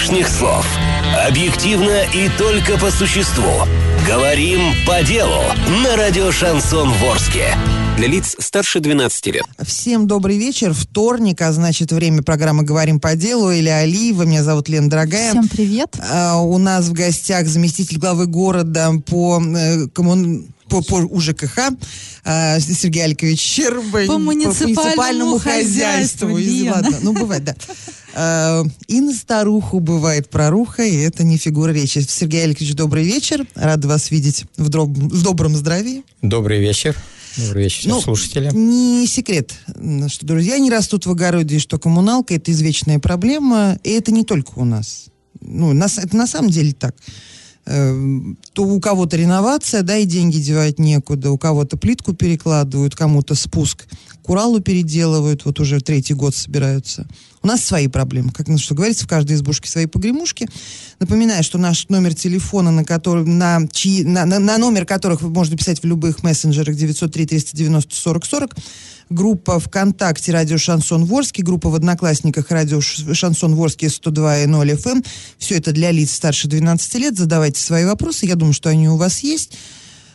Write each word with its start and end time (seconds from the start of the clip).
лишних 0.00 0.28
слов. 0.28 0.66
Объективно 1.28 2.04
и 2.14 2.30
только 2.38 2.78
по 2.78 2.90
существу. 2.90 3.50
Говорим 4.06 4.72
по 4.86 5.02
делу 5.02 5.42
на 5.82 5.94
радио 5.94 6.32
«Шансон 6.32 6.90
Ворске». 6.94 7.54
Для 7.98 8.08
лиц 8.08 8.34
старше 8.38 8.80
12 8.80 9.26
лет. 9.26 9.42
Всем 9.62 10.06
добрый 10.06 10.38
вечер. 10.38 10.72
Вторник, 10.72 11.42
а 11.42 11.52
значит, 11.52 11.92
время 11.92 12.22
программы 12.22 12.62
«Говорим 12.62 12.98
по 12.98 13.14
делу». 13.14 13.50
Или 13.50 13.68
Алиева. 13.68 14.22
Меня 14.22 14.42
зовут 14.42 14.70
Лена 14.70 14.88
Дорогая. 14.88 15.32
Всем 15.32 15.48
привет. 15.48 15.94
А, 16.10 16.40
у 16.40 16.56
нас 16.56 16.86
в 16.86 16.94
гостях 16.94 17.46
заместитель 17.46 17.98
главы 17.98 18.26
города 18.26 18.90
по 19.06 19.38
э, 19.38 19.86
коммун 19.88 20.46
по, 20.70 20.80
по 20.82 20.94
УЖКХ 20.94 21.58
а, 22.24 22.60
Сергей 22.60 23.04
Алькович 23.04 23.40
Щербань. 23.40 24.06
По 24.06 24.18
муниципальному, 24.18 25.38
хозяйству. 25.38 26.38
Лена. 26.38 26.76
Ладно, 26.76 26.96
ну 27.02 27.12
бывает, 27.12 27.44
да. 27.44 27.54
А, 28.14 28.64
и 28.88 29.00
на 29.00 29.12
старуху 29.12 29.80
бывает 29.80 30.28
проруха, 30.30 30.82
и 30.82 30.96
это 30.96 31.24
не 31.24 31.36
фигура 31.36 31.70
речи. 31.70 32.04
Сергей 32.08 32.44
Алькович, 32.44 32.74
добрый 32.74 33.04
вечер. 33.04 33.46
Рада 33.54 33.88
вас 33.88 34.10
видеть 34.10 34.44
в, 34.56 34.68
дроб, 34.68 34.90
в 34.90 35.22
добром 35.22 35.54
здравии. 35.56 36.04
Добрый 36.22 36.60
вечер. 36.60 36.96
Добрый 37.36 37.64
вечер 37.64 37.88
ну, 37.88 38.00
слушателям. 38.00 38.54
Не 38.54 39.06
секрет, 39.06 39.54
что 40.08 40.26
друзья 40.26 40.58
не 40.58 40.70
растут 40.70 41.06
в 41.06 41.10
огороде, 41.10 41.60
что 41.60 41.78
коммуналка– 41.78 42.34
это 42.36 42.50
извечная 42.50 42.98
проблема, 42.98 43.78
и 43.84 43.90
это 43.90 44.10
не 44.10 44.24
только 44.24 44.52
у 44.56 44.64
нас. 44.64 45.06
Ну, 45.40 45.72
нас, 45.72 45.98
это 45.98 46.16
на 46.16 46.26
самом 46.26 46.50
деле 46.50 46.72
так. 46.72 46.96
Эм, 47.66 48.36
то 48.52 48.64
у 48.64 48.80
кого-то 48.80 49.16
реновация, 49.16 49.82
да, 49.82 49.96
и 49.96 50.04
деньги 50.04 50.38
девать 50.38 50.78
некуда, 50.78 51.30
у 51.30 51.38
кого-то 51.38 51.76
плитку 51.76 52.14
перекладывают, 52.14 52.96
кому-то 52.96 53.34
спуск 53.34 53.86
к 54.22 54.28
Уралу 54.28 54.60
переделывают, 54.60 55.44
вот 55.44 55.60
уже 55.60 55.80
третий 55.80 56.14
год 56.14 56.34
собираются. 56.34 57.06
У 57.42 57.46
нас 57.46 57.64
свои 57.64 57.88
проблемы, 57.88 58.32
как 58.32 58.48
ну, 58.48 58.58
что 58.58 58.74
говорится, 58.74 59.04
в 59.04 59.08
каждой 59.08 59.36
избушке 59.36 59.68
свои 59.68 59.86
погремушки. 59.86 60.48
Напоминаю, 60.98 61.42
что 61.42 61.56
наш 61.58 61.88
номер 61.88 62.14
телефона, 62.14 62.70
на, 62.70 62.84
который, 62.84 63.24
на, 63.24 63.66
чьи, 63.72 64.04
на, 64.04 64.26
на, 64.26 64.38
на 64.38 64.58
номер 64.58 64.84
которых 64.84 65.22
вы 65.22 65.30
можете 65.30 65.56
писать 65.56 65.82
в 65.82 65.86
любых 65.86 66.22
мессенджерах 66.22 66.76
903 66.76 67.26
390 67.26 67.94
40 67.94 68.26
40, 68.26 68.56
группа 69.08 69.58
ВКонтакте 69.58 70.32
«Радио 70.32 70.58
Шансон 70.58 71.04
Ворске», 71.04 71.42
группа 71.42 71.70
в 71.70 71.74
Одноклассниках 71.74 72.50
«Радио 72.50 72.80
Шансон 72.80 73.54
Ворске» 73.54 73.86
102.0 73.86 74.76
FM. 74.76 75.06
Все 75.38 75.56
это 75.56 75.72
для 75.72 75.90
лиц 75.90 76.12
старше 76.12 76.46
12 76.46 76.94
лет. 76.96 77.16
Задавайте 77.16 77.60
свои 77.60 77.84
вопросы. 77.86 78.26
Я 78.26 78.36
думаю, 78.36 78.52
что 78.52 78.68
они 78.68 78.88
у 78.88 78.96
вас 78.96 79.20
есть. 79.20 79.56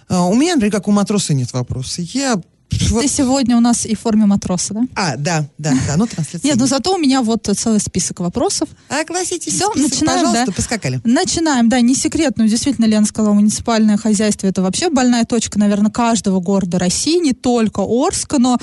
А, 0.07 0.25
у 0.25 0.35
меня, 0.35 0.55
например, 0.55 0.71
как 0.71 0.87
у 0.87 0.91
матроса 0.91 1.33
нет 1.33 1.51
вопросов. 1.53 2.05
Я 2.13 2.41
ты 2.69 3.07
сегодня 3.07 3.57
у 3.57 3.59
нас 3.59 3.85
и 3.85 3.95
в 3.95 3.99
форме 3.99 4.25
матроса, 4.25 4.73
да? 4.73 4.81
А, 4.95 5.15
да, 5.17 5.45
да, 5.57 5.73
да, 5.87 5.97
ну 5.97 6.07
трансляция. 6.07 6.49
Нет, 6.49 6.57
но 6.57 6.65
зато 6.65 6.93
у 6.93 6.97
меня 6.97 7.21
вот 7.21 7.49
целый 7.55 7.79
список 7.79 8.19
вопросов. 8.19 8.69
А, 8.89 9.03
классический 9.05 9.51
Все, 9.51 9.71
список, 9.71 9.91
начинаем, 9.91 10.19
пожалуйста, 10.19 10.45
да. 10.47 10.51
поскакали. 10.51 11.01
Начинаем, 11.03 11.69
да, 11.69 11.81
не 11.81 11.95
секрет, 11.95 12.33
но 12.37 12.45
действительно, 12.45 12.85
Лена 12.85 13.05
сказала, 13.05 13.33
муниципальное 13.33 13.97
хозяйство 13.97 14.47
это 14.47 14.61
вообще 14.61 14.89
больная 14.89 15.25
точка, 15.25 15.59
наверное, 15.59 15.91
каждого 15.91 16.39
города 16.39 16.79
России, 16.79 17.19
не 17.19 17.33
только 17.33 17.81
Орска, 17.81 18.39
но 18.39 18.57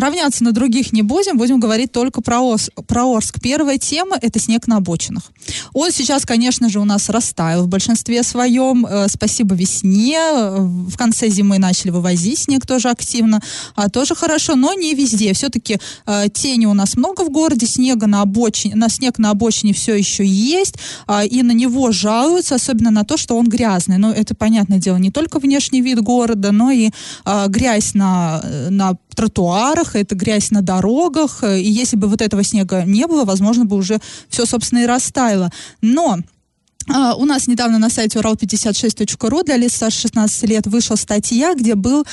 равняться 0.00 0.44
на 0.44 0.52
других 0.52 0.92
не 0.92 1.02
будем, 1.02 1.38
будем 1.38 1.60
говорить 1.60 1.92
только 1.92 2.20
про, 2.20 2.40
Ос, 2.40 2.70
про 2.86 3.04
Орск. 3.04 3.40
Первая 3.40 3.78
тема– 3.78 4.16
это 4.20 4.38
снег 4.38 4.66
на 4.66 4.76
обочинах. 4.76 5.24
Он 5.72 5.90
сейчас, 5.90 6.24
конечно 6.24 6.68
же, 6.68 6.80
у 6.80 6.84
нас 6.84 7.08
растаял 7.08 7.64
в 7.64 7.68
большинстве 7.68 8.22
своем. 8.22 8.86
Э, 8.86 9.08
спасибо 9.08 9.54
весне. 9.54 10.18
В 10.30 10.96
конце 10.96 11.28
зимы 11.28 11.58
начали 11.58 11.90
вывозить 11.90 12.38
снег 12.38 12.66
тоже 12.66 12.88
активно. 12.90 13.40
А, 13.74 13.88
тоже 13.88 14.14
хорошо, 14.14 14.56
но 14.56 14.74
не 14.74 14.94
везде. 14.94 15.32
Все-таки 15.32 15.78
э, 16.06 16.28
тени 16.32 16.66
у 16.66 16.74
нас 16.74 16.96
много 16.96 17.22
в 17.24 17.30
городе, 17.30 17.66
снега 17.66 18.06
на 18.06 18.22
обочине, 18.22 18.76
на 18.76 18.88
снег 18.88 19.18
на 19.18 19.30
обочине 19.30 19.72
все 19.72 19.94
еще 19.94 20.24
есть, 20.24 20.76
э, 21.06 21.26
и 21.26 21.42
на 21.42 21.52
него 21.52 21.92
жалуются, 21.92 22.54
особенно 22.54 22.90
на 22.90 23.04
то, 23.04 23.16
что 23.16 23.36
он 23.36 23.48
грязный. 23.48 23.98
Но 23.98 24.12
это, 24.12 24.34
понятное 24.34 24.78
дело, 24.78 24.96
не 24.96 25.10
только 25.10 25.38
внешний 25.38 25.80
вид 25.80 26.00
города, 26.00 26.52
но 26.52 26.70
и 26.70 26.90
э, 27.24 27.46
грязь 27.48 27.94
на, 27.94 28.42
на 28.70 28.96
тротуарах, 29.18 29.87
это 29.94 30.14
грязь 30.14 30.50
на 30.50 30.62
дорогах, 30.62 31.42
э, 31.42 31.60
и 31.60 31.70
если 31.70 31.96
бы 31.96 32.08
вот 32.08 32.22
этого 32.22 32.42
снега 32.42 32.84
не 32.84 33.06
было, 33.06 33.24
возможно 33.24 33.64
бы 33.64 33.76
уже 33.76 33.98
все, 34.28 34.46
собственно, 34.46 34.80
и 34.80 34.86
растаяло. 34.86 35.50
Но 35.80 36.18
Uh, 36.88 37.14
у 37.18 37.26
нас 37.26 37.46
недавно 37.46 37.78
на 37.78 37.90
сайте 37.90 38.18
урал56.ру 38.18 39.42
для 39.42 39.58
лиц 39.58 39.74
старше 39.76 40.00
16 40.02 40.48
лет 40.48 40.66
вышла 40.66 40.96
статья, 40.96 41.54
где 41.54 41.74
был 41.74 42.06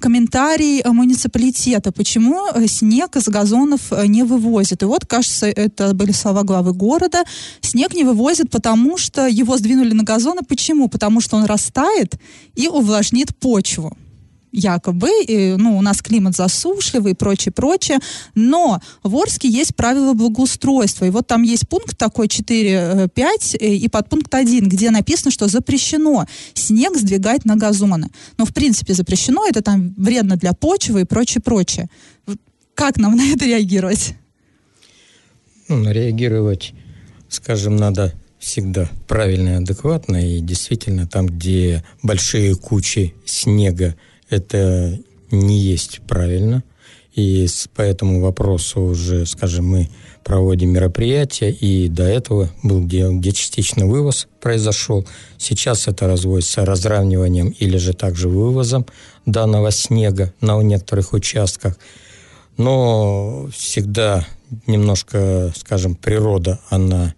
комментарий 0.00 0.82
муниципалитета, 0.86 1.92
почему 1.92 2.46
э, 2.54 2.66
снег 2.66 3.14
из 3.16 3.28
газонов 3.28 3.92
э, 3.92 4.06
не 4.06 4.22
вывозит. 4.22 4.82
И 4.82 4.86
вот, 4.86 5.04
кажется, 5.04 5.48
это 5.48 5.92
были 5.92 6.12
слова 6.12 6.44
главы 6.44 6.72
города. 6.72 7.24
Снег 7.60 7.92
не 7.92 8.04
вывозит, 8.04 8.50
потому 8.50 8.96
что 8.96 9.26
его 9.26 9.58
сдвинули 9.58 9.92
на 9.92 10.02
газоны. 10.02 10.40
Почему? 10.48 10.88
Потому 10.88 11.20
что 11.20 11.36
он 11.36 11.44
растает 11.44 12.14
и 12.54 12.68
увлажнит 12.68 13.36
почву 13.36 13.94
якобы, 14.52 15.10
и, 15.26 15.56
ну, 15.56 15.78
у 15.78 15.82
нас 15.82 16.02
климат 16.02 16.36
засушливый 16.36 17.12
и 17.12 17.14
прочее, 17.14 17.52
прочее, 17.52 17.98
но 18.34 18.80
в 19.02 19.16
Орске 19.16 19.48
есть 19.48 19.74
правила 19.74 20.12
благоустройства, 20.12 21.06
и 21.06 21.10
вот 21.10 21.26
там 21.26 21.42
есть 21.42 21.68
пункт 21.68 21.96
такой 21.96 22.26
4-5 22.26 23.56
э, 23.58 23.74
и 23.74 23.88
подпункт 23.88 24.32
1, 24.34 24.68
где 24.68 24.90
написано, 24.90 25.30
что 25.30 25.48
запрещено 25.48 26.26
снег 26.54 26.96
сдвигать 26.96 27.44
на 27.44 27.56
газоны. 27.56 28.08
Но, 28.36 28.44
в 28.44 28.52
принципе, 28.52 28.94
запрещено, 28.94 29.46
это 29.46 29.62
там 29.62 29.94
вредно 29.96 30.36
для 30.36 30.52
почвы 30.52 31.02
и 31.02 31.04
прочее, 31.04 31.40
прочее. 31.42 31.88
Как 32.74 32.98
нам 32.98 33.16
на 33.16 33.32
это 33.32 33.46
реагировать? 33.46 34.14
Ну, 35.68 35.90
реагировать, 35.90 36.74
скажем, 37.28 37.76
надо 37.76 38.12
всегда 38.38 38.90
правильно 39.06 39.50
и 39.50 39.62
адекватно, 39.62 40.16
и 40.16 40.40
действительно 40.40 41.06
там, 41.06 41.26
где 41.26 41.84
большие 42.02 42.56
кучи 42.56 43.14
снега 43.24 43.94
это 44.32 44.98
не 45.30 45.58
есть 45.58 46.00
правильно. 46.06 46.62
И 47.14 47.46
по 47.74 47.82
этому 47.82 48.22
вопросу 48.22 48.80
уже, 48.80 49.26
скажем, 49.26 49.66
мы 49.66 49.90
проводим 50.24 50.70
мероприятия, 50.70 51.50
и 51.50 51.88
до 51.88 52.04
этого 52.04 52.48
был 52.62 52.80
где, 52.80 53.10
где 53.10 53.32
частично 53.32 53.86
вывоз 53.86 54.28
произошел. 54.40 55.06
Сейчас 55.36 55.88
это 55.88 56.06
разводится 56.06 56.64
разравниванием 56.64 57.48
или 57.50 57.76
же 57.76 57.92
также 57.92 58.30
вывозом 58.30 58.86
данного 59.26 59.70
снега 59.70 60.32
на 60.40 60.60
некоторых 60.62 61.12
участках. 61.12 61.76
Но 62.56 63.48
всегда 63.54 64.26
немножко, 64.66 65.52
скажем, 65.56 65.94
природа, 65.94 66.60
она 66.70 67.14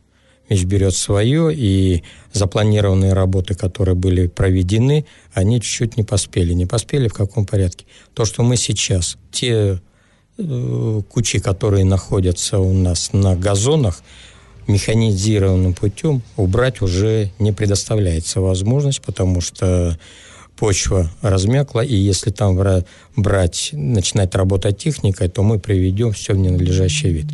вещь 0.49 0.65
берет 0.65 0.95
свое, 0.95 1.55
и 1.55 2.03
запланированные 2.33 3.13
работы, 3.13 3.55
которые 3.55 3.95
были 3.95 4.27
проведены, 4.27 5.07
они 5.33 5.61
чуть-чуть 5.61 5.97
не 5.97 6.03
поспели. 6.03 6.53
Не 6.53 6.67
поспели 6.67 7.09
в 7.09 7.15
каком 7.15 7.47
порядке? 7.47 7.87
То, 8.15 8.25
что 8.25 8.43
мы 8.43 8.57
сейчас, 8.57 9.17
те 9.31 9.81
э, 10.39 11.03
кучи, 11.09 11.39
которые 11.39 11.85
находятся 11.85 12.59
у 12.59 12.73
нас 12.73 13.13
на 13.13 13.37
газонах, 13.37 14.03
механизированным 14.67 15.75
путем 15.75 16.23
убрать 16.37 16.81
уже 16.81 17.31
не 17.39 17.53
предоставляется 17.53 18.41
возможность, 18.41 19.03
потому 19.03 19.41
что 19.41 19.99
почва 20.57 21.11
размякла, 21.21 21.81
и 21.81 21.95
если 21.95 22.31
там 22.31 22.57
брать, 23.17 23.71
начинать 23.73 24.35
работать 24.35 24.79
техникой, 24.79 25.29
то 25.29 25.43
мы 25.43 25.59
приведем 25.59 26.13
все 26.13 26.33
в 26.33 26.39
ненадлежащий 26.39 27.11
вид. 27.11 27.27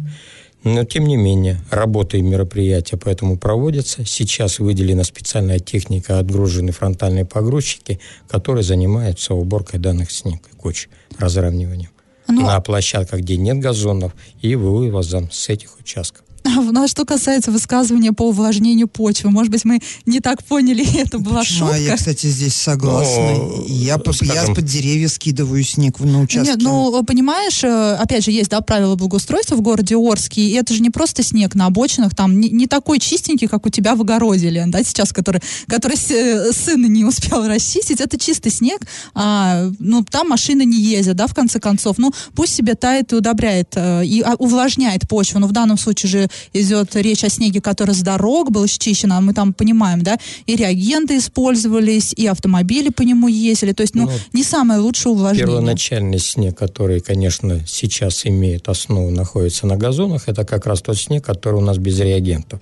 Но, 0.62 0.84
тем 0.84 1.06
не 1.06 1.16
менее, 1.16 1.60
работы 1.71 2.19
и 2.19 2.22
мероприятия 2.22 2.98
поэтому 2.98 3.38
проводятся. 3.38 4.04
Сейчас 4.04 4.59
выделена 4.59 5.04
специальная 5.04 5.59
техника, 5.59 6.19
отгружены 6.19 6.72
фронтальные 6.72 7.25
погрузчики, 7.25 7.98
которые 8.28 8.62
занимаются 8.62 9.34
уборкой 9.34 9.81
данных 9.81 10.10
снег 10.10 10.41
и 10.53 10.56
коч, 10.56 10.88
разравниванием. 11.19 11.91
Ну, 12.28 12.43
на 12.43 12.60
площадках, 12.60 13.21
где 13.21 13.37
нет 13.37 13.59
газонов, 13.59 14.15
и 14.41 14.54
вывозом 14.54 15.31
с 15.31 15.48
этих 15.48 15.78
участков. 15.81 16.25
Ну, 16.72 16.84
а 16.84 16.88
что 16.88 17.04
касается 17.04 17.50
высказывания 17.50 18.12
по 18.12 18.28
увлажнению 18.28 18.88
почвы, 18.88 19.30
может 19.30 19.50
быть, 19.50 19.65
мы 19.65 19.80
не 20.06 20.20
так 20.20 20.44
поняли, 20.44 20.86
это 21.00 21.18
была 21.18 21.41
Почему? 21.41 21.68
шутка. 21.68 21.74
А 21.74 21.78
я, 21.78 21.97
кстати, 21.97 22.26
здесь 22.26 22.54
согласна. 22.54 23.34
Но, 23.34 23.65
я, 23.66 23.98
по, 23.98 24.12
скажем... 24.12 24.34
я 24.34 24.54
под 24.54 24.65
деревья 24.65 25.09
скидываю 25.09 25.62
снег 25.65 25.98
на 26.00 26.20
участке. 26.20 26.53
Нет, 26.53 26.62
ну, 26.62 27.03
понимаешь, 27.04 27.62
э, 27.65 27.94
опять 27.94 28.24
же, 28.24 28.30
есть, 28.30 28.50
да, 28.50 28.60
правила 28.60 28.97
благоустройства 28.97 29.56
в 29.56 29.60
городе 29.60 29.97
Орске, 29.97 30.42
и 30.42 30.53
это 30.53 30.74
же 30.74 30.80
не 30.80 30.91
просто 30.91 31.22
снег 31.22 31.54
на 31.54 31.66
обочинах, 31.66 32.15
там 32.15 32.38
не, 32.38 32.48
не 32.50 32.66
такой 32.66 32.98
чистенький, 32.98 33.48
как 33.48 33.66
у 33.66 33.70
тебя 33.70 33.94
в 33.94 34.03
огороде, 34.03 34.48
Лен, 34.50 34.70
да, 34.70 34.82
сейчас, 34.82 35.12
который, 35.12 35.42
который 35.66 35.97
э, 36.10 36.53
сын 36.53 36.80
не 36.92 37.04
успел 37.04 37.47
расчистить, 37.48 38.00
это 38.00 38.18
чистый 38.18 38.50
снег, 38.50 38.80
а, 39.15 39.70
ну, 39.78 40.04
там 40.04 40.28
машины 40.28 40.65
не 40.65 40.80
ездят, 40.80 41.16
да, 41.16 41.26
в 41.26 41.34
конце 41.34 41.60
концов, 41.60 41.98
ну, 41.98 42.12
пусть 42.34 42.54
себе 42.54 42.74
тает 42.74 43.12
и 43.12 43.16
удобряет, 43.16 43.72
э, 43.74 44.04
и 44.04 44.20
а, 44.22 44.34
увлажняет 44.34 45.09
почву, 45.09 45.41
но 45.41 45.47
в 45.47 45.53
данном 45.53 45.78
случае 45.78 46.10
же 46.10 46.29
идет 46.53 46.97
речь 46.97 47.24
о 47.24 47.28
снеге, 47.28 47.60
который 47.60 47.94
с 47.94 48.03
дорог 48.03 48.50
был 48.50 48.66
счищен, 48.66 49.12
а 49.12 49.21
мы 49.21 49.34
там 49.34 49.53
понимаем, 49.53 50.03
да, 50.03 50.18
и 50.47 50.56
реагенты 50.56 51.18
использовались, 51.18 52.12
и 52.12 52.27
автомобили 52.27 52.91
по 52.91 53.03
нему 53.03 53.28
ездили, 53.28 53.72
то 53.72 53.82
есть, 53.82 53.94
ну, 53.94 54.06
ну 54.06 54.12
не 54.32 54.44
самое 54.44 54.80
лучшее 54.80 55.12
увлажнение. 55.12 55.47
Первоначальный 55.47 56.18
снег, 56.18 56.56
который, 56.59 57.00
конечно, 57.00 57.60
сейчас 57.66 58.27
имеет 58.27 58.68
основу, 58.68 59.10
находится 59.10 59.66
на 59.66 59.77
газонах, 59.77 60.28
это 60.28 60.44
как 60.44 60.66
раз 60.66 60.82
тот 60.82 60.98
снег, 60.98 61.24
который 61.24 61.56
у 61.56 61.60
нас 61.60 61.78
без 61.78 61.98
реагентов. 62.00 62.60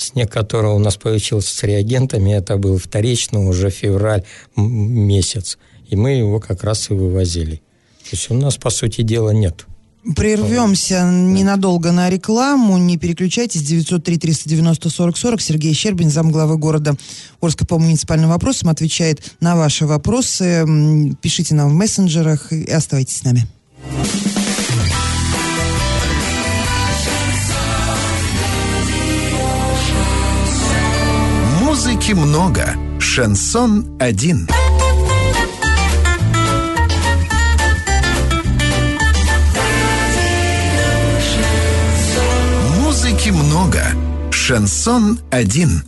снег, 0.00 0.30
который 0.30 0.70
у 0.70 0.78
нас 0.78 0.96
получился 0.96 1.54
с 1.54 1.62
реагентами, 1.62 2.32
это 2.32 2.56
был 2.56 2.78
вторично 2.78 3.46
уже 3.46 3.70
февраль 3.70 4.24
месяц. 4.56 5.58
И 5.88 5.96
мы 5.96 6.12
его 6.12 6.40
как 6.40 6.64
раз 6.64 6.90
и 6.90 6.94
вывозили. 6.94 7.56
То 8.04 8.16
есть 8.16 8.30
у 8.30 8.34
нас, 8.34 8.56
по 8.56 8.70
сути 8.70 9.02
дела, 9.02 9.30
нет. 9.30 9.66
Прервемся 10.16 11.04
ненадолго 11.04 11.92
на 11.92 12.08
рекламу. 12.08 12.78
Не 12.78 12.96
переключайтесь. 12.96 13.62
903-390-4040. 13.62 15.40
Сергей 15.40 15.74
Щербин, 15.74 16.10
замглавы 16.10 16.56
города 16.56 16.96
Орска 17.40 17.66
по 17.66 17.78
муниципальным 17.78 18.30
вопросам, 18.30 18.70
отвечает 18.70 19.22
на 19.40 19.56
ваши 19.56 19.86
вопросы. 19.86 20.66
Пишите 21.20 21.54
нам 21.54 21.70
в 21.70 21.74
мессенджерах 21.74 22.52
и 22.52 22.64
оставайтесь 22.70 23.18
с 23.18 23.24
нами. 23.24 23.46
Музыки 31.60 32.12
много. 32.12 32.74
Шансон 32.98 33.96
один. 34.00 34.48
Музыки 43.30 43.46
много. 43.46 43.82
Шансон 44.32 45.20
один. 45.30 45.84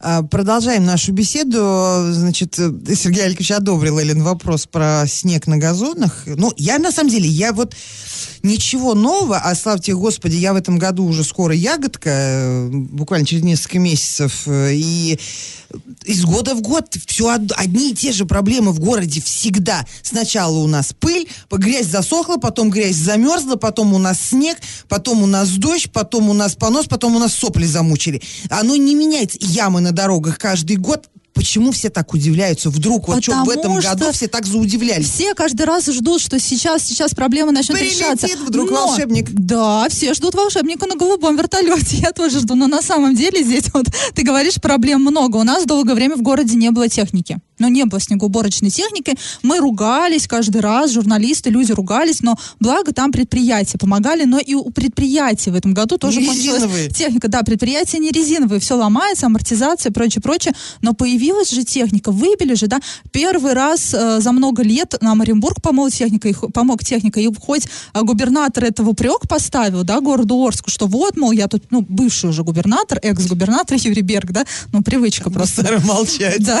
А, 0.00 0.22
продолжаем 0.22 0.84
нашу 0.84 1.12
беседу. 1.12 2.12
Значит, 2.12 2.54
Сергей 2.54 3.24
Алькович 3.24 3.52
одобрил, 3.52 3.98
Эллен, 3.98 4.22
вопрос 4.22 4.66
про 4.66 5.04
снег 5.06 5.46
на 5.46 5.56
газонах. 5.56 6.22
Ну, 6.26 6.52
я, 6.56 6.78
на 6.78 6.90
самом 6.90 7.10
деле, 7.10 7.28
я 7.28 7.52
вот 7.52 7.74
ничего 8.46 8.94
нового, 8.94 9.38
а 9.38 9.54
славьте 9.54 9.94
Господи, 9.94 10.36
я 10.36 10.52
в 10.52 10.56
этом 10.56 10.78
году 10.78 11.04
уже 11.04 11.24
скоро 11.24 11.54
ягодка, 11.54 12.10
э, 12.10 12.68
буквально 12.70 13.26
через 13.26 13.42
несколько 13.42 13.78
месяцев, 13.78 14.42
э, 14.46 14.74
и 14.74 15.18
из 16.04 16.24
года 16.24 16.54
в 16.54 16.62
год 16.62 16.96
все 17.06 17.28
одни 17.28 17.90
и 17.90 17.94
те 17.94 18.12
же 18.12 18.24
проблемы 18.24 18.72
в 18.72 18.80
городе 18.80 19.20
всегда. 19.20 19.84
Сначала 20.02 20.56
у 20.58 20.66
нас 20.66 20.94
пыль, 20.98 21.28
грязь 21.50 21.86
засохла, 21.86 22.36
потом 22.36 22.70
грязь 22.70 22.96
замерзла, 22.96 23.56
потом 23.56 23.92
у 23.92 23.98
нас 23.98 24.20
снег, 24.20 24.58
потом 24.88 25.22
у 25.22 25.26
нас 25.26 25.50
дождь, 25.50 25.90
потом 25.92 26.30
у 26.30 26.32
нас 26.32 26.54
понос, 26.54 26.86
потом 26.86 27.16
у 27.16 27.18
нас 27.18 27.34
сопли 27.34 27.66
замучили. 27.66 28.22
Оно 28.48 28.76
не 28.76 28.94
меняется. 28.94 29.38
Ямы 29.40 29.80
на 29.80 29.92
дорогах 29.92 30.38
каждый 30.38 30.76
год 30.76 31.08
почему 31.36 31.70
все 31.70 31.90
так 31.90 32.12
удивляются? 32.14 32.70
Вдруг 32.70 33.06
вот 33.08 33.22
что 33.22 33.44
в 33.44 33.50
этом 33.50 33.78
году 33.78 34.10
все 34.10 34.26
так 34.26 34.46
заудивлялись? 34.46 35.08
Все 35.08 35.34
каждый 35.34 35.66
раз 35.66 35.86
ждут, 35.86 36.20
что 36.20 36.40
сейчас, 36.40 36.82
сейчас 36.82 37.14
проблема 37.14 37.52
начнет 37.52 37.78
Прилетит 37.78 38.00
решаться. 38.00 38.28
вдруг 38.44 38.70
но, 38.70 38.86
волшебник. 38.86 39.30
Да, 39.30 39.86
все 39.90 40.14
ждут 40.14 40.34
волшебника 40.34 40.86
на 40.86 40.96
голубом 40.96 41.36
вертолете. 41.36 41.98
Я 41.98 42.12
тоже 42.12 42.40
жду. 42.40 42.54
Но 42.54 42.66
на 42.66 42.82
самом 42.82 43.14
деле 43.14 43.44
здесь 43.44 43.66
вот 43.72 43.86
ты 44.14 44.22
говоришь, 44.22 44.54
проблем 44.54 45.02
много. 45.02 45.36
У 45.36 45.44
нас 45.44 45.66
долгое 45.66 45.94
время 45.94 46.16
в 46.16 46.22
городе 46.22 46.56
не 46.56 46.70
было 46.70 46.88
техники 46.88 47.38
но 47.58 47.68
не 47.68 47.84
было 47.84 48.00
снегоуборочной 48.00 48.70
техники. 48.70 49.14
Мы 49.42 49.58
ругались 49.58 50.26
каждый 50.26 50.60
раз, 50.60 50.92
журналисты, 50.92 51.50
люди 51.50 51.72
ругались, 51.72 52.20
но 52.20 52.36
благо 52.60 52.92
там 52.92 53.12
предприятия 53.12 53.78
помогали, 53.78 54.24
но 54.24 54.38
и 54.38 54.54
у 54.54 54.70
предприятий 54.70 55.50
в 55.50 55.54
этом 55.54 55.74
году 55.74 55.98
тоже 55.98 56.20
не 56.20 56.26
кончилась 56.26 56.94
техника. 56.94 57.28
Да, 57.28 57.42
предприятия 57.42 57.98
не 57.98 58.10
резиновые, 58.10 58.60
все 58.60 58.76
ломается, 58.76 59.26
амортизация, 59.26 59.92
прочее, 59.92 60.22
прочее, 60.22 60.54
но 60.82 60.92
появилась 61.26 61.50
же 61.50 61.64
техника, 61.64 62.12
выбили 62.12 62.54
же, 62.54 62.66
да, 62.66 62.80
первый 63.10 63.52
раз 63.52 63.92
э, 63.94 64.20
за 64.20 64.32
много 64.32 64.62
лет 64.62 64.94
нам 65.00 65.20
Оренбург 65.20 65.60
помог 65.60 65.90
техника, 65.90 66.28
и, 66.28 66.34
помог 66.34 66.84
техника, 66.84 67.18
и 67.20 67.28
хоть 67.34 67.66
э, 67.94 68.02
губернатор 68.02 68.64
этого 68.64 68.90
упрек 68.90 69.26
поставил, 69.28 69.82
да, 69.82 70.00
городу 70.00 70.36
Орску, 70.36 70.70
что 70.70 70.86
вот, 70.86 71.16
мол, 71.16 71.32
я 71.32 71.48
тут, 71.48 71.64
ну, 71.70 71.84
бывший 71.88 72.30
уже 72.30 72.44
губернатор, 72.44 73.00
экс-губернатор 73.02 73.76
Юрий 73.80 74.02
Берг, 74.02 74.30
да, 74.30 74.44
ну, 74.72 74.82
привычка 74.82 75.30
просто. 75.30 75.80
молчать. 75.84 76.44
Да. 76.44 76.60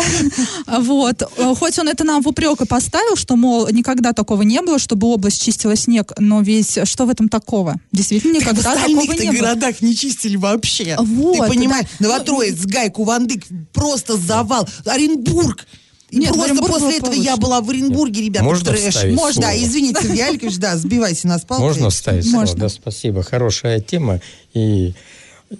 Вот. 0.78 1.22
Э, 1.36 1.54
хоть 1.54 1.78
он 1.78 1.88
это 1.88 2.04
нам 2.04 2.22
в 2.22 2.28
упрек 2.28 2.60
и 2.60 2.66
поставил, 2.66 3.16
что, 3.16 3.36
мол, 3.36 3.68
никогда 3.70 4.12
такого 4.12 4.42
не 4.42 4.60
было, 4.62 4.78
чтобы 4.80 5.06
область 5.06 5.42
чистила 5.42 5.76
снег, 5.76 6.12
но 6.18 6.40
ведь 6.40 6.78
что 6.84 7.06
в 7.06 7.10
этом 7.10 7.28
такого? 7.28 7.76
Действительно, 7.92 8.38
никогда 8.38 8.74
так 8.74 8.86
такого 8.86 9.12
не 9.12 9.30
было. 9.30 9.40
городах 9.40 9.80
не 9.80 9.94
чистили 9.94 10.36
вообще. 10.36 10.96
Вот, 10.98 11.36
Ты 11.36 11.54
понимаешь. 11.54 11.86
Новотроиц, 12.00 12.64
Гай, 12.64 12.90
Кувандык, 12.90 13.44
просто 13.72 14.16
завал. 14.16 14.55
Оренбург. 14.84 15.66
Нет, 16.12 16.34
Просто 16.34 16.54
после 16.56 16.98
этого 16.98 17.10
получше. 17.10 17.20
я 17.20 17.36
была 17.36 17.60
в 17.60 17.68
Оренбурге, 17.68 18.22
ребята, 18.22 18.44
Можно 18.44 18.70
трэш. 18.70 19.04
Можно, 19.12 19.42
да, 19.42 19.56
извините, 19.56 20.00
Сергей 20.02 20.24
Алькович, 20.24 20.56
да, 20.58 20.76
сбивайте 20.76 21.26
нас 21.26 21.42
палкой. 21.42 21.66
Можно 21.66 21.90
вставить 21.90 22.24
Можно. 22.26 22.46
слово? 22.46 22.60
Да, 22.60 22.68
спасибо. 22.68 23.22
Хорошая 23.22 23.80
тема. 23.80 24.20
И 24.54 24.94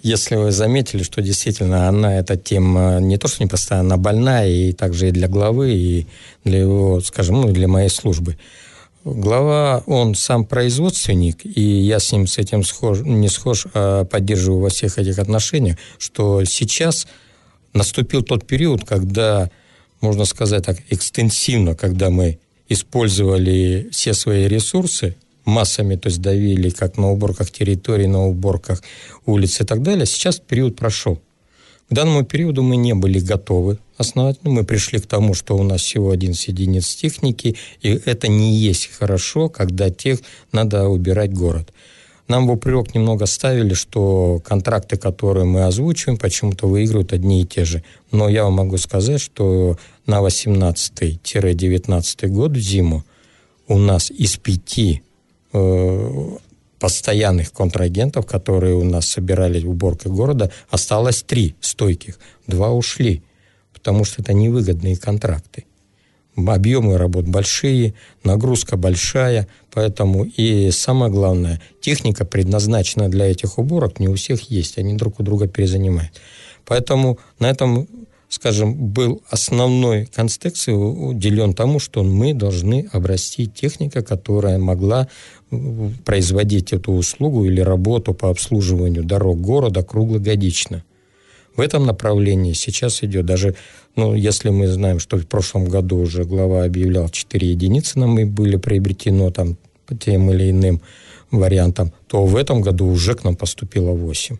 если 0.02 0.36
вы 0.36 0.52
заметили, 0.52 1.02
что 1.02 1.20
действительно 1.20 1.88
она, 1.88 2.16
эта 2.16 2.36
тема 2.36 2.98
не 3.00 3.18
то, 3.18 3.28
что 3.28 3.42
не 3.42 3.48
простая, 3.48 3.80
она 3.80 3.96
больная, 3.96 4.48
и 4.48 4.72
также 4.72 5.08
и 5.08 5.12
для 5.12 5.28
главы, 5.28 5.72
и 5.74 6.06
для 6.44 6.60
его, 6.60 7.00
скажем, 7.00 7.40
ну, 7.40 7.48
для 7.48 7.66
моей 7.68 7.88
службы. 7.88 8.36
Глава, 9.04 9.84
он 9.86 10.16
сам 10.16 10.44
производственник, 10.44 11.44
и 11.44 11.60
я 11.60 12.00
с 12.00 12.10
ним 12.10 12.26
с 12.26 12.38
этим 12.38 12.64
схож, 12.64 13.00
не 13.00 13.28
схож, 13.28 13.66
а 13.72 14.04
поддерживаю 14.04 14.62
во 14.62 14.68
всех 14.68 14.98
этих 14.98 15.20
отношениях, 15.20 15.76
что 15.98 16.44
сейчас 16.44 17.06
наступил 17.76 18.22
тот 18.22 18.46
период, 18.46 18.84
когда, 18.84 19.50
можно 20.00 20.24
сказать 20.24 20.64
так, 20.64 20.78
экстенсивно, 20.90 21.74
когда 21.74 22.10
мы 22.10 22.38
использовали 22.68 23.88
все 23.92 24.14
свои 24.14 24.48
ресурсы, 24.48 25.16
массами, 25.44 25.96
то 25.96 26.08
есть 26.08 26.20
давили 26.20 26.70
как 26.70 26.98
на 26.98 27.10
уборках 27.10 27.50
территорий, 27.50 28.08
на 28.08 28.26
уборках 28.26 28.82
улиц 29.24 29.60
и 29.60 29.64
так 29.64 29.82
далее. 29.82 30.06
Сейчас 30.06 30.40
период 30.40 30.76
прошел. 30.76 31.20
К 31.88 31.94
данному 31.94 32.24
периоду 32.24 32.62
мы 32.62 32.76
не 32.76 32.94
были 32.94 33.20
готовы 33.20 33.78
основательно. 33.96 34.50
Мы 34.50 34.64
пришли 34.64 34.98
к 34.98 35.06
тому, 35.06 35.34
что 35.34 35.56
у 35.56 35.62
нас 35.62 35.82
всего 35.82 36.10
11 36.10 36.48
единиц 36.48 36.96
техники, 36.96 37.56
и 37.80 37.90
это 38.04 38.26
не 38.26 38.56
есть 38.56 38.90
хорошо, 38.92 39.48
когда 39.48 39.88
тех 39.88 40.18
надо 40.50 40.88
убирать 40.88 41.32
город. 41.32 41.72
Нам 42.28 42.46
в 42.46 42.52
упрек 42.52 42.94
немного 42.94 43.26
ставили, 43.26 43.74
что 43.74 44.40
контракты, 44.44 44.96
которые 44.96 45.44
мы 45.44 45.64
озвучиваем, 45.64 46.18
почему-то 46.18 46.66
выигрывают 46.66 47.12
одни 47.12 47.42
и 47.42 47.46
те 47.46 47.64
же. 47.64 47.84
Но 48.10 48.28
я 48.28 48.44
вам 48.44 48.54
могу 48.54 48.78
сказать, 48.78 49.20
что 49.20 49.76
на 50.06 50.20
18-19 50.20 52.28
год, 52.28 52.52
в 52.52 52.58
зиму, 52.58 53.04
у 53.68 53.78
нас 53.78 54.10
из 54.10 54.36
пяти 54.36 55.02
Э, 55.58 56.36
постоянных 56.78 57.52
контрагентов, 57.52 58.26
которые 58.26 58.74
у 58.74 58.84
нас 58.84 59.08
собирали 59.08 59.64
уборкой 59.64 60.12
города, 60.12 60.52
осталось 60.68 61.22
три 61.22 61.54
стойких. 61.60 62.18
Два 62.46 62.70
ушли, 62.70 63.22
потому 63.72 64.04
что 64.04 64.20
это 64.20 64.34
невыгодные 64.34 64.98
контракты. 64.98 65.64
Объемы 66.36 66.98
работ 66.98 67.26
большие, 67.26 67.94
нагрузка 68.22 68.76
большая, 68.76 69.48
поэтому 69.72 70.24
и 70.24 70.70
самое 70.70 71.10
главное, 71.10 71.60
техника 71.80 72.24
предназначена 72.24 73.08
для 73.08 73.26
этих 73.26 73.58
уборок 73.58 74.00
не 74.00 74.08
у 74.08 74.14
всех 74.14 74.50
есть, 74.50 74.78
они 74.78 74.94
друг 74.94 75.18
у 75.18 75.22
друга 75.22 75.48
перезанимают. 75.48 76.12
Поэтому 76.64 77.18
на 77.38 77.48
этом 77.48 77.88
скажем, 78.28 78.74
был 78.74 79.22
основной 79.30 80.06
контекст 80.06 80.68
уделен 80.68 81.54
тому, 81.54 81.78
что 81.78 82.02
мы 82.02 82.34
должны 82.34 82.88
обрасти 82.92 83.46
техника, 83.46 84.02
которая 84.02 84.58
могла 84.58 85.08
производить 86.04 86.72
эту 86.72 86.92
услугу 86.92 87.44
или 87.44 87.60
работу 87.60 88.14
по 88.14 88.30
обслуживанию 88.30 89.04
дорог 89.04 89.40
города 89.40 89.82
круглогодично. 89.82 90.84
В 91.56 91.60
этом 91.60 91.86
направлении 91.86 92.52
сейчас 92.52 93.02
идет 93.02 93.26
даже, 93.26 93.54
ну, 93.96 94.14
если 94.14 94.50
мы 94.50 94.66
знаем, 94.68 94.98
что 94.98 95.16
в 95.16 95.26
прошлом 95.26 95.64
году 95.64 95.98
уже 95.98 96.24
глава 96.24 96.64
объявлял 96.64 97.08
4 97.08 97.50
единицы 97.50 97.98
нам 97.98 98.18
и 98.18 98.24
были 98.24 98.56
приобретено 98.56 99.30
там 99.30 99.56
по 99.86 99.94
тем 99.94 100.30
или 100.30 100.50
иным 100.50 100.80
вариантам, 101.30 101.92
то 102.08 102.24
в 102.24 102.36
этом 102.36 102.60
году 102.60 102.86
уже 102.86 103.14
к 103.14 103.24
нам 103.24 103.36
поступило 103.36 103.92
8. 103.92 104.36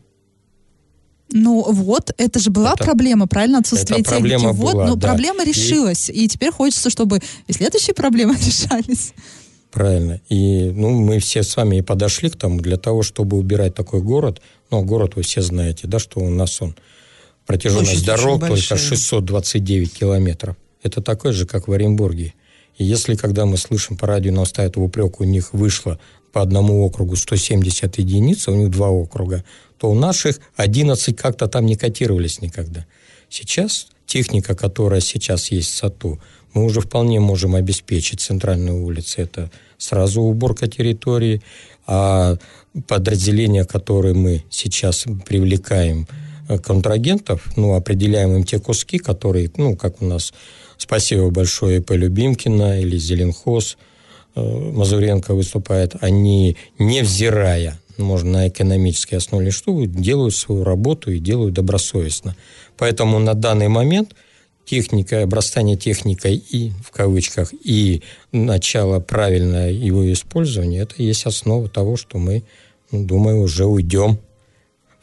Ну 1.32 1.73
вот, 1.73 2.12
это 2.18 2.38
же 2.38 2.50
была 2.50 2.75
это, 2.75 2.85
проблема, 2.85 3.26
правильно, 3.26 3.58
отсутствие 3.58 4.00
это 4.00 4.11
техники. 4.11 4.30
Проблема 4.30 4.52
вот, 4.52 4.73
была, 4.73 4.87
но 4.87 4.94
да. 4.94 5.08
проблема 5.08 5.44
решилась, 5.44 6.08
и... 6.08 6.25
и 6.25 6.28
теперь 6.28 6.52
хочется, 6.52 6.88
чтобы 6.88 7.20
и 7.49 7.52
следующие 7.52 7.94
проблемы 7.94 8.37
решались. 8.46 9.12
Правильно. 9.73 10.20
И 10.28 10.70
ну, 10.75 10.90
мы 10.90 11.18
все 11.18 11.42
с 11.42 11.56
вами 11.56 11.76
и 11.76 11.82
подошли 11.82 12.30
к 12.30 12.37
тому, 12.37 12.61
для 12.61 12.76
того, 12.76 13.02
чтобы 13.02 13.37
убирать 13.37 13.75
такой 13.75 14.00
город, 14.00 14.40
ну, 14.70 14.82
город 14.82 15.16
вы 15.16 15.23
все 15.23 15.42
знаете, 15.42 15.87
да, 15.87 15.99
что 15.99 16.20
у 16.20 16.30
нас 16.30 16.62
он, 16.62 16.76
протяженность 17.47 17.91
Площадь 17.91 18.07
дорог 18.07 18.41
только 18.41 18.76
629 18.76 19.93
километров. 19.93 20.57
Это 20.83 21.00
такой 21.00 21.33
же, 21.33 21.47
как 21.47 21.69
в 21.69 21.73
Оренбурге. 21.73 22.35
И 22.76 22.85
если, 22.85 23.15
когда 23.15 23.47
мы 23.47 23.57
слышим 23.57 23.97
по 23.97 24.07
радио, 24.07 24.33
нам 24.33 24.45
ставят 24.47 24.76
в 24.76 24.83
упрек, 24.83 25.21
у 25.21 25.25
них 25.25 25.53
вышло 25.53 25.99
по 26.33 26.43
одному 26.43 26.85
округу 26.85 27.17
170 27.17 27.99
единиц, 27.99 28.47
а 28.47 28.53
у 28.53 28.57
них 28.57 28.71
два 28.71 28.91
округа, 28.91 29.45
то 29.79 29.91
у 29.91 29.95
наших 29.95 30.38
11 30.57 31.17
как-то 31.17 31.49
там 31.49 31.65
не 31.67 31.76
котировались 31.76 32.43
никогда. 32.43 32.85
Сейчас 33.31 33.88
техника, 34.07 34.55
которая 34.55 35.00
сейчас 35.00 35.50
есть 35.50 35.71
в 35.71 35.76
САТУ, 35.76 36.21
мы 36.53 36.65
уже 36.65 36.81
вполне 36.81 37.21
можем 37.21 37.55
обеспечить 37.55 38.21
центральную 38.21 38.85
улицу. 38.85 39.23
Это 39.23 39.50
сразу 39.79 40.23
уборка 40.23 40.69
территории, 40.69 41.43
а 41.87 42.37
подразделения, 42.87 43.65
которые 43.65 44.15
мы 44.15 44.45
сейчас 44.50 45.05
привлекаем 45.26 46.07
контрагентов, 46.62 47.43
ну, 47.57 47.75
определяем 47.75 48.35
им 48.37 48.45
те 48.45 48.59
куски, 48.59 48.99
которые, 48.99 49.50
ну, 49.57 49.76
как 49.76 50.03
у 50.03 50.05
нас, 50.05 50.33
спасибо 50.76 51.31
большое 51.31 51.81
по 51.81 51.93
Любимкина 51.93 52.81
или 52.81 52.97
Зеленхоз, 52.97 53.76
э, 54.35 54.41
Мазуренко 54.41 55.35
выступает, 55.35 55.97
они, 56.00 56.57
невзирая 56.79 57.79
можно 57.99 58.31
на 58.31 58.49
экономической 58.49 59.17
основе, 59.17 59.50
что 59.50 59.85
делают 59.87 60.35
свою 60.35 60.65
работу 60.65 61.11
и 61.11 61.19
делают 61.19 61.55
добросовестно. 61.55 62.37
Поэтому 62.76 63.19
на 63.19 63.35
данный 63.35 63.69
момент 63.69 64.15
техника, 64.65 65.23
обрастание 65.23 65.76
техникой 65.76 66.37
и, 66.37 66.73
в 66.85 66.91
кавычках, 66.91 67.53
и 67.65 68.03
начало 68.33 69.00
правильного 69.00 69.69
его 69.69 70.12
использования, 70.12 70.81
это 70.81 71.03
есть 71.03 71.25
основа 71.25 71.69
того, 71.69 71.97
что 71.97 72.19
мы, 72.19 72.43
ну, 72.91 73.05
думаю, 73.05 73.41
уже 73.41 73.65
уйдем 73.65 74.19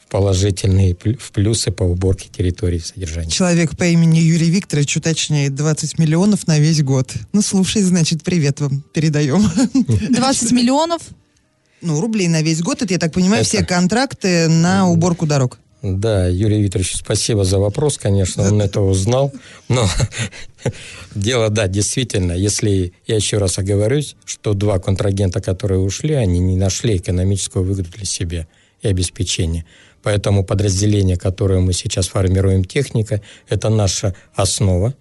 в 0.04 0.10
положительные, 0.10 0.94
в 0.94 1.32
плюсы 1.32 1.70
по 1.70 1.82
уборке 1.82 2.28
территории 2.28 2.78
содержания. 2.78 3.30
Человек 3.30 3.76
по 3.76 3.84
имени 3.84 4.18
Юрий 4.18 4.50
Викторович 4.50 4.98
уточняет 4.98 5.54
20 5.54 5.98
миллионов 5.98 6.46
на 6.46 6.58
весь 6.58 6.82
год. 6.82 7.12
Ну, 7.32 7.42
слушай, 7.42 7.82
значит, 7.82 8.22
привет 8.22 8.60
вам 8.60 8.82
передаем. 8.92 9.50
20 10.10 10.52
миллионов? 10.52 11.02
Ну, 11.80 12.00
рублей 12.00 12.28
на 12.28 12.42
весь 12.42 12.62
год, 12.62 12.82
это, 12.82 12.94
я 12.94 12.98
так 12.98 13.12
понимаю, 13.12 13.42
это... 13.42 13.48
все 13.48 13.64
контракты 13.64 14.48
на 14.48 14.88
уборку 14.88 15.26
дорог. 15.26 15.58
Да, 15.82 16.28
Юрий 16.28 16.62
Викторович, 16.62 16.96
спасибо 16.96 17.44
за 17.44 17.58
вопрос, 17.58 17.98
конечно, 17.98 18.48
он 18.48 18.62
это 18.62 18.80
узнал. 18.80 19.34
Но 19.68 19.86
дело, 21.14 21.50
да, 21.50 21.68
действительно, 21.68 22.32
если 22.32 22.94
я 23.06 23.16
еще 23.16 23.36
раз 23.36 23.58
оговорюсь, 23.58 24.16
что 24.24 24.54
два 24.54 24.78
контрагента, 24.78 25.42
которые 25.42 25.80
ушли, 25.80 26.14
они 26.14 26.38
не 26.38 26.56
нашли 26.56 26.96
экономическую 26.96 27.66
выгоду 27.66 27.90
для 27.90 28.06
себя 28.06 28.46
и 28.80 28.88
обеспечения. 28.88 29.66
Поэтому 30.04 30.44
подразделение, 30.44 31.16
которое 31.16 31.60
мы 31.60 31.72
сейчас 31.72 32.08
формируем, 32.08 32.64
техника, 32.64 33.22
это 33.48 33.70
наша 33.70 34.14
основа. 34.34 34.94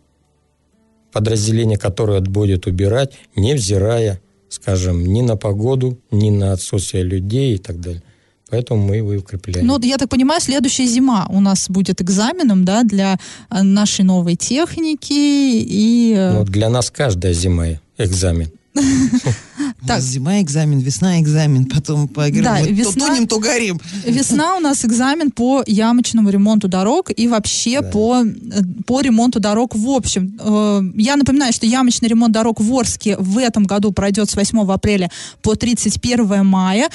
Подразделение, 1.12 1.78
которое 1.78 2.22
будет 2.22 2.66
убирать, 2.68 3.12
невзирая, 3.36 4.22
скажем, 4.50 5.06
ни 5.06 5.22
на 5.22 5.36
погоду, 5.36 6.00
ни 6.10 6.30
на 6.30 6.54
отсутствие 6.54 7.04
людей 7.04 7.56
и 7.56 7.58
так 7.58 7.82
далее. 7.82 8.02
Поэтому 8.50 8.88
мы 8.88 8.98
его 8.98 9.14
и 9.14 9.18
укрепляем. 9.18 9.68
Ну, 9.68 9.80
я 9.82 9.98
так 9.98 10.10
понимаю, 10.10 10.40
следующая 10.40 10.86
зима 10.86 11.28
у 11.30 11.42
нас 11.42 11.70
будет 11.70 12.02
экзаменом, 12.02 12.64
да, 12.64 12.84
для 12.84 13.18
э, 13.50 13.62
нашей 13.62 14.06
новой 14.06 14.36
техники 14.36 15.12
и... 15.12 16.14
Э, 16.16 16.34
ну, 16.34 16.46
для 16.46 16.70
нас 16.70 16.90
каждая 16.92 17.34
зима 17.34 17.80
экзамен. 17.98 18.52
Так. 19.86 20.02
Зима 20.02 20.42
экзамен, 20.42 20.80
весна 20.80 21.20
экзамен, 21.20 21.66
потом 21.66 22.08
по 22.08 22.30
да, 22.30 22.60
мы 22.62 22.68
весна, 22.68 23.08
то 23.08 23.14
тонем, 23.14 23.28
то 23.28 23.40
горим. 23.40 23.80
Весна 24.06 24.56
у 24.56 24.60
нас 24.60 24.86
экзамен 24.86 25.32
по 25.32 25.64
ямочному 25.68 26.30
ремонту 26.30 26.68
дорог 26.68 27.12
и 27.16 27.28
вообще 27.28 27.82
да. 27.82 27.90
по, 27.90 28.24
э, 28.24 28.62
по 28.86 29.02
ремонту 29.02 29.40
дорог 29.40 29.76
в 29.76 29.90
общем. 29.90 30.94
Я 30.96 31.16
напоминаю, 31.16 31.54
что 31.54 31.66
ямочный 31.66 32.10
ремонт 32.10 32.34
дорог 32.34 32.60
в 32.60 32.74
Орске 32.74 33.18
в 33.18 33.38
этом 33.38 33.66
году 33.66 33.92
пройдет 33.92 34.30
с 34.30 34.36
8 34.36 34.72
апреля 34.72 35.12
по 35.42 35.56
31 35.56 36.46
мая 36.46 36.90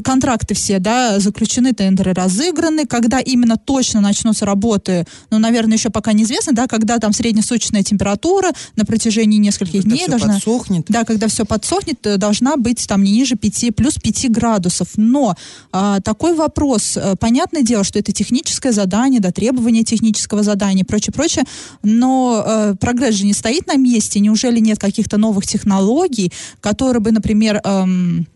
контракты 0.00 0.54
все, 0.54 0.78
да, 0.78 1.20
заключены, 1.20 1.74
тендеры 1.74 2.14
разыграны, 2.14 2.86
когда 2.86 3.20
именно 3.20 3.56
точно 3.56 4.00
начнутся 4.00 4.46
работы, 4.46 5.06
ну, 5.30 5.38
наверное, 5.38 5.76
еще 5.76 5.90
пока 5.90 6.12
неизвестно, 6.12 6.52
да, 6.52 6.66
когда 6.66 6.98
там 6.98 7.12
среднесуточная 7.12 7.82
температура 7.82 8.52
на 8.76 8.84
протяжении 8.84 9.38
нескольких 9.38 9.82
когда 9.82 9.96
дней 9.96 10.08
должна... 10.08 10.34
подсохнет. 10.34 10.86
Да, 10.88 11.04
когда 11.04 11.28
все 11.28 11.44
подсохнет, 11.52 12.06
э, 12.06 12.16
должна 12.16 12.56
быть 12.56 12.88
там 12.88 13.04
не 13.04 13.12
ниже 13.12 13.36
5, 13.36 13.74
плюс 13.76 13.98
5 13.98 14.30
градусов. 14.30 14.88
Но 14.96 15.34
а, 15.70 16.00
такой 16.00 16.34
вопрос, 16.34 16.96
э, 16.96 17.14
понятное 17.20 17.62
дело, 17.62 17.84
что 17.84 17.98
это 17.98 18.10
техническое 18.10 18.72
задание, 18.72 19.20
да, 19.20 19.32
требования 19.32 19.84
технического 19.84 20.42
задания 20.42 20.82
и 20.82 20.86
прочее, 20.86 21.12
прочее, 21.12 21.44
но 21.82 22.42
э, 22.46 22.74
прогресс 22.80 23.16
же 23.16 23.26
не 23.26 23.34
стоит 23.34 23.66
на 23.66 23.76
месте, 23.76 24.20
неужели 24.20 24.60
нет 24.60 24.78
каких-то 24.78 25.18
новых 25.18 25.46
технологий, 25.46 26.32
которые 26.62 27.02
бы, 27.02 27.12
например, 27.12 27.60
эм, 27.64 28.26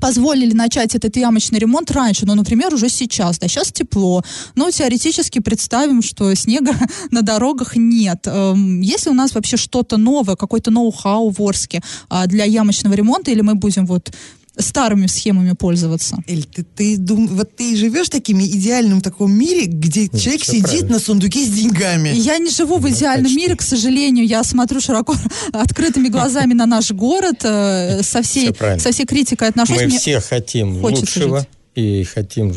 позволили 0.00 0.52
начать 0.52 0.94
этот 0.94 1.16
ямочный 1.16 1.58
ремонт 1.58 1.90
раньше, 1.90 2.26
ну, 2.26 2.34
например, 2.34 2.74
уже 2.74 2.88
сейчас, 2.88 3.38
да, 3.38 3.48
сейчас 3.48 3.72
тепло, 3.72 4.22
но 4.54 4.70
теоретически 4.70 5.40
представим, 5.40 6.02
что 6.02 6.34
снега 6.34 6.74
на 7.10 7.22
дорогах 7.22 7.76
нет. 7.76 8.26
Эм, 8.26 8.80
есть 8.80 9.06
ли 9.06 9.12
у 9.12 9.14
нас 9.14 9.34
вообще 9.34 9.56
что-то 9.56 9.96
новое, 9.96 10.36
какой-то 10.36 10.70
ноу-хау 10.70 11.30
в 11.30 11.40
Орске 11.40 11.82
а, 12.08 12.26
для 12.26 12.44
ямочного 12.44 12.94
ремонта, 12.94 13.30
или 13.30 13.40
мы 13.40 13.54
будем 13.54 13.86
вот 13.86 14.12
старыми 14.58 15.06
схемами 15.06 15.52
пользоваться. 15.52 16.18
Эль, 16.26 16.44
ты, 16.44 16.64
ты, 16.64 16.96
дум, 16.96 17.26
вот 17.28 17.54
ты 17.56 17.76
живешь 17.76 18.08
таким 18.08 18.40
идеальном 18.40 19.00
таком 19.00 19.32
мире, 19.32 19.66
где 19.66 20.02
Нет, 20.02 20.20
человек 20.20 20.44
сидит 20.44 20.62
правильно. 20.62 20.88
на 20.90 20.98
сундуке 20.98 21.44
с 21.44 21.48
деньгами. 21.48 22.10
Я 22.10 22.38
не 22.38 22.50
живу 22.50 22.78
в 22.78 22.88
идеальном 22.88 23.24
почти. 23.24 23.36
мире, 23.36 23.56
к 23.56 23.62
сожалению. 23.62 24.26
Я 24.26 24.42
смотрю 24.42 24.80
широко 24.80 25.14
открытыми 25.52 26.08
глазами 26.08 26.54
на 26.54 26.66
наш 26.66 26.90
город, 26.90 27.40
э, 27.44 28.02
со 28.02 28.22
всей, 28.22 28.54
со 28.78 28.92
всей 28.92 29.06
критикой 29.06 29.48
отношусь. 29.48 29.82
Мы 29.82 29.88
все 29.90 30.20
хотим 30.20 30.82
лучшего. 30.82 31.46
И 31.76 32.02
хотим, 32.02 32.52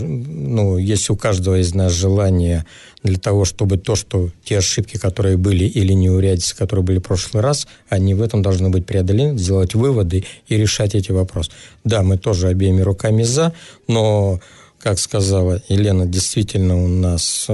ну, 0.55 0.77
есть 0.77 1.09
у 1.11 1.15
каждого 1.15 1.61
из 1.61 1.75
нас 1.75 1.93
желание 1.93 2.65
для 3.03 3.17
того, 3.17 3.45
чтобы 3.45 3.77
то, 3.77 3.95
что 3.95 4.29
те 4.43 4.57
ошибки, 4.57 4.97
которые 4.97 5.37
были, 5.37 5.65
или 5.65 5.93
неурядицы, 5.93 6.55
которые 6.55 6.83
были 6.85 6.99
в 6.99 7.03
прошлый 7.03 7.43
раз, 7.43 7.67
они 7.89 8.13
в 8.13 8.21
этом 8.21 8.41
должны 8.41 8.69
быть 8.69 8.85
преодолены, 8.85 9.37
сделать 9.37 9.75
выводы 9.75 10.25
и 10.47 10.57
решать 10.57 10.95
эти 10.95 11.11
вопросы. 11.11 11.51
Да, 11.83 12.01
мы 12.01 12.17
тоже 12.17 12.47
обеими 12.47 12.81
руками 12.81 13.23
за, 13.23 13.53
но, 13.87 14.39
как 14.79 14.99
сказала 14.99 15.61
Елена, 15.67 16.05
действительно 16.05 16.81
у 16.81 16.87
нас 16.87 17.49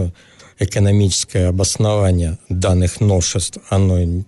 экономическое 0.60 1.48
обоснование 1.48 2.38
данных 2.50 3.02
новшеств, 3.02 3.60
оно 3.70 4.24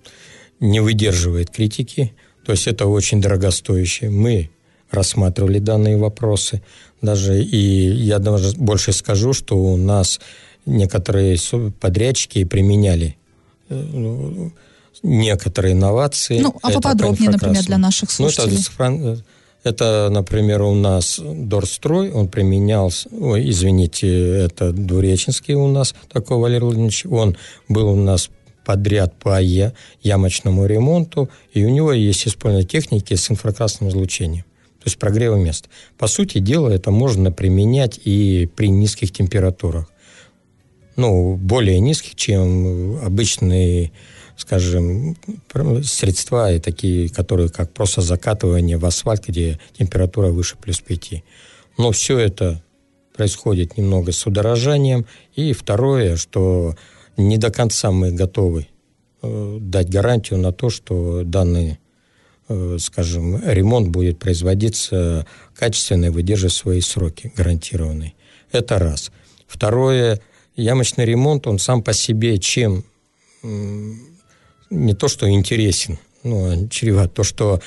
не 0.59 0.79
выдерживает 0.79 1.51
критики, 1.51 2.13
то 2.45 2.53
есть 2.53 2.67
это 2.67 2.87
очень 2.87 3.21
дорогостоящее. 3.21 4.09
Мы 4.09 4.49
рассматривали 4.89 5.59
данные 5.59 5.97
вопросы, 5.97 6.61
даже 7.01 7.41
и 7.41 7.57
я 7.57 8.19
даже 8.19 8.55
больше 8.57 8.91
скажу, 8.91 9.33
что 9.33 9.57
у 9.57 9.77
нас 9.77 10.19
некоторые 10.65 11.37
подрядчики 11.79 12.43
применяли 12.43 13.17
э, 13.69 13.75
ну, 13.75 14.51
некоторые 15.03 15.73
инновации. 15.73 16.39
Ну, 16.39 16.55
а 16.61 16.71
поподробнее, 16.71 17.29
например, 17.29 17.63
для 17.63 17.77
наших 17.77 18.11
слушателей. 18.11 18.57
Ну, 18.79 18.95
это, 19.13 19.23
это, 19.63 20.09
например, 20.11 20.61
у 20.63 20.75
нас 20.75 21.19
Дорстрой, 21.19 22.11
он 22.11 22.27
применял, 22.27 22.91
ой, 23.11 23.49
извините, 23.49 24.07
это 24.37 24.71
Двуреченский 24.71 25.53
у 25.53 25.67
нас, 25.67 25.95
такой 26.11 26.37
Валерий 26.37 26.63
Владимирович, 26.63 27.05
он 27.05 27.37
был 27.67 27.89
у 27.89 27.95
нас 27.95 28.29
подряд 28.65 29.15
по 29.17 29.41
е, 29.41 29.73
ямочному 30.01 30.65
ремонту, 30.65 31.29
и 31.53 31.65
у 31.65 31.69
него 31.69 31.93
есть 31.93 32.27
использование 32.27 32.67
техники 32.67 33.15
с 33.15 33.29
инфракрасным 33.31 33.89
излучением 33.89 34.45
то 34.81 34.87
есть 34.87 34.97
прогрева 34.97 35.35
места. 35.35 35.69
По 35.99 36.07
сути 36.07 36.39
дела, 36.39 36.69
это 36.69 36.89
можно 36.89 37.31
применять 37.31 37.99
и 38.03 38.49
при 38.55 38.67
низких 38.67 39.11
температурах 39.11 39.90
ну, 40.95 41.35
более 41.35 41.79
низких, 41.79 42.15
чем 42.15 42.99
обычные, 43.03 43.91
скажем, 44.37 45.15
средства, 45.83 46.51
и 46.51 46.59
такие, 46.59 47.09
которые 47.09 47.49
как 47.49 47.73
просто 47.73 48.01
закатывание 48.01 48.77
в 48.77 48.85
асфальт, 48.85 49.27
где 49.27 49.59
температура 49.77 50.27
выше 50.27 50.57
плюс 50.61 50.79
5. 50.81 51.23
Но 51.77 51.91
все 51.91 52.19
это 52.19 52.63
происходит 53.15 53.77
немного 53.77 54.11
с 54.11 54.25
удорожанием. 54.25 55.05
И 55.35 55.53
второе, 55.53 56.17
что 56.17 56.75
не 57.17 57.37
до 57.37 57.51
конца 57.51 57.91
мы 57.91 58.11
готовы 58.11 58.67
э, 59.21 59.57
дать 59.59 59.89
гарантию 59.89 60.39
на 60.39 60.51
то, 60.51 60.69
что 60.69 61.23
данный, 61.23 61.79
э, 62.47 62.77
скажем, 62.79 63.41
ремонт 63.45 63.89
будет 63.89 64.19
производиться 64.19 65.25
качественно 65.55 66.05
и 66.05 66.09
выдерживать 66.09 66.53
свои 66.53 66.81
сроки 66.81 67.31
гарантированные. 67.35 68.13
Это 68.51 68.79
раз. 68.79 69.11
Второе, 69.47 70.21
ямочный 70.55 71.05
ремонт, 71.05 71.47
он 71.47 71.59
сам 71.59 71.83
по 71.83 71.93
себе 71.93 72.37
чем 72.37 72.83
не 73.43 74.93
то, 74.93 75.07
что 75.07 75.29
интересен, 75.29 75.97
ну, 76.23 76.51
а 76.51 76.67
чреват, 76.69 77.13
то, 77.13 77.23
что 77.23 77.61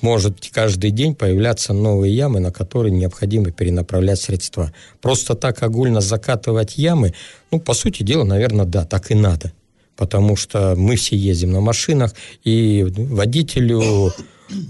может 0.00 0.48
каждый 0.52 0.90
день 0.90 1.14
появляться 1.14 1.72
новые 1.72 2.14
ямы, 2.14 2.40
на 2.40 2.52
которые 2.52 2.92
необходимо 2.92 3.50
перенаправлять 3.50 4.20
средства. 4.20 4.72
Просто 5.00 5.34
так 5.34 5.62
огульно 5.62 6.00
закатывать 6.00 6.76
ямы, 6.76 7.14
ну, 7.50 7.60
по 7.60 7.74
сути 7.74 8.02
дела, 8.02 8.24
наверное, 8.24 8.66
да, 8.66 8.84
так 8.84 9.10
и 9.10 9.14
надо. 9.14 9.52
Потому 9.96 10.36
что 10.36 10.74
мы 10.76 10.96
все 10.96 11.16
ездим 11.16 11.52
на 11.52 11.60
машинах, 11.60 12.14
и 12.42 12.84
водителю, 12.84 14.12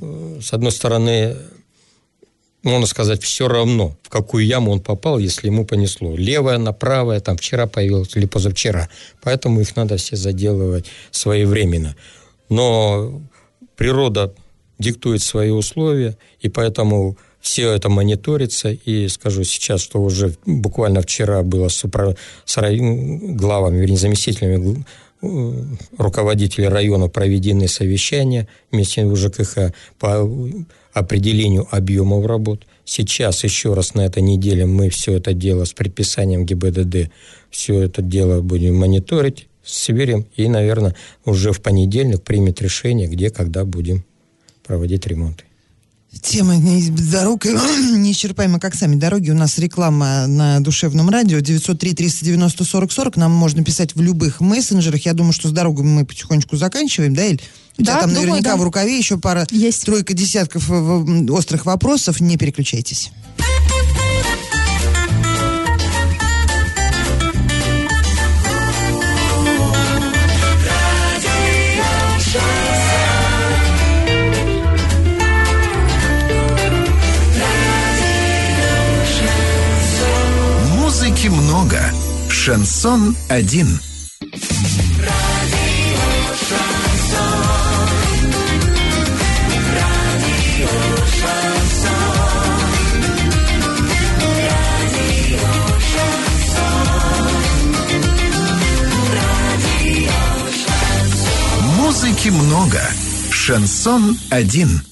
э, 0.01 0.41
с 0.41 0.53
одной 0.53 0.73
стороны, 0.73 1.37
можно 2.65 2.87
сказать, 2.87 3.23
все 3.23 3.47
равно, 3.47 3.97
в 4.03 4.09
какую 4.09 4.47
яму 4.47 4.73
он 4.73 4.81
попал, 4.81 5.19
если 5.19 5.47
ему 5.47 5.65
понесло. 5.67 6.17
Левая 6.17 6.59
на 6.59 6.73
правая, 6.73 7.21
там 7.21 7.37
вчера 7.37 7.67
появилась 7.67 8.17
или 8.17 8.27
позавчера. 8.27 8.89
Поэтому 9.23 9.61
их 9.61 9.77
надо 9.77 9.99
все 9.99 10.17
заделывать 10.17 10.87
своевременно. 11.11 11.95
Но 12.49 13.23
природа 13.77 14.35
диктует 14.79 15.23
свои 15.23 15.51
условия, 15.51 16.17
и 16.41 16.49
поэтому 16.49 17.17
все 17.41 17.73
это 17.73 17.91
мониторится, 17.91 18.71
и 18.71 19.07
скажу 19.09 19.45
сейчас, 19.45 19.83
что 19.83 20.01
уже 20.01 20.35
буквально 20.47 21.03
вчера 21.03 21.43
было 21.43 21.69
с, 21.69 21.85
упра... 21.85 22.17
с 22.47 22.57
рай... 22.57 22.79
главами, 22.79 23.79
вернее, 23.79 23.99
заместителями 23.99 24.85
руководителей 25.99 26.69
района 26.69 27.09
проведены 27.09 27.69
совещания 27.69 28.49
с 28.73 29.17
ЖКХ 29.17 29.73
по 29.99 30.29
определению 30.93 31.67
объемов 31.71 32.27
работ. 32.27 32.67
Сейчас 32.85 33.45
еще 33.45 33.75
раз 33.75 33.95
на 33.95 34.03
этой 34.03 34.23
неделе 34.23 34.67
мы 34.67 34.91
все 34.91 35.15
это 35.15 35.33
дело 35.33 35.65
с 35.65 35.73
предписанием 35.73 36.45
ГИБДД, 36.45 37.11
все 37.51 37.81
это 37.81 38.03
дело 38.03 38.41
будем 38.41 38.77
мониторить, 38.77 39.49
сверим 39.65 40.27
и, 40.37 40.49
наверное, 40.49 40.95
уже 41.25 41.53
в 41.53 41.61
понедельник 41.61 42.23
примет 42.23 42.61
решение, 42.63 43.09
где, 43.09 43.31
когда 43.31 43.65
будем 43.65 44.05
проводить 44.65 45.07
ремонты. 45.07 45.45
Тема 46.23 46.55
дорог 47.11 47.45
неисчерпаема, 47.45 48.61
как 48.61 48.75
сами 48.75 48.97
дороги. 48.97 49.31
У 49.31 49.35
нас 49.35 49.59
реклама 49.59 50.27
на 50.27 50.61
душевном 50.61 51.11
радио 51.11 51.39
903-390-40-40. 51.39 53.13
Нам 53.17 53.33
можно 53.33 53.65
писать 53.65 53.95
в 53.95 54.01
любых 54.01 54.41
мессенджерах. 54.41 55.05
Я 55.05 55.15
думаю, 55.15 55.33
что 55.33 55.49
с 55.49 55.53
дорогами 55.53 55.89
мы 55.89 56.05
потихонечку 56.05 56.57
заканчиваем, 56.57 57.15
да, 57.15 57.23
Эль? 57.23 57.43
У 57.79 57.83
да, 57.83 57.93
тебя 57.93 58.01
там 58.01 58.11
думаю, 58.11 58.29
наверняка 58.29 58.51
да. 58.53 58.57
в 58.57 58.63
рукаве 58.63 58.97
еще 58.97 59.19
пара, 59.19 59.47
Есть. 59.51 59.85
тройка 59.85 60.15
десятков 60.15 60.71
э, 60.71 61.27
острых 61.31 61.67
вопросов. 61.67 62.21
Не 62.21 62.37
переключайтесь. 62.37 63.11
Шансон 82.45 83.17
один. 83.31 83.81
Музыки 101.79 102.29
много. 102.29 102.79
Шансон 103.31 104.19
один. 104.29 104.83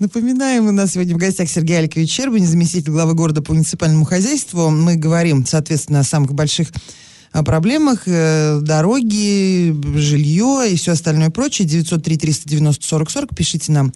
Напоминаем, 0.00 0.68
у 0.68 0.70
нас 0.70 0.92
сегодня 0.92 1.16
в 1.16 1.18
гостях 1.18 1.48
Сергей 1.48 1.78
Аликович 1.78 2.12
Щербин, 2.12 2.46
заместитель 2.46 2.92
главы 2.92 3.14
города 3.14 3.42
по 3.42 3.52
муниципальному 3.52 4.04
хозяйству. 4.04 4.70
Мы 4.70 4.94
говорим, 4.94 5.44
соответственно, 5.44 6.00
о 6.00 6.04
самых 6.04 6.34
больших 6.34 6.68
а, 7.32 7.42
проблемах, 7.42 8.02
э, 8.06 8.60
дороги, 8.62 9.74
жилье 9.96 10.70
и 10.70 10.76
все 10.76 10.92
остальное 10.92 11.30
прочее. 11.30 11.66
903-390-40-40. 11.66 13.34
Пишите 13.34 13.72
нам 13.72 13.92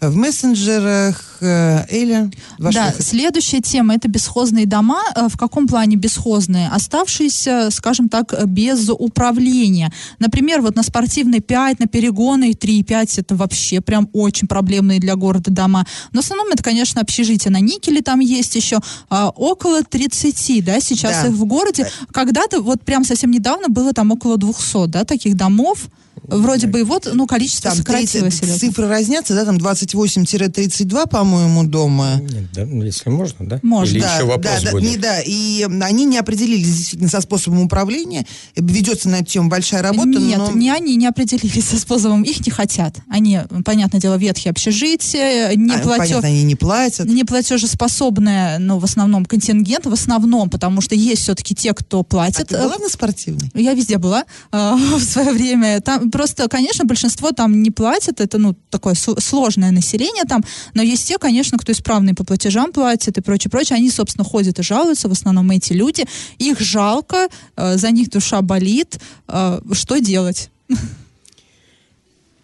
в 0.00 0.14
мессенджерах. 0.16 1.24
Э, 1.40 1.84
Эля, 1.90 2.30
ваш 2.58 2.74
да, 2.74 2.92
следующая 2.98 3.60
тема 3.60 3.94
это 3.94 4.08
бесхозные 4.08 4.66
дома. 4.66 5.02
Э, 5.14 5.28
В 5.28 5.36
каком 5.36 5.66
плане 5.66 5.96
бесхозные? 5.96 6.68
Оставшиеся, 6.68 7.70
скажем 7.70 8.08
так, 8.08 8.32
э, 8.32 8.44
без 8.46 8.88
управления. 8.90 9.92
Например, 10.18 10.60
вот 10.60 10.76
на 10.76 10.82
спортивной 10.82 11.40
5, 11.40 11.80
на 11.80 11.86
перегоны 11.86 12.54
3 12.54 12.78
и 12.78 12.82
5 12.82 13.18
это 13.18 13.34
вообще 13.36 13.80
прям 13.80 14.08
очень 14.12 14.46
проблемные 14.48 15.00
для 15.00 15.16
города 15.16 15.50
дома. 15.50 15.86
Но 16.12 16.20
в 16.22 16.24
основном 16.24 16.48
это, 16.52 16.62
конечно, 16.62 17.00
общежитие 17.00 17.50
на 17.50 17.60
Никеле 17.60 18.00
там 18.02 18.20
есть 18.20 18.54
еще. 18.54 18.78
около 19.10 19.82
30, 19.82 20.64
да, 20.64 20.80
сейчас 20.80 21.22
Да. 21.22 21.28
их 21.28 21.34
в 21.34 21.44
городе. 21.44 21.90
Когда-то, 22.12 22.60
вот 22.60 22.82
прям 22.82 23.04
совсем 23.04 23.30
недавно 23.30 23.68
было 23.68 23.92
там 23.92 24.10
около 24.12 24.36
200, 24.38 24.86
да, 24.88 25.04
таких 25.04 25.36
домов. 25.36 25.88
Вроде 26.24 26.66
бы 26.66 26.80
и 26.80 26.82
вот, 26.82 27.08
ну, 27.12 27.26
количество 27.26 27.70
Там 27.70 27.78
сократилось. 27.78 28.34
30 28.34 28.40
серьезно. 28.40 28.58
цифры 28.60 28.88
разнятся, 28.88 29.34
да, 29.34 29.44
там 29.44 29.56
28-32, 29.56 31.08
по-моему, 31.08 31.64
дома. 31.64 32.16
Нет, 32.20 32.52
да, 32.52 32.66
ну, 32.66 32.84
если 32.84 33.10
можно, 33.10 33.48
да? 33.48 33.60
Можно. 33.62 33.92
Или 33.92 34.00
да, 34.00 34.14
еще 34.16 34.24
вопрос 34.24 34.54
да, 34.60 34.64
да, 34.66 34.70
будет? 34.72 34.90
не, 34.90 34.96
да, 34.96 35.20
и 35.20 35.62
они 35.82 36.04
не 36.04 36.18
определились 36.18 36.66
действительно 36.76 37.10
со 37.10 37.20
способом 37.20 37.60
управления. 37.62 38.26
Ведется 38.56 39.08
на 39.08 39.16
эту 39.16 39.26
тему 39.26 39.48
большая 39.48 39.82
работа, 39.82 40.08
Нет, 40.08 40.38
но... 40.38 40.50
не 40.52 40.70
они 40.70 40.96
не 40.96 41.06
определились 41.06 41.64
со 41.64 41.78
способом, 41.78 42.22
их 42.22 42.44
не 42.46 42.50
хотят. 42.50 42.96
Они, 43.08 43.40
понятное 43.64 44.00
дело, 44.00 44.16
ветхие 44.16 44.50
общежития, 44.50 45.54
не, 45.54 45.74
А, 45.74 45.78
платё- 45.80 45.98
Понятно, 45.98 46.28
они 46.28 46.42
не 46.44 46.54
платят. 46.54 47.06
не 47.06 47.24
платежеспособная, 47.24 48.58
ну, 48.58 48.78
в 48.78 48.84
основном, 48.84 49.24
контингент, 49.24 49.86
в 49.86 49.92
основном, 49.92 50.50
потому 50.50 50.80
что 50.80 50.94
есть 50.94 51.22
все-таки 51.22 51.54
те, 51.54 51.72
кто 51.74 52.00
А 52.00 52.04
платит. 52.04 52.48
ты 52.48 52.58
была 52.58 52.78
на 52.78 52.88
спортивной? 52.88 53.50
Я 53.54 53.74
везде 53.74 53.98
была 53.98 54.24
э, 54.52 54.74
в 54.96 55.02
свое 55.02 55.32
время. 55.32 55.80
Там 55.80 56.07
просто, 56.08 56.48
конечно, 56.48 56.84
большинство 56.84 57.32
там 57.32 57.62
не 57.62 57.70
платят. 57.70 58.20
Это, 58.20 58.38
ну, 58.38 58.54
такое 58.70 58.94
сл- 58.94 59.20
сложное 59.20 59.70
население 59.70 60.24
там. 60.24 60.42
Но 60.74 60.82
есть 60.82 61.06
те, 61.08 61.18
конечно, 61.18 61.58
кто 61.58 61.72
исправные 61.72 62.14
по 62.14 62.24
платежам 62.24 62.72
платит 62.72 63.18
и 63.18 63.20
прочее, 63.20 63.50
прочее. 63.50 63.76
Они, 63.76 63.90
собственно, 63.90 64.24
ходят 64.24 64.58
и 64.58 64.62
жалуются. 64.62 65.08
В 65.08 65.12
основном 65.12 65.50
эти 65.50 65.72
люди. 65.72 66.04
Их 66.38 66.60
жалко, 66.60 67.28
э, 67.56 67.76
за 67.76 67.90
них 67.90 68.10
душа 68.10 68.42
болит. 68.42 68.98
Э, 69.28 69.60
что 69.72 69.98
делать? 70.00 70.50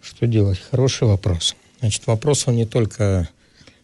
Что 0.01 0.27
делать? 0.27 0.59
Хороший 0.71 1.07
вопрос. 1.07 1.55
Значит, 1.79 2.07
вопрос 2.07 2.47
он 2.47 2.55
не 2.55 2.65
только 2.65 3.27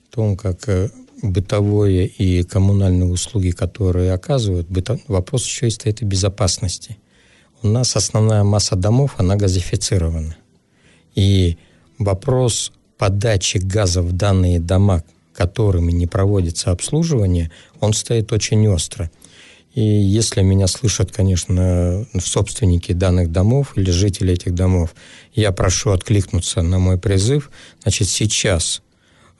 в 0.09 0.15
том, 0.15 0.37
как 0.37 0.67
э, 0.69 0.89
бытовые 1.21 2.07
и 2.07 2.43
коммунальные 2.43 3.09
услуги, 3.09 3.51
которые 3.51 4.13
оказывают, 4.13 4.67
быто- 4.67 4.99
вопрос 5.07 5.45
еще 5.45 5.67
и 5.67 5.71
стоит 5.71 6.01
и 6.01 6.05
безопасности. 6.05 6.97
У 7.63 7.67
нас 7.67 7.95
основная 7.95 8.43
масса 8.43 8.75
домов, 8.75 9.15
она 9.17 9.35
газифицирована. 9.35 10.35
И 11.13 11.57
вопрос 11.99 12.71
подачи 12.97 13.57
газа 13.57 14.01
в 14.01 14.13
данные 14.13 14.59
дома, 14.59 15.03
которыми 15.33 15.91
не 15.91 16.07
проводится 16.07 16.71
обслуживание, 16.71 17.51
он 17.79 17.93
стоит 17.93 18.31
очень 18.31 18.67
остро. 18.67 19.11
И 19.73 19.81
если 19.81 20.41
меня 20.41 20.67
слышат, 20.67 21.11
конечно, 21.11 22.05
собственники 22.19 22.91
данных 22.91 23.31
домов 23.31 23.73
или 23.75 23.89
жители 23.91 24.33
этих 24.33 24.53
домов, 24.53 24.93
я 25.33 25.51
прошу 25.51 25.91
откликнуться 25.91 26.61
на 26.61 26.79
мой 26.79 26.97
призыв. 26.97 27.51
Значит, 27.83 28.09
сейчас 28.09 28.81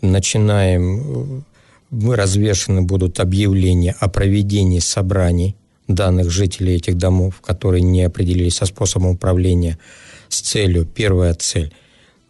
начинаем, 0.02 1.40
э, 1.40 1.42
мы 1.90 2.16
развешаны 2.16 2.82
будут 2.84 3.20
объявления 3.20 3.96
о 4.00 4.08
проведении 4.10 4.80
собраний 4.80 5.56
данных 5.94 6.30
жителей 6.30 6.76
этих 6.76 6.98
домов, 6.98 7.42
которые 7.42 7.82
не 7.82 8.04
определились 8.04 8.56
со 8.56 8.66
способом 8.66 9.12
управления, 9.12 9.78
с 10.30 10.42
целью, 10.42 10.86
первая 10.86 11.34
цель, 11.34 11.74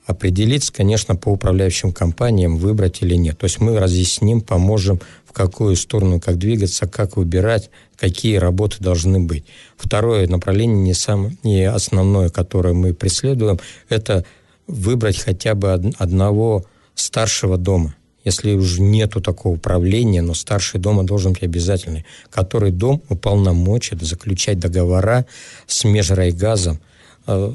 определиться, 0.06 0.74
конечно, 0.74 1.15
по 1.15 1.30
управляющим 1.30 1.93
компаниям, 1.93 2.58
выбрать 2.58 3.02
или 3.02 3.15
нет. 3.15 3.38
То 3.38 3.45
есть 3.45 3.60
мы 3.60 3.80
разъясним, 3.80 4.41
поможем, 4.41 5.00
в 5.26 5.34
какую 5.34 5.76
сторону, 5.76 6.19
как 6.19 6.38
двигаться, 6.38 6.88
как 6.88 7.17
выбирать, 7.17 7.69
какие 7.97 8.38
работы 8.38 8.78
должны 8.80 9.19
быть. 9.19 9.45
Второе 9.78 10.28
направление, 10.28 10.78
не, 10.78 10.93
сам, 10.93 11.38
не 11.43 11.63
основное, 11.63 12.30
которое 12.30 12.74
мы 12.74 12.93
преследуем, 12.93 13.60
это 13.89 14.26
выбрать 14.67 15.19
хотя 15.19 15.56
бы 15.56 15.74
од- 15.74 15.95
одного 15.97 16.65
старшего 16.95 17.58
дома. 17.58 17.95
Если 18.23 18.53
уже 18.53 18.81
нету 18.81 19.19
такого 19.19 19.55
управления, 19.55 20.21
но 20.21 20.34
старший 20.34 20.79
дома 20.79 21.03
должен 21.03 21.34
быть 21.34 21.43
обязательный, 21.43 22.05
который 22.29 22.71
дом 22.71 23.01
уполномочит 23.10 24.01
заключать 24.01 24.60
договора 24.60 25.25
с 25.65 25.84
межрайгазом, 25.84 26.79
э, 27.27 27.53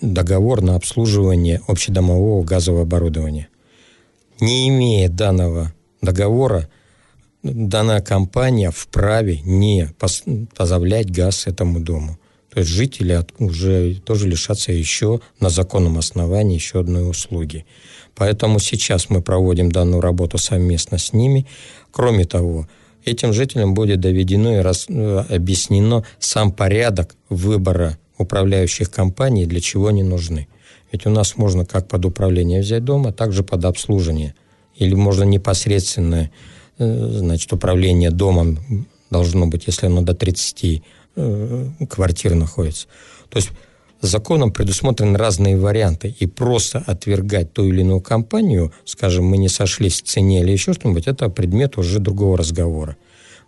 договор 0.00 0.62
на 0.62 0.74
обслуживание 0.74 1.60
общедомового 1.68 2.42
газового 2.42 2.82
оборудования. 2.82 3.48
Не 4.40 4.68
имея 4.68 5.08
данного 5.08 5.72
договора, 6.02 6.68
данная 7.44 8.00
компания 8.00 8.70
вправе 8.70 9.40
не 9.44 9.90
пос- 9.98 10.46
поставлять 10.56 11.10
газ 11.10 11.46
этому 11.46 11.78
дому. 11.78 12.18
То 12.54 12.60
есть 12.60 12.70
жители 12.70 13.20
уже 13.38 14.00
тоже 14.04 14.28
лишатся 14.28 14.72
еще 14.72 15.20
на 15.40 15.50
законном 15.50 15.98
основании 15.98 16.54
еще 16.54 16.80
одной 16.80 17.08
услуги. 17.08 17.66
Поэтому 18.14 18.58
сейчас 18.58 19.10
мы 19.10 19.22
проводим 19.22 19.70
данную 19.72 20.00
работу 20.00 20.38
совместно 20.38 20.98
с 20.98 21.12
ними. 21.12 21.46
Кроме 21.90 22.24
того, 22.24 22.68
этим 23.04 23.32
жителям 23.32 23.74
будет 23.74 24.00
доведено 24.00 24.58
и 24.58 24.62
рас- 24.62 24.86
э, 24.88 25.24
объяснено 25.28 26.04
сам 26.18 26.52
порядок 26.52 27.16
выбора 27.28 27.98
управляющих 28.18 28.90
компаний, 28.90 29.46
для 29.46 29.60
чего 29.60 29.88
они 29.88 30.02
нужны. 30.02 30.46
Ведь 30.92 31.06
у 31.06 31.10
нас 31.10 31.36
можно 31.36 31.66
как 31.66 31.88
под 31.88 32.04
управление 32.04 32.60
взять 32.60 32.84
дома, 32.84 33.12
так 33.12 33.32
же 33.32 33.42
под 33.42 33.64
обслуживание. 33.64 34.34
Или 34.76 34.94
можно 34.94 35.24
непосредственно, 35.24 36.30
э, 36.78 37.08
значит, 37.18 37.52
управление 37.52 38.10
домом 38.10 38.86
должно 39.10 39.46
быть, 39.46 39.66
если 39.66 39.86
оно 39.86 40.02
до 40.02 40.14
30 40.14 40.82
э, 41.16 41.68
квартир 41.88 42.34
находится. 42.34 42.86
То 43.28 43.38
есть 43.38 43.50
законом 44.04 44.52
предусмотрены 44.52 45.18
разные 45.18 45.56
варианты, 45.56 46.14
и 46.18 46.26
просто 46.26 46.82
отвергать 46.86 47.52
ту 47.52 47.66
или 47.66 47.80
иную 47.80 48.00
компанию, 48.00 48.72
скажем, 48.84 49.24
мы 49.24 49.36
не 49.38 49.48
сошлись 49.48 50.00
в 50.00 50.04
цене 50.04 50.42
или 50.42 50.52
еще 50.52 50.72
что-нибудь, 50.72 51.06
это 51.06 51.28
предмет 51.28 51.78
уже 51.78 51.98
другого 51.98 52.38
разговора. 52.38 52.96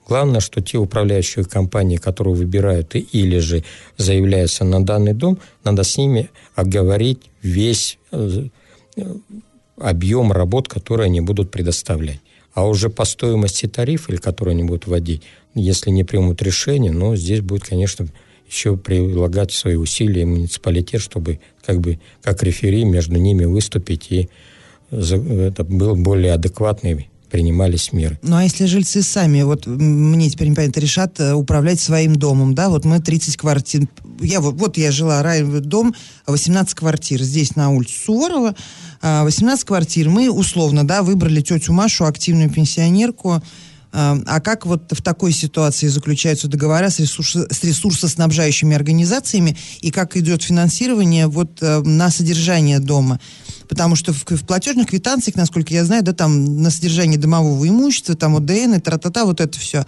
Главное, 0.09 0.41
что 0.41 0.61
те 0.61 0.79
управляющие 0.79 1.45
компании, 1.45 1.97
которые 1.97 2.35
выбирают 2.35 2.95
или 2.95 3.39
же 3.39 3.65
заявляются 3.97 4.65
на 4.65 4.85
данный 4.85 5.15
дом, 5.15 5.39
надо 5.65 5.83
с 5.83 5.97
ними 5.97 6.31
оговорить 6.55 7.23
весь 7.43 7.99
э, 8.13 8.45
объем 9.77 10.33
работ, 10.33 10.69
которые 10.69 11.07
они 11.07 11.21
будут 11.21 11.51
предоставлять. 11.51 12.21
А 12.55 12.67
уже 12.67 12.89
по 12.89 13.05
стоимости 13.05 13.67
тарифа, 13.67 14.13
или 14.13 14.19
которые 14.19 14.53
они 14.53 14.65
будут 14.65 14.87
вводить, 14.87 15.23
если 15.55 15.91
не 15.91 16.05
примут 16.05 16.41
решение, 16.41 16.93
но 16.93 17.17
здесь 17.17 17.41
будет, 17.41 17.65
конечно, 17.65 18.07
еще 18.49 18.77
прилагать 18.77 19.53
свои 19.53 19.77
усилия 19.77 20.25
муниципалитет, 20.25 21.01
чтобы 21.01 21.41
как 21.65 21.81
бы 21.81 21.99
как 22.23 22.43
рефери 22.43 22.85
между 22.85 23.17
ними 23.17 23.45
выступить 23.45 24.07
и 24.11 24.29
это 24.91 25.65
был 25.65 25.97
более 25.97 26.35
адекватный 26.35 27.09
принимались 27.31 27.93
меры. 27.93 28.19
Ну 28.23 28.37
а 28.37 28.45
если 28.45 28.67
жильцы 28.67 29.03
сами, 29.03 29.43
вот 29.43 29.67
мне 29.67 30.31
теперь 30.31 30.49
непонятно, 30.49 30.81
решат 30.81 31.19
э, 31.19 31.35
управлять 31.35 31.81
своим 31.81 32.17
домом, 32.17 32.55
да, 32.55 32.69
вот 32.69 32.85
мы 32.85 33.01
30 33.01 33.37
квартир, 33.37 33.83
я 34.21 34.41
вот, 34.41 34.55
вот 34.55 34.77
я 34.77 34.93
жила, 34.93 35.23
рай, 35.23 35.43
дом, 35.43 35.95
18 36.27 36.75
квартир, 36.75 37.21
здесь 37.23 37.57
на 37.57 37.71
улице 37.71 37.95
Суворова, 38.05 38.55
18 39.03 39.65
а, 39.65 39.67
квартир, 39.67 40.09
мы 40.09 40.31
условно, 40.31 40.87
да, 40.87 41.03
выбрали 41.03 41.41
тетю 41.41 41.73
Машу, 41.73 42.07
активную 42.07 42.51
пенсионерку, 42.51 43.43
а, 43.99 44.19
а 44.27 44.41
как 44.43 44.67
вот 44.67 44.93
в 44.93 45.01
такой 45.01 45.33
ситуации 45.33 45.87
заключаются 45.87 46.49
договора 46.49 46.91
с, 46.91 46.99
ресурс, 46.99 47.35
с 47.35 47.65
ресурсоснабжающими 47.65 48.77
организациями 48.77 49.57
и 49.81 49.91
как 49.91 50.19
идет 50.19 50.43
финансирование 50.43 51.29
вот 51.29 51.63
э, 51.63 51.81
на 51.81 52.11
содержание 52.11 52.79
дома? 52.79 53.19
Потому 53.71 53.97
что 53.97 54.13
в, 54.13 54.23
в 54.27 54.45
платежных 54.45 54.89
квитанциях, 54.89 55.37
насколько 55.37 55.73
я 55.73 55.83
знаю, 55.87 56.03
да, 56.03 56.13
там 56.13 56.61
на 56.61 56.71
содержание 56.71 57.19
домового 57.19 57.67
имущества, 57.67 58.15
там 58.15 58.37
ОДН 58.37 58.75
и 58.75 58.81
тра-та-та, 58.81 59.25
вот 59.25 59.41
это 59.41 59.59
все. 59.59 59.87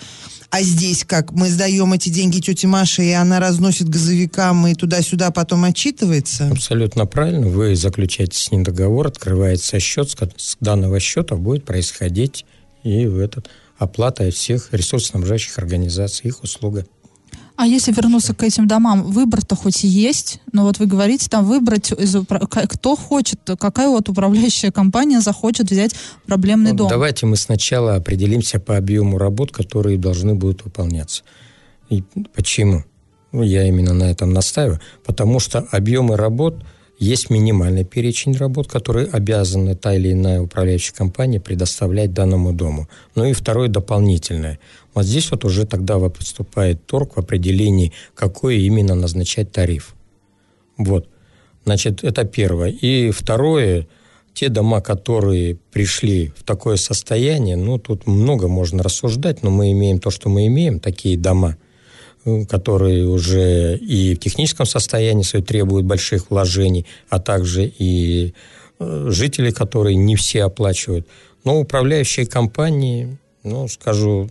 А 0.48 0.62
здесь 0.62 1.04
как? 1.04 1.32
Мы 1.32 1.50
сдаем 1.50 1.92
эти 1.92 2.08
деньги 2.08 2.40
тете 2.40 2.66
Маше, 2.66 3.04
и 3.04 3.10
она 3.10 3.40
разносит 3.40 3.90
газовикам 3.90 4.68
и 4.68 4.74
туда-сюда 4.74 5.30
потом 5.32 5.64
отчитывается? 5.64 6.48
Абсолютно 6.48 7.04
правильно. 7.04 7.46
Вы 7.46 7.76
заключаете 7.76 8.38
с 8.38 8.50
ним 8.50 8.62
договор, 8.62 9.08
открывается 9.08 9.78
счет, 9.78 10.08
с 10.38 10.56
данного 10.60 10.98
счета 10.98 11.36
будет 11.36 11.66
происходить 11.66 12.46
и 12.84 13.06
в 13.06 13.18
этот 13.18 13.50
оплата 13.78 14.30
всех 14.30 14.72
ресурсоснабжающих 14.72 15.58
организаций, 15.58 16.28
их 16.28 16.42
услуга. 16.42 16.84
А 17.56 17.66
если 17.66 17.92
вернуться 17.92 18.34
к 18.34 18.44
этим 18.44 18.68
домам, 18.68 19.02
выбор-то 19.02 19.56
хоть 19.56 19.84
и 19.84 19.88
есть, 19.88 20.40
но 20.52 20.62
вот 20.62 20.78
вы 20.78 20.86
говорите, 20.86 21.28
там 21.28 21.44
выбрать, 21.44 21.90
из, 21.90 22.16
кто 22.68 22.94
хочет, 22.94 23.40
какая 23.58 23.88
вот 23.88 24.08
управляющая 24.08 24.70
компания 24.70 25.20
захочет 25.20 25.70
взять 25.70 25.96
проблемный 26.26 26.70
ну, 26.70 26.76
дом. 26.76 26.88
Давайте 26.88 27.26
мы 27.26 27.36
сначала 27.36 27.96
определимся 27.96 28.60
по 28.60 28.76
объему 28.76 29.18
работ, 29.18 29.50
которые 29.50 29.98
должны 29.98 30.36
будут 30.36 30.64
выполняться. 30.64 31.24
И 31.88 32.04
почему? 32.32 32.84
Ну, 33.32 33.42
я 33.42 33.66
именно 33.66 33.92
на 33.92 34.04
этом 34.04 34.32
настаиваю. 34.32 34.80
Потому 35.04 35.40
что 35.40 35.66
объемы 35.72 36.16
работ– 36.16 36.64
есть 36.98 37.30
минимальный 37.30 37.84
перечень 37.84 38.37
работ, 38.37 38.68
которые 38.68 39.06
обязаны 39.06 39.76
та 39.76 39.94
или 39.94 40.12
иная 40.12 40.40
управляющая 40.40 40.94
компания 40.94 41.40
предоставлять 41.40 42.12
данному 42.12 42.52
дому. 42.52 42.88
Ну 43.14 43.24
и 43.24 43.32
второе 43.32 43.68
дополнительное. 43.68 44.58
Вот 44.94 45.04
здесь 45.04 45.30
вот 45.30 45.44
уже 45.44 45.64
тогда 45.64 45.98
поступает 46.11 46.84
торг 46.87 47.16
в 47.16 47.20
определении, 47.20 47.92
какой 48.14 48.58
именно 48.58 48.96
назначать 48.96 49.52
тариф. 49.52 49.94
Вот. 50.76 51.08
Значит, 51.64 52.02
это 52.02 52.24
первое. 52.24 52.70
И 52.70 53.11
второе, 53.12 53.87
те 54.34 54.48
дома, 54.48 54.80
которые 54.80 55.56
пришли 55.70 56.32
в 56.37 56.42
такое 56.42 56.76
состояние, 56.76 57.56
ну, 57.56 57.78
тут 57.78 58.06
много 58.08 58.48
можно 58.48 58.82
рассуждать, 58.82 59.42
но 59.44 59.50
мы 59.50 59.70
имеем 59.70 60.00
то, 60.00 60.11
что 60.11 60.28
мы 60.28 60.46
имеем, 60.46 60.80
такие 60.80 61.16
дома– 61.16 61.56
которые 62.48 63.07
уже 63.07 63.76
и 63.76 64.14
в 64.14 64.18
техническом 64.18 64.66
состоянии 64.66 65.22
свои 65.22 65.42
требуют 65.42 65.87
больших 65.87 66.31
вложений, 66.31 66.87
а 67.09 67.20
также 67.20 67.66
и 67.66 68.35
э, 68.78 69.07
жители, 69.11 69.50
которые 69.50 69.96
не 69.96 70.16
все 70.16 70.44
оплачивают. 70.44 71.07
Но 71.44 71.61
управляющие 71.61 72.26
компании, 72.26 73.18
ну, 73.42 73.68
скажу, 73.68 74.31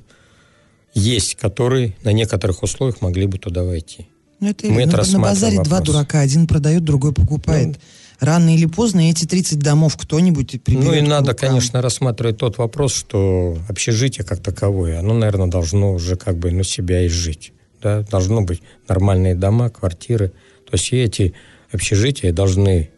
есть, 0.93 1.35
которые 1.35 1.95
на 2.03 2.11
некоторых 2.11 2.63
условиях 2.63 3.01
могли 3.01 3.27
бы 3.27 3.37
туда 3.37 3.63
войти. 3.63 4.07
Ну, 4.39 4.49
это, 4.49 4.67
Мы 4.67 4.83
это 4.83 4.97
на, 4.97 5.11
на 5.13 5.19
базаре 5.19 5.57
вопрос. 5.57 5.67
два 5.67 5.81
дурака, 5.81 6.19
один 6.19 6.47
продает, 6.47 6.83
другой 6.83 7.13
покупает. 7.13 7.67
Ну, 7.67 7.75
Рано 8.19 8.55
или 8.55 8.65
поздно 8.65 9.11
эти 9.11 9.25
30 9.25 9.59
домов 9.59 9.95
кто-нибудь 9.95 10.63
приберет. 10.63 10.85
Ну 10.85 10.93
и 10.93 11.01
надо, 11.01 11.35
конечно, 11.35 11.83
рассматривать 11.83 12.37
тот 12.37 12.57
вопрос, 12.57 12.93
что 12.93 13.57
общежитие 13.69 14.25
как 14.25 14.39
таковое, 14.39 14.99
оно, 14.99 15.13
наверное, 15.13 15.47
должно 15.47 15.93
уже 15.93 16.15
как 16.15 16.37
бы 16.37 16.49
ну, 16.49 16.63
себя 16.63 17.05
изжить 17.05 17.53
да, 17.81 18.01
должны 18.03 18.41
быть 18.41 18.61
нормальные 18.87 19.35
дома, 19.35 19.69
квартиры. 19.69 20.29
То 20.65 20.73
есть 20.73 20.91
и 20.91 20.97
эти 20.97 21.33
общежития 21.71 22.31
должны 22.31 22.89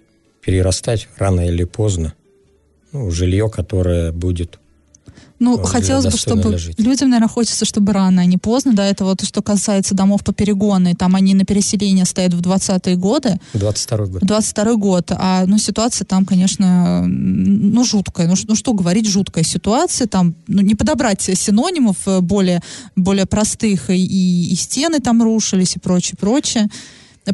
перерастать 0.42 1.08
рано 1.18 1.48
или 1.48 1.64
поздно 1.64 2.14
ну, 2.92 3.12
жилье, 3.12 3.50
которое 3.50 4.12
будет 4.12 4.59
ну, 5.40 5.58
хотелось 5.64 6.06
бы, 6.06 6.18
чтобы 6.18 6.58
людям, 6.78 7.10
наверное, 7.10 7.30
хочется, 7.30 7.66
чтобы 7.66 7.94
рано, 7.94 8.22
а 8.22 8.26
не 8.26 8.38
поздно. 8.38 8.74
Да, 8.74 8.86
это 8.86 9.06
вот 9.06 9.24
что 9.24 9.42
касается 9.42 9.96
домов 9.96 10.24
по 10.24 10.34
перегонной. 10.34 10.96
Там 10.96 11.16
они 11.16 11.34
на 11.34 11.46
переселение 11.46 12.06
стоят 12.06 12.34
в 12.34 12.42
20-е 12.42 12.96
годы. 12.98 13.40
22 13.54 13.98
год. 14.06 14.22
22 14.22 14.76
год. 14.76 15.12
А, 15.12 15.46
ну, 15.46 15.58
ситуация 15.58 16.06
там, 16.06 16.26
конечно, 16.26 17.06
ну, 17.08 17.84
жуткая. 17.84 18.28
Ну, 18.28 18.36
ну 18.48 18.56
что 18.56 18.74
говорить, 18.74 19.08
жуткая 19.08 19.44
ситуация. 19.44 20.08
Там, 20.08 20.36
ну, 20.48 20.62
не 20.62 20.76
подобрать 20.76 21.22
синонимов 21.22 21.98
э, 22.06 22.20
более, 22.20 22.62
более 22.96 23.26
простых. 23.26 23.90
И, 23.90 24.52
и 24.52 24.56
стены 24.56 25.00
там 25.00 25.24
рушились 25.24 25.76
и 25.78 25.80
прочее, 25.80 26.18
прочее. 26.20 26.70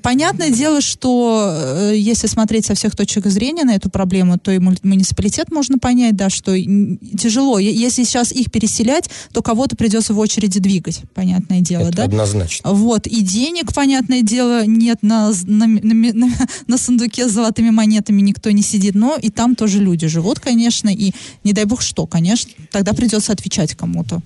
Понятное 0.01 0.49
дело, 0.49 0.81
что 0.81 1.51
э, 1.53 1.93
если 1.95 2.27
смотреть 2.27 2.65
со 2.65 2.75
всех 2.75 2.95
точек 2.95 3.27
зрения 3.27 3.63
на 3.63 3.75
эту 3.75 3.89
проблему, 3.89 4.37
то 4.37 4.51
и 4.51 4.59
муниципалитет 4.59 5.51
можно 5.51 5.77
понять, 5.77 6.15
да, 6.15 6.29
что 6.29 6.57
тяжело. 6.57 7.59
Если 7.59 8.03
сейчас 8.03 8.31
их 8.31 8.51
переселять, 8.51 9.09
то 9.31 9.41
кого-то 9.41 9.75
придется 9.75 10.13
в 10.13 10.19
очереди 10.19 10.59
двигать, 10.59 11.01
понятное 11.13 11.61
дело, 11.61 11.87
Это 11.87 11.97
да? 11.97 12.03
однозначно. 12.05 12.71
Вот. 12.71 13.07
И 13.07 13.21
денег, 13.21 13.73
понятное 13.73 14.21
дело, 14.21 14.65
нет 14.65 14.99
на, 15.01 15.31
на, 15.45 15.67
на, 15.83 16.29
на 16.67 16.77
сундуке 16.77 17.27
с 17.27 17.31
золотыми 17.31 17.69
монетами 17.69 18.21
никто 18.21 18.51
не 18.51 18.63
сидит, 18.63 18.95
но 18.95 19.15
и 19.15 19.29
там 19.29 19.55
тоже 19.55 19.79
люди 19.79 20.07
живут, 20.07 20.39
конечно, 20.39 20.89
и 20.89 21.13
не 21.43 21.53
дай 21.53 21.65
бог 21.65 21.81
что, 21.81 22.05
конечно, 22.05 22.51
тогда 22.71 22.93
придется 22.93 23.31
отвечать 23.31 23.75
кому-то 23.75 24.21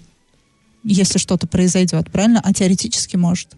если 0.84 1.18
что-то 1.18 1.46
произойдет, 1.46 2.10
правильно? 2.10 2.40
А 2.42 2.54
теоретически 2.54 3.18
может 3.18 3.50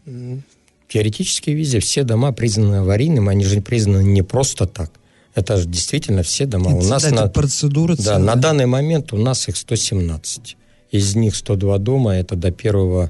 теоретически 0.92 1.52
везде 1.52 1.80
все 1.80 2.04
дома 2.04 2.34
признаны 2.34 2.78
аварийными, 2.78 3.30
они 3.30 3.46
же 3.46 3.62
признаны 3.62 4.04
не 4.04 4.24
просто 4.24 4.66
так. 4.66 4.92
Это 5.34 5.56
же 5.56 5.66
действительно 5.68 6.22
все 6.24 6.46
дома. 6.46 6.72
Это, 6.72 6.86
у 6.86 6.90
нас 6.90 7.06
это 7.06 7.16
на, 7.16 7.28
процедура 7.28 7.96
Да, 7.98 8.20
на 8.20 8.36
данный 8.36 8.66
момент 8.66 9.14
у 9.14 9.18
нас 9.18 9.48
их 9.48 9.56
117. 9.56 10.58
Из 10.92 11.16
них 11.16 11.36
102 11.36 11.78
дома 11.78 12.16
это 12.16 12.36
до 12.36 12.50
1 12.50 13.10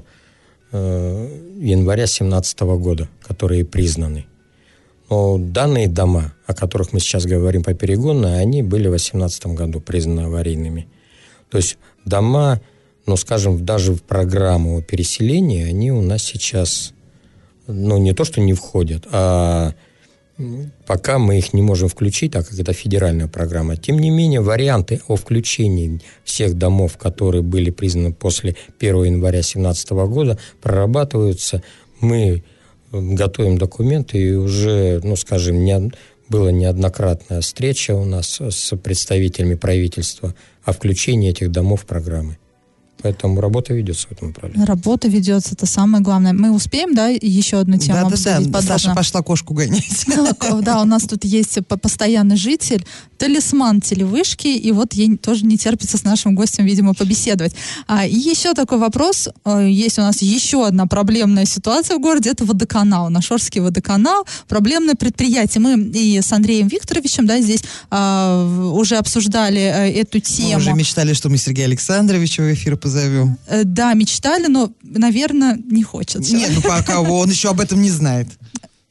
э, 0.70 1.28
января 1.58 2.04
2017 2.04 2.60
года, 2.60 3.08
которые 3.20 3.64
признаны. 3.64 4.26
Но 5.10 5.38
данные 5.38 5.88
дома, 5.88 6.32
о 6.46 6.54
которых 6.54 6.92
мы 6.92 7.00
сейчас 7.00 7.26
говорим 7.26 7.64
по 7.64 7.74
перегонной, 7.74 8.40
они 8.40 8.62
были 8.62 8.86
в 8.86 8.90
2018 8.90 9.46
году 9.46 9.80
признаны 9.80 10.26
аварийными. 10.26 10.86
То 11.50 11.58
есть 11.58 11.76
дома, 12.04 12.60
ну, 13.06 13.16
скажем, 13.16 13.66
даже 13.66 13.92
в 13.92 14.02
программу 14.02 14.80
переселения, 14.82 15.66
они 15.66 15.90
у 15.90 16.00
нас 16.00 16.22
сейчас 16.22 16.94
ну, 17.66 17.98
не 17.98 18.12
то, 18.12 18.24
что 18.24 18.40
не 18.40 18.54
входят, 18.54 19.06
а 19.10 19.74
пока 20.86 21.18
мы 21.18 21.38
их 21.38 21.52
не 21.52 21.62
можем 21.62 21.88
включить, 21.88 22.32
так 22.32 22.48
как 22.48 22.58
это 22.58 22.72
федеральная 22.72 23.28
программа. 23.28 23.76
Тем 23.76 23.98
не 23.98 24.10
менее, 24.10 24.40
варианты 24.40 25.00
о 25.06 25.16
включении 25.16 26.00
всех 26.24 26.54
домов, 26.54 26.96
которые 26.96 27.42
были 27.42 27.70
признаны 27.70 28.12
после 28.12 28.56
1 28.78 29.04
января 29.04 29.40
2017 29.40 29.90
года, 29.90 30.38
прорабатываются. 30.60 31.62
Мы 32.00 32.42
готовим 32.90 33.58
документы, 33.58 34.18
и 34.18 34.32
уже, 34.32 35.00
ну, 35.02 35.16
скажем, 35.16 35.64
не, 35.64 35.92
была 36.28 36.50
неоднократная 36.50 37.40
встреча 37.40 37.94
у 37.94 38.04
нас 38.04 38.40
с 38.40 38.76
представителями 38.76 39.54
правительства 39.54 40.34
о 40.64 40.72
включении 40.72 41.30
этих 41.30 41.50
домов 41.50 41.82
в 41.82 41.86
программы. 41.86 42.38
Поэтому 43.02 43.40
работа 43.40 43.74
ведется 43.74 44.08
в 44.08 44.12
этом 44.12 44.28
направлении. 44.28 44.64
Работа 44.66 45.08
ведется, 45.08 45.54
это 45.54 45.66
самое 45.66 46.02
главное. 46.02 46.32
Мы 46.32 46.50
успеем, 46.52 46.94
да, 46.94 47.08
еще 47.08 47.58
одну 47.58 47.76
тему 47.78 47.94
Да, 47.94 48.00
да, 48.02 48.06
обсудить 48.08 48.50
да. 48.50 48.58
подробно? 48.58 48.78
Саша 48.78 48.94
пошла 48.94 49.22
кошку 49.22 49.54
гонять. 49.54 50.06
Да, 50.62 50.82
у 50.82 50.84
нас 50.84 51.02
тут 51.04 51.24
есть 51.24 51.58
по- 51.66 51.76
постоянный 51.76 52.36
житель, 52.36 52.84
талисман 53.18 53.80
телевышки, 53.80 54.48
и 54.48 54.72
вот 54.72 54.94
ей 54.94 55.16
тоже 55.16 55.44
не 55.44 55.56
терпится 55.56 55.96
с 55.98 56.04
нашим 56.04 56.34
гостем, 56.34 56.64
видимо, 56.64 56.94
побеседовать. 56.94 57.54
А, 57.86 58.06
и 58.06 58.14
еще 58.16 58.54
такой 58.54 58.78
вопрос. 58.78 59.28
Э, 59.44 59.68
Есть 59.70 59.98
у 59.98 60.02
нас 60.02 60.22
еще 60.22 60.66
одна 60.66 60.86
проблемная 60.86 61.44
ситуация 61.44 61.96
в 61.96 62.00
городе, 62.00 62.30
это 62.30 62.44
водоканал, 62.44 63.10
наш 63.10 63.30
Орский 63.30 63.60
водоканал, 63.60 64.26
проблемное 64.48 64.94
предприятие. 64.94 65.60
Мы 65.60 65.74
и 65.80 66.20
с 66.20 66.32
Андреем 66.32 66.68
Викторовичем, 66.68 67.26
да, 67.26 67.40
здесь 67.40 67.62
а, 67.90 68.72
уже 68.72 68.96
обсуждали 68.96 69.60
э, 69.60 69.90
эту 70.00 70.18
Мы 70.18 70.20
тему. 70.20 70.56
уже 70.58 70.72
мечтали, 70.72 71.12
что 71.14 71.28
мы 71.28 71.36
Сергея 71.38 71.66
Александровича 71.66 72.42
в 72.42 72.52
эфир 72.52 72.76
позовем. 72.92 73.38
Э, 73.48 73.64
Да, 73.64 73.94
мечтали, 73.94 74.46
но, 74.48 74.70
наверное, 74.82 75.58
не 75.70 75.82
хочется. 75.82 76.34
Нет, 76.34 76.50
ну 76.54 76.60
пока 76.62 77.00
он 77.20 77.30
еще 77.30 77.48
об 77.50 77.60
этом 77.60 77.80
не 77.82 77.90
знает. 77.90 78.28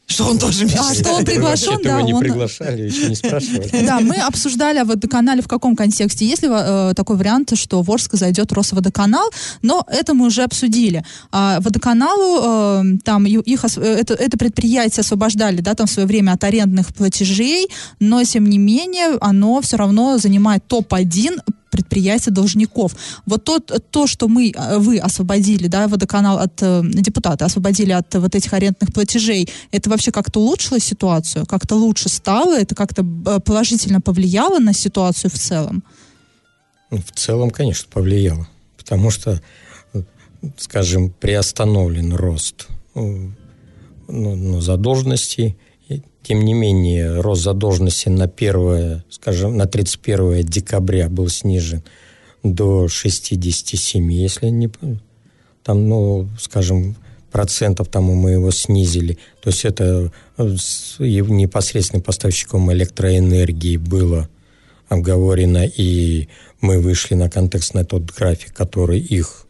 Что 0.07 0.25
он 0.25 0.37
тоже 0.39 0.63
А 0.63 0.65
мечтает. 0.65 0.97
что 0.99 1.13
он 1.13 1.23
приглашен, 1.23 1.79
да, 1.83 1.89
его 1.91 2.01
не 2.01 2.13
он- 2.13 2.19
приглашали, 2.19 2.81
еще 2.81 3.07
не 3.07 3.15
спрашивали. 3.15 3.69
Да, 3.85 4.01
мы 4.01 4.15
обсуждали 4.15 4.79
о 4.79 4.83
водоканале 4.83 5.41
в 5.41 5.47
каком 5.47 5.73
контексте. 5.73 6.25
Есть 6.25 6.43
ли 6.43 6.49
э, 6.51 6.91
такой 6.97 7.15
вариант, 7.15 7.57
что 7.57 7.81
в 7.81 7.89
Орск 7.89 8.15
зайдет 8.15 8.51
Росводоканал, 8.51 9.29
но 9.61 9.85
это 9.87 10.13
мы 10.13 10.25
уже 10.25 10.43
обсудили. 10.43 11.05
А 11.31 11.61
водоканалу, 11.61 12.41
э, 12.83 12.97
там, 13.05 13.25
их, 13.25 13.63
э, 13.63 13.81
это, 13.81 14.13
это 14.15 14.37
предприятие 14.37 14.99
освобождали, 14.99 15.61
да, 15.61 15.75
там 15.75 15.87
в 15.87 15.91
свое 15.91 16.05
время 16.07 16.33
от 16.33 16.43
арендных 16.43 16.93
платежей, 16.93 17.69
но, 18.01 18.21
тем 18.25 18.49
не 18.49 18.57
менее, 18.57 19.17
оно 19.21 19.61
все 19.61 19.77
равно 19.77 20.17
занимает 20.17 20.67
топ-1 20.67 21.39
предприятия 21.71 22.31
должников. 22.31 22.95
Вот 23.25 23.43
тот, 23.43 23.71
то, 23.89 24.07
что 24.07 24.27
мы, 24.27 24.51
э, 24.51 24.77
вы 24.77 24.99
освободили, 24.99 25.67
да, 25.67 25.87
водоканал 25.87 26.37
от, 26.37 26.61
э, 26.61 26.81
депутаты 26.83 27.45
освободили 27.45 27.93
от 27.93 28.13
вот 28.15 28.35
этих 28.35 28.53
арендных 28.53 28.93
платежей, 28.93 29.49
это 29.71 29.89
вообще 29.89 30.11
как-то 30.11 30.39
улучшило 30.41 30.79
ситуацию? 30.79 31.45
Как-то 31.45 31.75
лучше 31.75 32.09
стало? 32.09 32.59
Это 32.59 32.75
как-то 32.75 33.03
э, 33.03 33.39
положительно 33.39 34.01
повлияло 34.01 34.59
на 34.59 34.73
ситуацию 34.73 35.31
в 35.31 35.39
целом? 35.39 35.83
Ну, 36.91 36.97
В 36.97 37.11
целом, 37.17 37.49
конечно, 37.49 37.87
повлияло. 37.91 38.47
Потому 38.77 39.11
что, 39.11 39.41
скажем, 40.57 41.09
приостановлен 41.09 42.13
рост 42.13 42.67
ну, 42.95 43.31
ну, 44.07 44.61
задолженностей. 44.61 45.55
Тем 46.23 46.45
не 46.45 46.53
менее, 46.53 47.19
рост 47.19 47.43
задолженности 47.43 48.09
на 48.09 48.27
первое, 48.27 49.03
скажем, 49.09 49.57
на 49.57 49.65
31 49.65 50.43
декабря 50.43 51.09
был 51.09 51.29
снижен 51.29 51.83
до 52.43 52.87
67, 52.87 54.11
если 54.11 54.47
не... 54.47 54.69
Там, 55.63 55.87
ну, 55.87 56.27
скажем, 56.39 56.95
процентов 57.31 57.87
тому 57.87 58.15
мы 58.15 58.31
его 58.31 58.51
снизили. 58.51 59.17
То 59.41 59.49
есть 59.49 59.65
это 59.65 60.11
э, 60.37 60.43
непосредственным 60.99 62.03
поставщиком 62.03 62.71
электроэнергии 62.71 63.77
было 63.77 64.29
обговорено, 64.89 65.65
и 65.65 66.27
мы 66.59 66.79
вышли 66.79 67.15
на 67.15 67.29
контекст 67.29 67.73
на 67.73 67.85
тот 67.85 68.03
график, 68.11 68.53
который 68.53 68.99
их 68.99 69.47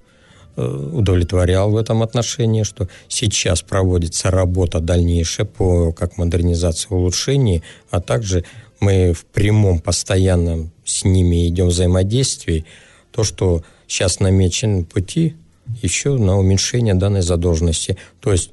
удовлетворял 0.68 1.72
в 1.72 1.78
этом 1.78 2.04
отношении, 2.04 2.64
что 2.64 2.88
сейчас 3.08 3.62
проводится 3.62 4.32
работа 4.32 4.80
дальнейшая 4.80 5.46
по 5.46 5.92
как 5.92 6.18
модернизации 6.18 6.88
улучшений, 6.90 7.64
а 7.90 8.02
также 8.02 8.44
мы 8.80 9.14
в 9.14 9.26
прямом 9.26 9.80
постоянном 9.80 10.72
с 10.86 11.04
ними 11.04 11.48
идем 11.48 11.68
взаимодействии, 11.68 12.66
то, 13.12 13.24
что 13.24 13.64
сейчас 13.88 14.20
намечены 14.20 14.84
пути 14.86 15.36
еще 15.82 16.18
на 16.18 16.38
уменьшение 16.38 16.96
данной 16.96 17.22
задолженности. 17.22 17.98
То 18.20 18.32
есть 18.32 18.52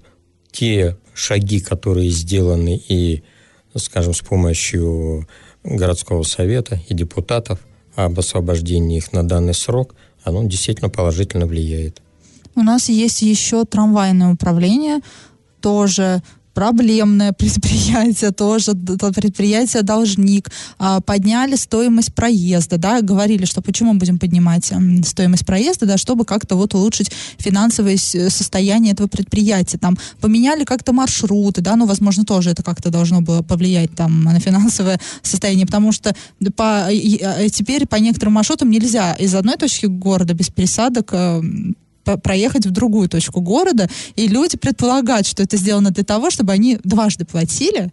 те 0.50 0.96
шаги, 1.14 1.60
которые 1.60 2.10
сделаны 2.10 2.80
и, 2.88 3.22
скажем, 3.76 4.14
с 4.14 4.20
помощью 4.20 5.28
городского 5.64 6.22
совета 6.22 6.80
и 6.88 6.94
депутатов 6.94 7.60
об 7.94 8.18
освобождении 8.18 8.98
их 8.98 9.12
на 9.12 9.26
данный 9.26 9.54
срок, 9.54 9.94
оно 10.24 10.44
действительно 10.44 10.90
положительно 10.90 11.46
влияет. 11.46 12.02
У 12.54 12.62
нас 12.62 12.88
есть 12.88 13.22
еще 13.22 13.64
трамвайное 13.64 14.33
управление, 14.33 15.00
тоже 15.61 16.22
проблемное 16.58 17.32
предприятие, 17.32 18.32
тоже 18.32 18.72
д- 18.74 18.96
д- 18.96 19.12
предприятие 19.12 19.82
должник. 19.82 20.50
А, 20.80 21.00
Подняли 21.00 21.54
стоимость 21.54 22.12
проезда, 22.14 22.78
да, 22.78 23.00
говорили, 23.00 23.44
что 23.44 23.62
почему 23.62 23.94
будем 23.94 24.18
поднимать 24.18 24.72
стоимость 25.04 25.46
проезда, 25.46 25.86
да, 25.86 25.96
чтобы 25.96 26.24
как-то 26.24 26.56
вот 26.56 26.74
улучшить 26.74 27.12
финансовое 27.38 27.96
состояние 27.96 28.92
этого 28.92 29.06
предприятия. 29.06 29.78
Там 29.78 29.96
поменяли 30.20 30.64
как-то 30.64 30.92
маршруты, 30.92 31.60
да, 31.60 31.76
ну, 31.76 31.86
возможно, 31.86 32.24
тоже 32.24 32.50
это 32.50 32.64
как-то 32.64 32.90
должно 32.90 33.20
было 33.20 33.42
повлиять 33.42 33.94
там 33.94 34.24
на 34.24 34.40
финансовое 34.40 34.98
состояние, 35.22 35.64
потому 35.66 35.92
что 35.92 36.12
по, 36.56 36.88
и- 36.90 37.50
теперь 37.50 37.86
по 37.86 37.96
некоторым 37.96 38.32
маршрутам 38.32 38.68
нельзя 38.68 39.12
из 39.14 39.32
одной 39.32 39.56
точки 39.56 39.86
города 39.86 40.34
без 40.34 40.48
пересадок 40.48 41.12
по- 41.12 41.44
проехать 42.16 42.66
в 42.66 42.70
другую 42.70 43.08
точку 43.08 43.40
города, 43.40 43.88
и 44.16 44.28
люди 44.28 44.56
предполагают, 44.56 45.26
что 45.26 45.42
это 45.42 45.56
сделано 45.56 45.90
для 45.90 46.04
того, 46.04 46.30
чтобы 46.30 46.52
они 46.52 46.78
дважды 46.84 47.24
платили. 47.24 47.90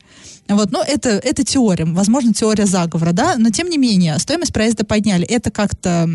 Вот, 0.47 0.71
ну, 0.71 0.81
это, 0.83 1.09
это 1.09 1.43
теория, 1.43 1.85
возможно, 1.85 2.33
теория 2.33 2.67
заговора, 2.67 3.11
да, 3.13 3.35
но 3.37 3.49
тем 3.49 3.69
не 3.69 3.77
менее, 3.77 4.17
стоимость 4.19 4.53
проезда 4.53 4.85
подняли. 4.85 5.25
Это 5.25 5.49
как-то 5.49 6.07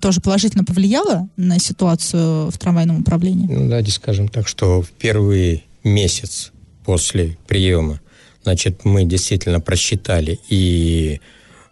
тоже 0.00 0.20
положительно 0.20 0.64
повлияло 0.64 1.28
на 1.36 1.58
ситуацию 1.58 2.50
в 2.50 2.58
трамвайном 2.58 3.00
управлении? 3.00 3.46
Ну, 3.48 3.68
давайте 3.68 3.90
скажем 3.90 4.28
так, 4.28 4.46
что 4.46 4.80
в 4.80 4.90
первый 4.90 5.64
месяц 5.82 6.52
после 6.84 7.36
приема, 7.46 8.00
значит, 8.44 8.84
мы 8.84 9.04
действительно 9.04 9.60
просчитали, 9.60 10.38
и 10.48 11.20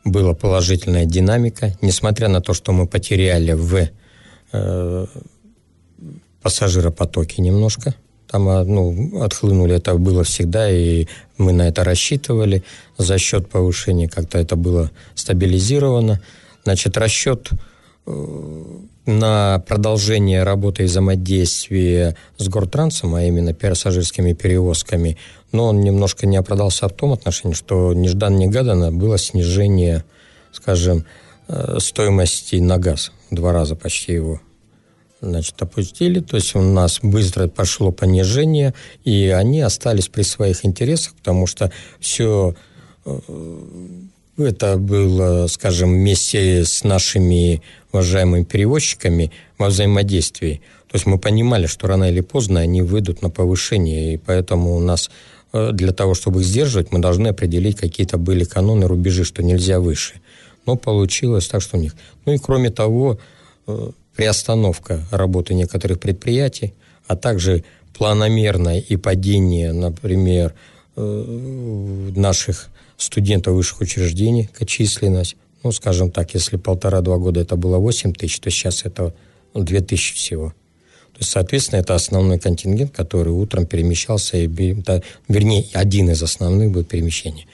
была 0.04 0.34
положительная 0.34 1.04
динамика, 1.04 1.76
несмотря 1.80 2.28
на 2.28 2.40
то, 2.40 2.54
что 2.54 2.72
мы 2.72 2.86
потеряли 2.86 3.52
в 3.52 3.88
э, 4.52 5.06
пассажиропотоке 6.42 7.42
немножко. 7.42 7.94
Там 8.30 8.48
а, 8.48 8.64
ну, 8.64 9.22
отхлынули, 9.22 9.76
это 9.76 9.94
было 9.94 10.24
всегда, 10.24 10.70
и 10.70 11.06
мы 11.36 11.52
на 11.52 11.68
это 11.68 11.84
рассчитывали. 11.84 12.64
За 12.96 13.18
счет 13.18 13.48
повышения 13.48 14.08
как-то 14.08 14.38
это 14.38 14.56
было 14.56 14.90
стабилизировано. 15.14 16.20
Значит, 16.64 16.96
расчет 16.96 17.50
э, 18.06 18.64
на 19.04 19.62
продолжение 19.66 20.44
работы 20.44 20.84
и 20.84 20.86
взаимодействия 20.86 22.16
с 22.38 22.48
Гортрансом, 22.48 23.14
а 23.14 23.22
именно 23.22 23.52
пассажирскими 23.52 24.32
перевозками, 24.32 25.18
но 25.50 25.66
он 25.68 25.80
немножко 25.80 26.26
не 26.26 26.36
оправдался 26.36 26.88
в 26.88 26.92
том 26.92 27.12
отношении, 27.12 27.54
что 27.54 27.92
нежданно-негаданно 27.92 28.92
было 28.92 29.18
снижение, 29.18 30.04
скажем, 30.52 31.04
э, 31.48 31.78
стоимости 31.80 32.56
на 32.56 32.78
газ. 32.78 33.12
Два 33.30 33.52
раза 33.52 33.76
почти 33.76 34.12
его 34.14 34.40
значит, 35.22 35.54
опустили, 35.62 36.20
то 36.20 36.36
есть 36.36 36.54
у 36.54 36.60
нас 36.60 36.98
быстро 37.02 37.48
пошло 37.48 37.92
понижение, 37.92 38.74
и 39.04 39.28
они 39.28 39.60
остались 39.60 40.08
при 40.08 40.22
своих 40.22 40.64
интересах, 40.66 41.14
потому 41.14 41.46
что 41.46 41.72
все 42.00 42.54
это 44.36 44.76
было, 44.76 45.46
скажем, 45.46 45.92
вместе 45.92 46.64
с 46.64 46.84
нашими 46.84 47.62
уважаемыми 47.92 48.44
перевозчиками 48.44 49.30
во 49.58 49.68
взаимодействии. 49.68 50.60
То 50.88 50.96
есть 50.96 51.06
мы 51.06 51.18
понимали, 51.18 51.66
что 51.66 51.86
рано 51.86 52.10
или 52.10 52.20
поздно 52.20 52.60
они 52.60 52.82
выйдут 52.82 53.22
на 53.22 53.30
повышение, 53.30 54.14
и 54.14 54.16
поэтому 54.16 54.76
у 54.76 54.80
нас 54.80 55.10
э, 55.52 55.70
для 55.72 55.92
того, 55.92 56.14
чтобы 56.14 56.40
их 56.40 56.46
сдерживать, 56.46 56.92
мы 56.92 56.98
должны 56.98 57.28
определить 57.28 57.76
какие-то 57.76 58.18
были 58.18 58.44
каноны, 58.44 58.86
рубежи, 58.86 59.24
что 59.24 59.42
нельзя 59.42 59.80
выше. 59.80 60.14
Но 60.66 60.76
получилось 60.76 61.48
так, 61.48 61.62
что 61.62 61.76
у 61.76 61.80
них. 61.80 61.94
Ну 62.24 62.32
и 62.32 62.38
кроме 62.38 62.70
того, 62.70 63.18
э, 63.66 63.90
приостановка 64.16 65.04
работы 65.10 65.54
некоторых 65.54 66.00
предприятий, 66.00 66.74
а 67.06 67.16
также 67.16 67.64
планомерное 67.96 68.80
и 68.80 68.96
падение, 68.96 69.72
например, 69.72 70.54
э, 70.96 72.10
наших 72.16 72.68
студентов 72.96 73.54
высших 73.54 73.80
учреждений, 73.80 74.48
численность. 74.66 75.36
Ну, 75.62 75.72
скажем 75.72 76.10
так, 76.10 76.34
если 76.34 76.56
полтора-два 76.56 77.18
года 77.18 77.40
это 77.40 77.56
было 77.56 77.78
8 77.78 78.12
тысяч, 78.14 78.40
то 78.40 78.50
сейчас 78.50 78.84
это 78.84 79.14
2 79.54 79.80
тысячи 79.80 80.14
всего. 80.14 80.54
То 81.12 81.18
есть, 81.18 81.30
соответственно, 81.30 81.80
это 81.80 81.94
основной 81.94 82.38
контингент, 82.38 82.92
который 82.92 83.32
утром 83.32 83.66
перемещался, 83.66 84.38
и, 84.38 84.46
вернее, 85.28 85.66
один 85.72 86.10
из 86.10 86.22
основных 86.22 86.70
был 86.70 86.84
перемещение. 86.84 87.46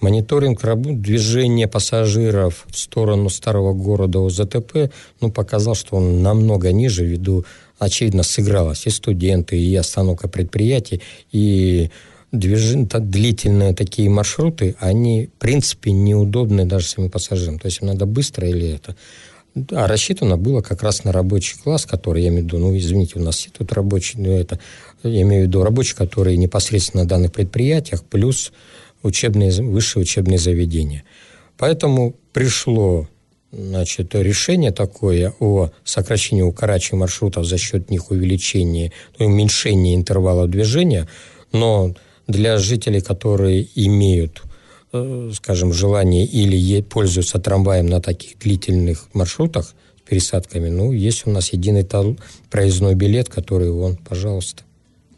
Мониторинг 0.00 0.62
работ, 0.62 1.00
движения 1.00 1.66
пассажиров 1.66 2.66
в 2.68 2.76
сторону 2.76 3.30
старого 3.30 3.72
города 3.72 4.18
ОЗТП 4.18 4.90
ну, 5.20 5.30
показал, 5.30 5.74
что 5.74 5.96
он 5.96 6.22
намного 6.22 6.70
ниже, 6.70 7.04
ввиду, 7.04 7.44
очевидно, 7.78 8.22
сыгралось 8.22 8.86
и 8.86 8.90
студенты, 8.90 9.58
и 9.58 9.74
остановка 9.74 10.28
предприятий, 10.28 11.00
и 11.32 11.90
движ- 12.30 12.86
та- 12.86 12.98
длительные 12.98 13.74
такие 13.74 14.10
маршруты, 14.10 14.76
они, 14.80 15.26
в 15.26 15.40
принципе, 15.40 15.92
неудобны 15.92 16.66
даже 16.66 16.86
самим 16.86 17.10
пассажирам. 17.10 17.58
То 17.58 17.66
есть 17.66 17.80
им 17.80 17.88
надо 17.88 18.04
быстро 18.04 18.46
или 18.46 18.68
это. 18.68 18.96
А 19.70 19.86
рассчитано 19.86 20.36
было 20.36 20.60
как 20.60 20.82
раз 20.82 21.04
на 21.04 21.12
рабочий 21.12 21.56
класс, 21.58 21.86
который, 21.86 22.22
я 22.22 22.28
имею 22.28 22.42
в 22.42 22.46
виду, 22.46 22.58
ну, 22.58 22.76
извините, 22.76 23.18
у 23.18 23.22
нас 23.22 23.48
тут 23.56 23.72
рабочий, 23.72 24.18
но 24.18 24.32
это, 24.32 24.60
я 25.02 25.22
имею 25.22 25.44
в 25.44 25.46
виду 25.46 25.62
рабочий, 25.62 25.94
который 25.94 26.36
непосредственно 26.36 27.04
на 27.04 27.08
данных 27.08 27.32
предприятиях, 27.32 28.04
плюс 28.04 28.52
учебные, 29.06 29.50
высшие 29.50 30.02
учебные 30.02 30.38
заведения. 30.38 31.04
Поэтому 31.56 32.14
пришло 32.32 33.08
значит, 33.52 34.14
решение 34.14 34.72
такое 34.72 35.32
о 35.40 35.70
сокращении, 35.84 36.42
укорачивании 36.42 37.00
маршрутов 37.00 37.46
за 37.46 37.58
счет 37.58 37.90
них 37.90 38.10
увеличения, 38.10 38.92
ну, 39.18 39.26
уменьшения 39.26 39.94
интервала 39.94 40.46
движения, 40.46 41.08
но 41.52 41.94
для 42.26 42.58
жителей, 42.58 43.00
которые 43.00 43.66
имеют 43.74 44.42
Э, 44.92 45.30
скажем, 45.34 45.72
желание 45.72 46.24
или 46.24 46.80
пользуются 46.80 47.38
трамваем 47.38 47.86
на 47.86 48.00
таких 48.00 48.38
длительных 48.38 49.08
маршрутах 49.14 49.74
с 49.98 50.08
пересадками, 50.08 50.68
ну, 50.68 50.92
есть 50.92 51.26
у 51.26 51.30
нас 51.30 51.52
единый 51.52 51.84
проездной 52.50 52.94
билет, 52.94 53.28
который 53.28 53.70
он, 53.70 53.96
пожалуйста 53.96 54.62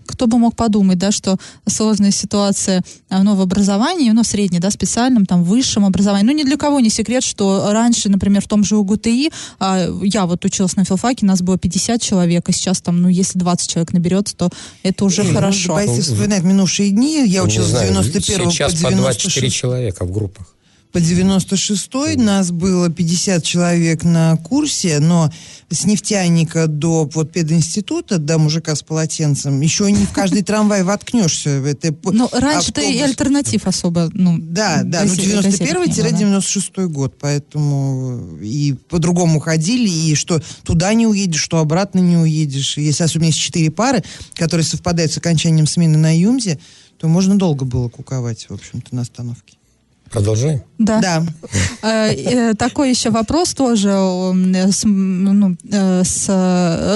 кто 0.08 0.26
бы 0.26 0.38
мог 0.38 0.56
подумать, 0.56 0.98
да, 0.98 1.12
что 1.12 1.36
сложная 1.66 2.10
ситуация 2.10 2.82
ну, 3.10 3.34
в 3.34 3.40
образовании, 3.40 4.10
ну, 4.10 4.22
в 4.22 4.26
среднем, 4.26 4.60
да, 4.60 4.70
специальном, 4.70 5.26
там, 5.26 5.44
высшем 5.44 5.84
образовании. 5.84 6.26
Ну, 6.26 6.32
ни 6.32 6.42
для 6.42 6.56
кого 6.56 6.80
не 6.80 6.90
секрет, 6.90 7.22
что 7.22 7.68
раньше, 7.72 8.08
например, 8.08 8.42
в 8.42 8.48
том 8.48 8.64
же 8.64 8.76
УГТИ, 8.76 9.30
а, 9.58 9.88
я 10.02 10.26
вот 10.26 10.44
училась 10.44 10.76
на 10.76 10.84
филфаке, 10.84 11.26
нас 11.26 11.42
было 11.42 11.58
50 11.58 12.00
человек, 12.00 12.48
а 12.48 12.52
сейчас 12.52 12.80
там, 12.80 13.00
ну, 13.00 13.08
если 13.08 13.38
20 13.38 13.70
человек 13.70 13.92
наберется, 13.92 14.36
то 14.36 14.50
это 14.82 15.04
уже 15.04 15.22
ну, 15.24 15.34
хорошо. 15.34 15.68
Давайте 15.68 16.00
вспоминать 16.00 16.42
минувшие 16.42 16.90
дни. 16.90 17.24
Я 17.26 17.44
училась 17.44 17.70
с 17.70 17.80
91 17.80 18.46
по 18.46 18.52
96. 18.52 18.52
Сейчас 18.52 18.82
по 18.82 18.90
24 18.90 19.50
человека 19.50 20.04
в 20.04 20.12
группах 20.12 20.46
по 20.92 20.98
96-й 20.98 22.16
нас 22.16 22.50
было 22.50 22.88
50 22.88 23.42
человек 23.42 24.04
на 24.04 24.36
курсе, 24.36 25.00
но 25.00 25.30
с 25.70 25.84
нефтяника 25.84 26.66
до 26.66 27.08
вот 27.12 27.30
пединститута, 27.30 28.18
до 28.18 28.38
мужика 28.38 28.74
с 28.74 28.82
полотенцем, 28.82 29.60
еще 29.60 29.90
не 29.92 30.06
в 30.06 30.12
каждый 30.12 30.42
трамвай 30.42 30.82
воткнешься. 30.82 31.50
Это 31.50 31.94
но 32.04 32.30
раньше-то 32.32 32.80
и 32.80 32.98
альтернатив 33.00 33.66
особо, 33.66 34.08
ну... 34.14 34.38
Да, 34.38 34.82
да, 34.82 35.04
ну 35.04 35.12
91-96 35.12 36.86
год, 36.86 37.16
поэтому 37.20 38.38
и 38.40 38.74
по-другому 38.88 39.40
ходили, 39.40 39.88
и 39.88 40.14
что 40.14 40.40
туда 40.62 40.94
не 40.94 41.06
уедешь, 41.06 41.42
что 41.42 41.58
обратно 41.58 41.98
не 41.98 42.16
уедешь. 42.16 42.78
Если 42.78 43.02
особенно 43.02 43.26
есть 43.26 43.38
четыре 43.38 43.70
пары, 43.70 44.02
которые 44.34 44.64
совпадают 44.64 45.12
с 45.12 45.18
окончанием 45.18 45.66
смены 45.66 45.98
на 45.98 46.16
Юмзе, 46.16 46.58
то 46.96 47.08
можно 47.08 47.38
долго 47.38 47.64
было 47.64 47.88
куковать, 47.90 48.46
в 48.48 48.54
общем-то, 48.54 48.94
на 48.94 49.02
остановке. 49.02 49.57
Продолжаем? 50.10 50.62
Да. 50.78 51.00
да. 51.00 51.26
Э, 51.82 52.12
э, 52.12 52.54
такой 52.54 52.90
еще 52.90 53.10
вопрос 53.10 53.54
тоже 53.54 53.88
с, 53.88 54.84
ну, 54.84 55.56
э, 55.70 56.02
с, 56.04 56.28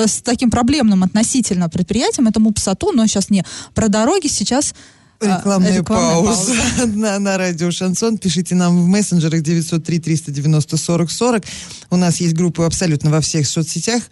с 0.07 0.23
таким 0.23 0.51
проблемным 0.51 1.03
относительно 1.03 1.69
предприятием. 1.69 2.29
Это 2.29 2.41
МУПСАТУ, 2.41 2.93
но 2.93 3.07
сейчас 3.07 3.31
не 3.31 3.45
про 3.75 3.89
дороги, 3.89 4.29
сейчас 4.29 4.75
Рекламная, 5.21 5.79
Рекламная 5.79 5.83
пауза, 5.83 6.55
пауза. 6.55 6.87
на, 6.97 7.19
на 7.19 7.39
радио 7.39 7.71
Шансон. 7.71 8.19
Пишите 8.19 8.57
нам 8.57 8.83
в 8.83 8.87
мессенджерах 8.87 9.43
903-390-4040. 9.43 11.45
У 11.91 11.97
нас 11.97 12.21
есть 12.21 12.35
группы 12.35 12.65
абсолютно 12.65 13.11
во 13.11 13.21
всех 13.21 13.47
соцсетях, 13.47 14.03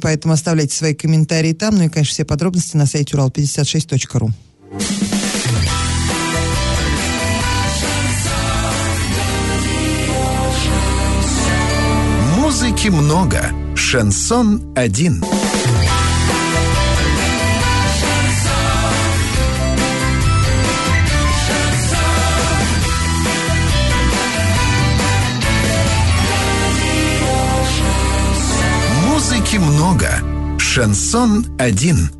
поэтому 0.00 0.34
оставляйте 0.34 0.74
свои 0.74 0.94
комментарии 0.94 1.52
там. 1.52 1.76
Ну 1.76 1.84
и, 1.84 1.88
конечно, 1.88 2.12
все 2.12 2.24
подробности 2.24 2.76
на 2.76 2.86
сайте 2.86 3.16
урал56.ру. 3.16 4.32
Музыки 12.82 13.00
много. 13.00 13.52
Шансон 13.76 14.60
один. 14.74 15.22
Музыки 29.06 29.58
много. 29.58 30.08
Шансон 30.58 31.46
один. 31.60 32.10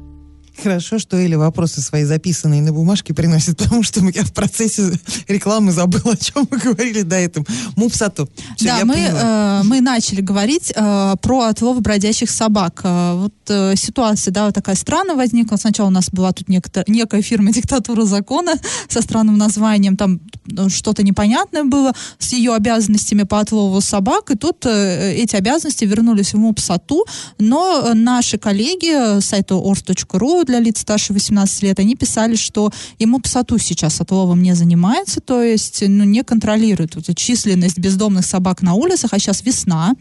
Хорошо, 0.63 0.99
что 0.99 1.17
Эля 1.17 1.39
вопросы 1.39 1.81
свои 1.81 2.05
записанные 2.05 2.63
на 2.63 2.73
бумажке 2.73 3.13
приносит, 3.15 3.57
потому 3.59 3.83
что 3.83 4.01
я 4.01 4.23
в 4.25 4.33
процессе 4.33 4.93
рекламы 5.27 5.73
забыла, 5.73 6.13
о 6.13 6.17
чем 6.17 6.47
мы 6.51 6.59
говорили 6.59 7.03
до 7.03 7.17
этого. 7.17 7.45
Мупсату. 7.77 8.29
Все, 8.57 8.67
да, 8.67 8.85
мы, 8.85 8.95
э, 8.95 9.63
мы 9.65 9.81
начали 9.81 10.21
говорить 10.21 10.73
э, 10.75 11.15
про 11.21 11.41
отлов 11.43 11.81
бродячих 11.81 12.31
собак. 12.31 12.81
Э, 12.85 13.15
вот 13.15 13.35
э, 13.49 13.75
ситуация, 13.77 14.33
да, 14.33 14.47
вот 14.47 14.55
такая 14.55 14.77
странная 14.77 15.17
возникла. 15.17 15.57
Сначала 15.57 15.89
у 15.89 15.91
нас 15.91 16.11
была 16.11 16.33
тут 16.33 16.49
некто, 16.49 16.85
некая 16.87 17.23
фирма 17.23 17.53
«Диктатура 17.53 18.05
закона» 18.05 18.53
со 18.89 19.03
странным 19.03 19.39
названием. 19.39 19.97
Там 19.97 20.21
ну, 20.47 20.69
что-то 20.69 21.03
непонятное 21.03 21.65
было 21.65 21.93
с 22.19 22.33
ее 22.33 22.55
обязанностями 22.55 23.25
по 23.25 23.41
отлову 23.41 23.81
собак. 23.81 24.31
И 24.31 24.37
тут 24.37 24.65
э, 24.67 25.15
эти 25.15 25.35
обязанности 25.35 25.85
вернулись 25.85 26.35
в 26.35 26.39
МУПСАТУ. 26.39 27.05
Но 27.39 27.95
наши 27.95 28.39
коллеги 28.39 29.21
с 29.21 29.25
сайта 29.25 29.55
ors.ru 29.55 30.52
для 30.53 30.61
лиц 30.61 30.81
старше 30.81 31.15
18 31.15 31.63
лет, 31.63 31.79
они 31.79 31.97
писали, 31.97 32.37
что 32.37 32.71
ему 32.99 33.21
псоту 33.21 33.59
сейчас 33.59 34.01
отловом 34.01 34.43
не 34.43 34.55
занимается, 34.55 35.21
то 35.21 35.43
есть 35.43 35.83
ну, 35.89 36.05
не 36.05 36.23
контролирует 36.23 36.95
вот, 36.95 37.17
численность 37.17 37.79
бездомных 37.79 38.27
собак 38.27 38.61
на 38.61 38.75
улицах, 38.75 39.15
а 39.15 39.19
сейчас 39.19 39.43
весна, 39.43 39.95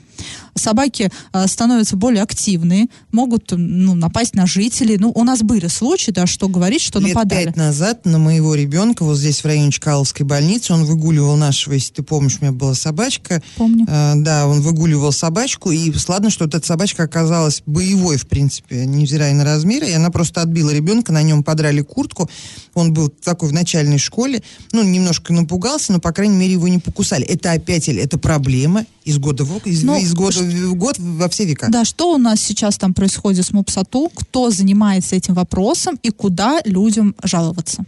собаки 0.56 1.12
э, 1.34 1.48
становятся 1.48 1.96
более 1.96 2.24
активные, 2.24 2.88
могут 3.12 3.52
ну, 3.52 3.96
напасть 3.96 4.36
на 4.36 4.46
жителей. 4.46 4.98
Ну, 4.98 5.12
у 5.14 5.24
нас 5.24 5.42
были 5.42 5.68
случаи, 5.68 6.12
да, 6.12 6.28
что 6.28 6.48
говорить, 6.48 6.82
что 6.82 7.00
Лет 7.00 7.16
нападали. 7.16 7.46
пять 7.46 7.56
назад 7.56 8.06
на 8.06 8.18
моего 8.18 8.56
ребенка, 8.56 9.04
вот 9.04 9.18
здесь 9.18 9.42
в 9.42 9.46
районе 9.46 9.72
Чкаловской 9.72 10.26
больницы, 10.26 10.74
он 10.74 10.86
выгуливал 10.86 11.36
нашего, 11.38 11.74
если 11.74 11.94
ты 11.94 12.04
помнишь, 12.04 12.38
у 12.42 12.46
меня 12.46 12.54
была 12.54 12.74
собачка. 12.74 13.42
Помню. 13.56 13.86
Э, 13.88 14.14
да, 14.16 14.48
он 14.48 14.62
выгуливал 14.62 15.12
собачку, 15.12 15.72
и 15.72 15.92
сладно, 15.94 16.30
что 16.30 16.46
вот 16.46 16.56
эта 16.56 16.66
собачка 16.66 17.04
оказалась 17.04 17.64
боевой, 17.66 18.18
в 18.18 18.28
принципе, 18.28 18.86
невзирая 18.86 19.34
на 19.34 19.44
размеры, 19.44 19.88
и 19.88 19.94
она 19.94 20.10
просто 20.10 20.42
отбила 20.42 20.72
ребенка, 20.72 21.12
на 21.12 21.24
нем 21.24 21.44
подрали 21.44 21.82
куртку, 21.82 22.30
он 22.74 22.94
был 22.94 23.10
такой 23.10 23.50
в 23.50 23.54
начальной 23.54 23.98
школе, 23.98 24.42
ну, 24.72 24.84
немножко 24.84 25.34
напугался, 25.34 25.92
но, 25.92 26.00
по 26.00 26.12
крайней 26.12 26.36
мере, 26.36 26.54
его 26.54 26.68
не 26.68 26.80
покусали. 26.80 27.26
Это 27.26 27.52
опять, 27.52 27.90
это 27.90 28.18
проблема 28.18 28.86
из 29.04 29.18
года 29.18 29.44
в 29.44 29.52
год, 29.52 29.68
из, 29.68 29.84
ну, 29.84 30.00
из 30.00 30.14
года 30.14 30.40
в 30.40 30.76
год 30.76 30.98
во 30.98 31.28
все 31.30 31.46
века. 31.46 31.68
Да, 31.70 31.86
что 31.86 32.14
у 32.14 32.18
нас 32.18 32.42
сейчас 32.42 32.78
там 32.78 32.94
происходит 32.94 33.46
с 33.46 33.52
МУПСАТУ, 33.52 34.12
кто 34.14 34.50
занимается 34.50 35.16
этим 35.16 35.34
вопросом 35.34 36.00
и 36.02 36.10
куда 36.10 36.62
людям 36.66 37.16
жаловаться? 37.24 37.86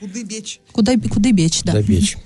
Куда 0.00 0.22
бечь? 0.22 0.60
Куда, 0.72 0.94
куда 0.96 1.32
бечь, 1.32 1.62
да. 1.62 1.72
Куда 1.72 1.82
бечь. 1.82 2.16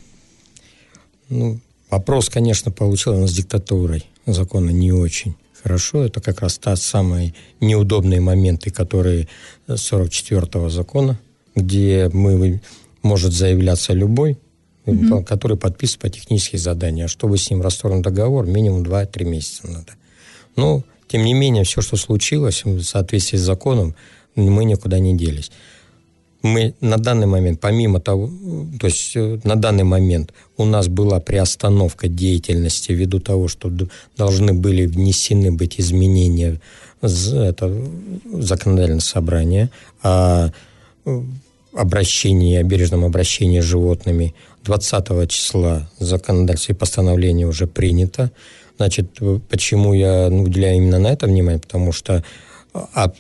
Ну, 1.29 1.59
вопрос, 1.91 2.29
конечно, 2.29 2.71
получил 2.71 3.15
у 3.15 3.21
нас 3.21 3.33
диктатурой. 3.33 4.05
Закона 4.27 4.71
не 4.71 4.93
очень 4.93 5.35
хорошо. 5.63 6.05
Это 6.05 6.21
как 6.21 6.41
раз 6.41 6.59
та 6.59 6.77
самые 6.77 7.35
неудобные 7.61 8.21
моменты, 8.21 8.71
которые 8.71 9.29
44-го 9.67 10.69
закона, 10.69 11.19
где 11.55 12.11
мы, 12.13 12.61
может 13.03 13.33
заявляться 13.33 13.93
любой, 13.93 14.39
mm-hmm. 14.87 15.25
который 15.25 15.57
подписывает 15.57 16.03
по 16.03 16.09
технические 16.11 16.59
задания. 16.59 17.07
Чтобы 17.07 17.39
с 17.39 17.51
ним 17.51 17.63
расторгнуть 17.63 18.03
договор, 18.03 18.47
минимум 18.47 18.83
2-3 18.83 19.25
месяца 19.25 19.69
надо. 19.69 19.93
Но, 20.57 20.83
тем 21.09 21.25
не 21.25 21.35
менее, 21.35 21.65
все, 21.65 21.81
что 21.81 21.97
случилось 21.97 22.65
в 22.65 22.83
соответствии 22.83 23.37
с 23.39 23.43
законом, 23.43 23.95
мы 24.35 24.65
никуда 24.65 24.99
не 24.99 25.17
делись 25.17 25.51
мы 26.45 26.75
на 26.83 26.99
данный 26.99 27.27
момент, 27.27 27.59
помимо 27.59 28.01
того, 28.01 28.31
то 28.79 28.87
есть 28.87 29.17
э, 29.17 29.41
на 29.45 29.57
данный 29.57 29.85
момент 29.85 30.35
у 30.59 30.67
нас 30.67 30.89
была 30.89 31.19
приостановка 31.19 32.07
деятельности 32.07 32.93
ввиду 32.93 33.19
того, 33.19 33.49
что 33.49 33.73
должны 34.19 34.53
были 34.53 34.85
внесены 34.85 35.51
быть 35.51 35.81
изменения 35.81 36.61
это 37.01 37.73
законодательное 38.31 39.01
собрание 39.01 39.71
о 40.03 40.51
э, 41.07 41.23
обращении, 41.75 42.57
о 42.57 42.63
бережном 42.63 43.05
обращении 43.05 43.61
с 43.61 43.65
животными. 43.65 44.35
20 44.65 45.29
числа 45.31 45.91
законодательство 45.99 46.73
и 46.73 46.77
постановление 46.77 47.47
уже 47.47 47.67
принято. 47.67 48.31
Значит, 48.77 49.19
почему 49.49 49.93
я 49.95 50.29
уделяю 50.29 50.77
именно 50.77 50.99
на 50.99 51.09
это 51.09 51.27
внимание? 51.27 51.61
Потому 51.61 51.93
что 51.93 52.25
а 52.73 53.13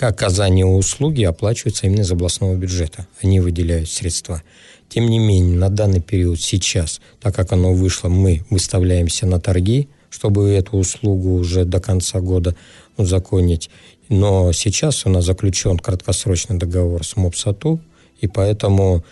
оказание 0.00 0.64
услуги 0.64 1.22
оплачивается 1.24 1.86
именно 1.86 2.00
из 2.00 2.10
областного 2.10 2.54
бюджета. 2.54 3.06
Они 3.20 3.38
выделяют 3.38 3.90
средства. 3.90 4.42
Тем 4.88 5.06
не 5.08 5.18
менее, 5.18 5.58
на 5.58 5.68
данный 5.68 6.00
период 6.00 6.40
сейчас, 6.40 7.00
так 7.20 7.34
как 7.34 7.52
оно 7.52 7.74
вышло, 7.74 8.08
мы 8.08 8.44
выставляемся 8.48 9.26
на 9.26 9.40
торги, 9.40 9.88
чтобы 10.08 10.50
эту 10.50 10.78
услугу 10.78 11.34
уже 11.34 11.64
до 11.64 11.80
конца 11.80 12.20
года 12.20 12.54
узаконить. 12.96 13.70
Но 14.08 14.52
сейчас 14.52 15.06
у 15.06 15.10
нас 15.10 15.24
заключен 15.24 15.78
краткосрочный 15.78 16.58
договор 16.58 17.04
с 17.04 17.16
МОПСАТУ, 17.16 17.80
и 18.20 18.28
поэтому 18.28 19.04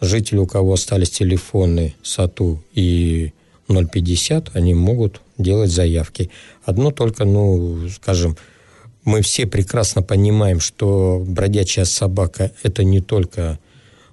жители, 0.00 0.38
у 0.38 0.46
кого 0.46 0.74
остались 0.74 1.10
телефоны 1.10 1.94
САТУ 2.02 2.62
и 2.72 3.32
050, 3.68 4.54
они 4.54 4.74
могут 4.74 5.20
делать 5.38 5.70
заявки. 5.70 6.30
Одно 6.64 6.90
только, 6.90 7.24
ну, 7.24 7.88
скажем, 7.88 8.36
мы 9.04 9.20
все 9.22 9.46
прекрасно 9.46 10.02
понимаем, 10.02 10.60
что 10.60 11.22
бродячая 11.26 11.84
собака– 11.84 12.52
это 12.62 12.84
не 12.84 13.00
только 13.00 13.58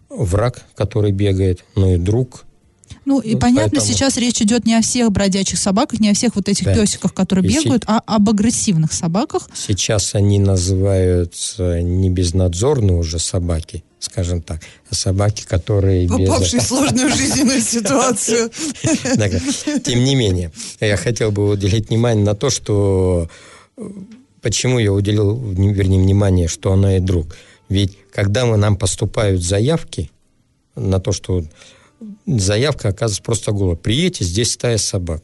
враг, 0.09 0.65
который 0.75 1.11
бегает, 1.11 1.63
но 1.75 1.93
и 1.93 1.97
друг– 1.97 2.45
ну, 3.05 3.19
и 3.19 3.33
вот 3.33 3.41
понятно, 3.41 3.79
поэтому... 3.79 3.93
сейчас 3.93 4.17
речь 4.17 4.41
идет 4.41 4.65
не 4.65 4.75
о 4.75 4.81
всех 4.81 5.11
бродячих 5.11 5.59
собаках, 5.59 5.99
не 5.99 6.09
о 6.09 6.13
всех 6.13 6.35
вот 6.35 6.49
этих 6.49 6.65
да. 6.65 6.73
песиках, 6.73 7.13
которые 7.13 7.45
и 7.45 7.49
бегают, 7.49 7.83
се... 7.83 7.89
а 7.89 8.01
об 8.05 8.29
агрессивных 8.29 8.93
собаках. 8.93 9.49
Сейчас 9.53 10.15
они 10.15 10.39
называются 10.39 11.81
не 11.81 12.09
безнадзорные 12.09 12.97
уже 12.97 13.19
собаки, 13.19 13.83
скажем 13.99 14.41
так, 14.41 14.61
а 14.89 14.95
собаки, 14.95 15.43
которые... 15.47 16.07
Попавшие 16.07 16.59
без... 16.59 16.65
в 16.65 16.67
сложную 16.67 17.09
жизненную 17.09 17.61
ситуацию. 17.61 18.51
Тем 19.83 20.03
не 20.03 20.15
менее, 20.15 20.51
я 20.79 20.97
хотел 20.97 21.31
бы 21.31 21.49
уделить 21.49 21.89
внимание 21.89 22.25
на 22.25 22.35
то, 22.35 22.49
что... 22.49 23.29
Почему 24.41 24.79
я 24.79 24.91
уделил, 24.91 25.37
вернее, 25.37 26.01
внимание, 26.01 26.47
что 26.47 26.73
она 26.73 26.97
и 26.97 26.99
друг. 26.99 27.35
Ведь 27.69 27.95
когда 28.11 28.45
мы, 28.45 28.57
нам 28.57 28.75
поступают 28.75 29.43
заявки 29.43 30.09
на 30.75 30.99
то, 30.99 31.11
что 31.11 31.43
заявка 32.25 32.89
оказывается 32.89 33.23
просто 33.23 33.51
голая. 33.51 33.75
Приедете, 33.75 34.25
здесь 34.25 34.53
стая 34.53 34.77
собак. 34.77 35.23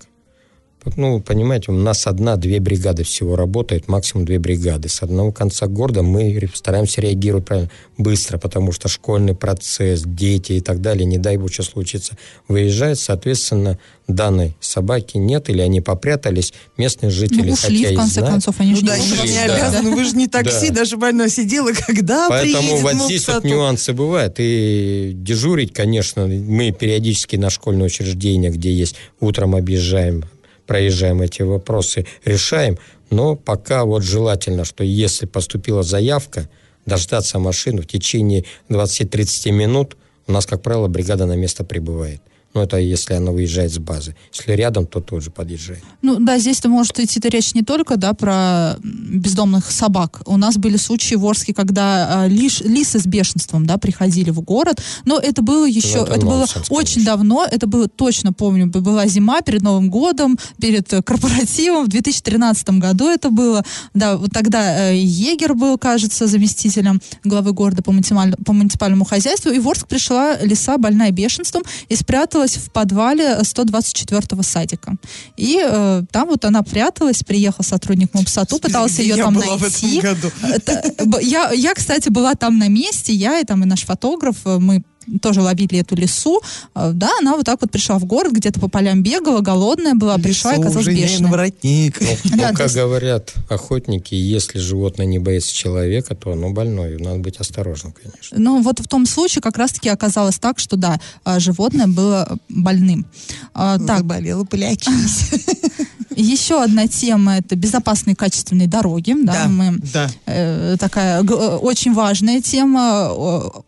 Ну, 0.96 1.20
понимаете, 1.20 1.72
у 1.72 1.76
нас 1.76 2.08
одна-две 2.08 2.60
бригады 2.60 3.04
всего 3.04 3.36
работает, 3.36 3.88
максимум 3.88 4.26
две 4.26 4.40
бригады. 4.40 4.90
С 4.90 5.04
одного 5.04 5.32
конца 5.32 5.68
города 5.68 6.02
мы 6.02 6.50
стараемся 6.54 7.02
реагировать 7.02 7.46
правильно, 7.46 7.70
быстро, 7.98 8.38
потому 8.38 8.72
что 8.72 8.88
школьный 8.88 9.36
процесс, 9.36 10.04
дети 10.04 10.54
и 10.54 10.62
так 10.62 10.82
далее, 10.82 11.06
не 11.06 11.18
дай 11.18 11.38
бог, 11.38 11.52
что 11.52 11.64
случится, 11.64 12.18
выезжает, 12.48 13.00
соответственно, 13.00 13.78
данной 14.08 14.56
собаки 14.60 15.18
нет, 15.18 15.50
или 15.50 15.62
они 15.62 15.82
попрятались, 15.82 16.54
местные 16.78 17.10
жители, 17.10 17.48
ну, 17.48 17.54
ушли, 17.54 17.84
хотя 17.84 17.94
в 17.94 17.98
конце 17.98 18.14
знают, 18.14 18.32
концов, 18.32 18.56
они 18.60 18.72
ну, 18.74 18.82
да, 18.82 18.94
ушли, 18.94 19.30
не 19.30 19.36
да. 19.36 19.56
обязаны, 19.56 19.96
вы 19.96 20.04
же 20.06 20.16
не 20.16 20.28
такси, 20.28 20.70
да. 20.70 20.76
даже 20.76 20.98
больно 20.98 21.30
сидела, 21.30 21.72
когда 21.88 22.30
Поэтому 22.30 22.78
вот 22.78 22.94
здесь 22.94 23.28
вот 23.28 23.44
нюансы 23.44 23.94
бывают, 23.94 24.36
и 24.38 25.12
дежурить, 25.14 25.74
конечно, 25.74 26.28
мы 26.28 26.72
периодически 26.72 27.36
на 27.36 27.50
школьные 27.50 27.88
учреждения, 27.88 28.50
где 28.50 28.72
есть, 28.72 28.96
утром 29.20 29.56
объезжаем, 29.56 30.24
проезжаем 30.68 31.22
эти 31.22 31.42
вопросы, 31.42 32.06
решаем. 32.26 32.78
Но 33.10 33.36
пока 33.36 33.86
вот 33.86 34.04
желательно, 34.04 34.66
что 34.66 34.84
если 34.84 35.26
поступила 35.26 35.82
заявка, 35.82 36.50
дождаться 36.86 37.40
машину 37.40 37.82
в 37.82 37.88
течение 37.88 38.46
20-30 38.70 39.52
минут, 39.52 39.98
у 40.28 40.32
нас, 40.32 40.46
как 40.46 40.62
правило, 40.62 40.88
бригада 40.88 41.26
на 41.26 41.36
место 41.36 41.64
прибывает. 41.64 42.22
Ну, 42.54 42.62
это 42.62 42.78
если 42.78 43.14
она 43.14 43.32
выезжает 43.32 43.72
с 43.72 43.78
базы. 43.78 44.16
Если 44.34 44.52
рядом, 44.54 44.88
то 44.88 45.00
тоже 45.00 45.30
подъезжает. 45.30 45.84
Ну, 46.02 46.18
да, 46.20 46.40
здесь-то 46.40 46.70
может 46.70 47.00
идти 47.00 47.20
речь 47.30 47.54
не 47.54 47.62
только, 47.62 47.98
да, 47.98 48.14
про 48.14 48.78
бездомных 48.82 49.70
собак. 49.70 50.22
У 50.26 50.38
нас 50.38 50.58
были 50.58 50.78
случаи 50.78 51.16
в 51.16 51.26
Орске, 51.26 51.54
когда 51.54 52.26
э, 52.26 52.30
лиш, 52.30 52.62
лисы 52.62 53.00
с 53.00 53.06
бешенством, 53.06 53.66
да, 53.66 53.78
приходили 53.78 54.32
в 54.32 54.42
город. 54.42 54.82
Но 55.06 55.20
это 55.20 55.42
было 55.42 55.66
еще, 55.66 55.98
ну, 55.98 56.04
это, 56.04 56.14
это 56.14 56.26
было 56.26 56.40
нонсенс, 56.40 56.68
очень 56.70 57.04
давно, 57.04 57.46
это 57.50 57.68
было, 57.68 57.88
точно 57.88 58.34
помню, 58.34 58.68
была 58.68 59.06
зима 59.08 59.42
перед 59.42 59.62
Новым 59.62 59.90
годом, 59.90 60.38
перед 60.60 60.92
э, 60.94 61.02
корпоративом, 61.04 61.86
в 61.86 61.90
2013 61.90 62.70
году 62.72 63.08
это 63.08 63.30
было. 63.30 63.64
Да, 63.94 64.18
вот 64.18 64.32
тогда 64.32 64.90
э, 64.92 64.98
Егер 64.98 65.54
был, 65.54 65.78
кажется, 65.78 66.28
заместителем 66.28 67.02
главы 67.24 67.54
города 67.54 67.84
по, 67.84 67.92
муниципаль, 67.92 68.36
по 68.46 68.54
муниципальному 68.54 69.06
хозяйству, 69.06 69.52
и 69.52 69.60
в 69.60 69.68
Орск 69.68 69.88
пришла 69.88 70.38
лиса, 70.38 70.78
больная 70.78 71.12
бешенством, 71.12 71.64
и 71.90 71.96
спряталась 71.96 72.37
пряталась 72.38 72.58
в 72.58 72.70
подвале 72.72 73.40
124-го 73.42 74.44
садика. 74.44 74.96
И 75.38 75.60
э, 75.64 76.04
там 76.12 76.28
вот 76.28 76.46
она 76.46 76.62
пряталась, 76.62 77.24
приехал 77.24 77.64
сотрудник 77.64 78.14
МОБСАТУ, 78.14 78.60
пытался 78.60 79.02
ее 79.02 79.16
там 79.16 79.34
найти. 79.34 80.02
Это, 80.44 80.94
я, 81.22 81.52
я, 81.52 81.74
кстати, 81.74 82.10
была 82.10 82.36
там 82.36 82.60
на 82.60 82.68
месте, 82.68 83.14
я 83.14 83.40
и 83.40 83.44
там 83.44 83.64
и 83.64 83.66
наш 83.66 83.86
фотограф, 83.86 84.36
э, 84.46 84.58
мы 84.60 84.84
тоже 85.22 85.42
ловили 85.42 85.80
эту 85.80 85.96
лису, 85.96 86.42
э, 86.76 86.92
да, 86.94 87.10
она 87.20 87.36
вот 87.36 87.46
так 87.46 87.62
вот 87.62 87.72
пришла 87.72 88.00
в 88.00 88.06
город, 88.06 88.34
где-то 88.34 88.60
по 88.60 88.68
полям 88.68 89.04
бегала, 89.04 89.42
голодная 89.42 89.94
была, 89.94 90.18
Лису 90.18 90.28
пришла 90.28 90.56
и 90.56 90.60
оказалась 90.60 90.88
бешеная. 90.88 91.32
воротник. 91.32 92.00
Ну, 92.28 92.36
ну, 92.36 92.54
как 92.54 92.72
говорят 92.72 93.34
охотники, 93.50 94.14
если 94.14 94.60
животное 94.60 95.06
не 95.06 95.20
боится 95.20 95.54
человека, 95.54 96.16
то 96.16 96.32
оно 96.32 96.52
больное, 96.52 96.98
надо 97.00 97.20
быть 97.20 97.38
осторожным, 97.38 97.94
конечно. 97.94 98.38
Ну, 98.38 98.62
вот 98.62 98.80
в 98.80 98.88
том 98.88 99.06
случае 99.06 99.42
как 99.42 99.58
раз-таки 99.58 99.90
оказалось 99.90 100.40
так, 100.40 100.60
что 100.60 100.76
да, 100.76 101.00
э, 101.26 101.40
животное 101.40 101.88
было 101.88 102.38
больным. 102.50 103.06
А, 103.54 103.80
так. 103.80 104.00
Заболело, 104.00 104.44
полечись. 104.44 105.32
Еще 106.18 106.64
одна 106.64 106.88
тема 106.88 107.38
это 107.38 107.56
безопасные 107.56 108.16
качественные 108.16 108.68
дороги. 108.68 109.16
Да, 109.24 109.34
да, 109.34 109.48
мы, 109.48 109.78
да. 109.94 110.10
Э, 110.26 110.76
такая 110.80 111.22
г- 111.24 111.34
э, 111.34 111.56
очень 111.58 111.94
важная 111.94 112.42
тема. 112.42 113.12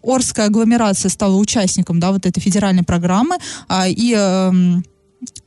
Орская 0.04 0.48
агломерация 0.48 1.10
стала 1.10 1.36
участником 1.36 2.00
да, 2.00 2.12
вот 2.12 2.26
этой 2.26 2.40
федеральной 2.40 2.84
программы. 2.84 3.38
А, 3.68 3.88
и 3.88 4.16
э, 4.18 4.52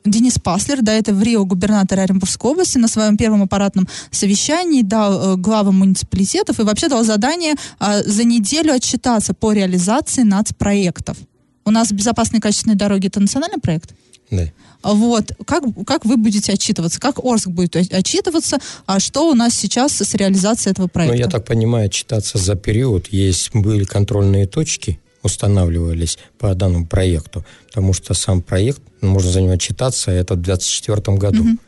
Денис 0.05 0.39
Паслер, 0.39 0.83
да, 0.83 0.93
это 0.93 1.13
в 1.15 1.23
Рио 1.23 1.45
губернатор 1.45 1.99
Оренбургской 1.99 2.51
области, 2.51 2.79
на 2.79 2.89
своем 2.89 3.17
первом 3.17 3.43
аппаратном 3.43 3.89
совещании 4.11 4.83
дал 4.83 5.35
э, 5.35 5.37
главам 5.37 5.79
муниципалитетов 5.79 6.61
и 6.61 6.63
вообще 6.63 6.89
дал 6.89 7.05
задание 7.05 7.55
э, 7.81 8.03
за 8.05 8.25
неделю 8.25 8.73
отчитаться 8.73 9.35
по 9.35 9.53
реализации 9.53 10.23
нацпроектов. 10.23 11.17
У 11.65 11.71
нас 11.71 11.93
безопасные 11.93 12.41
качественные 12.41 12.77
дороги 12.77 13.07
это 13.07 13.21
национальный 13.21 13.61
проект? 13.61 13.95
Да. 14.33 14.51
Вот. 14.83 15.33
Как, 15.47 15.63
как 15.87 16.05
вы 16.05 16.17
будете 16.17 16.53
отчитываться? 16.53 16.99
Как 16.99 17.23
Орск 17.23 17.49
будет 17.49 17.77
отчитываться? 17.77 18.59
А 18.87 18.99
что 18.99 19.31
у 19.31 19.35
нас 19.35 19.55
сейчас 19.55 20.01
с 20.01 20.15
реализацией 20.15 20.73
этого 20.73 20.89
проекта? 20.89 21.17
Ну, 21.17 21.21
я 21.21 21.29
так 21.29 21.45
понимаю, 21.45 21.87
отчитаться 21.87 22.39
за 22.39 22.57
период. 22.57 23.09
Есть 23.09 23.55
были 23.55 23.85
контрольные 23.85 24.47
точки, 24.47 24.99
устанавливались 25.23 26.19
по 26.39 26.55
данному 26.55 26.87
проекту, 26.87 27.45
потому 27.69 27.93
что 27.93 28.15
сам 28.15 28.41
проект, 28.41 28.81
можно 29.03 29.31
за 29.31 29.43
него 29.43 29.53
отчитаться, 29.53 30.11
это 30.11 30.35
в 30.35 30.41
2024 30.41 31.17
году. 31.19 31.43
Угу. 31.43 31.59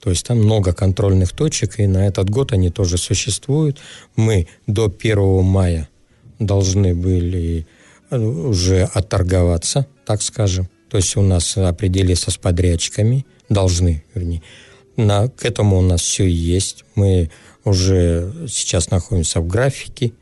То 0.00 0.10
есть 0.10 0.26
там 0.26 0.38
много 0.38 0.72
контрольных 0.72 1.32
точек, 1.32 1.78
и 1.78 1.86
на 1.86 2.06
этот 2.06 2.30
год 2.30 2.52
они 2.52 2.70
тоже 2.70 2.98
существуют. 2.98 3.78
Мы 4.16 4.48
до 4.66 4.92
1 4.98 5.44
мая 5.44 5.88
должны 6.40 6.94
были 6.94 7.66
э, 8.10 8.18
уже 8.18 8.82
отторговаться, 8.92 9.86
так 10.04 10.20
скажем. 10.22 10.68
То 10.90 10.96
есть 10.96 11.16
у 11.16 11.22
нас 11.22 11.56
определиться 11.56 12.30
с 12.30 12.36
подрядчиками, 12.36 13.26
должны, 13.48 14.02
вернее. 14.14 14.42
На, 14.96 15.28
к 15.28 15.44
этому 15.44 15.78
у 15.78 15.82
нас 15.82 16.00
все 16.00 16.26
есть. 16.26 16.84
Мы 16.94 17.30
уже 17.64 18.32
сейчас 18.48 18.90
находимся 18.90 19.40
в 19.40 19.46
графике. 19.46 20.12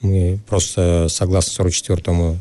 Мы 0.00 0.40
просто, 0.48 1.06
согласно 1.08 1.62
44-му 1.62 2.40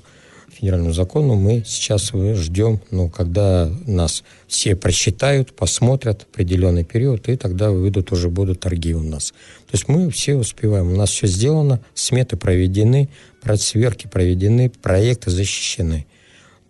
федеральному 0.54 0.94
закону, 0.94 1.36
мы 1.36 1.64
сейчас 1.66 2.12
ждем, 2.14 2.80
ну, 2.92 3.10
когда 3.10 3.70
нас 3.86 4.24
все 4.48 4.76
просчитают, 4.76 5.54
посмотрят 5.54 6.24
определенный 6.24 6.84
период, 6.84 7.28
и 7.28 7.36
тогда 7.36 7.72
выйдут 7.72 8.12
уже 8.12 8.30
будут 8.30 8.62
торги 8.62 8.94
у 8.94 9.02
нас. 9.02 9.32
То 9.32 9.74
есть 9.74 9.88
мы 9.88 10.10
все 10.10 10.36
успеваем. 10.36 10.94
У 10.94 10.96
нас 10.96 11.10
все 11.10 11.28
сделано, 11.28 11.82
сметы 11.94 12.38
проведены, 12.38 13.10
сверки 13.56 14.08
проведены, 14.08 14.70
проекты 14.70 15.32
защищены. 15.32 16.06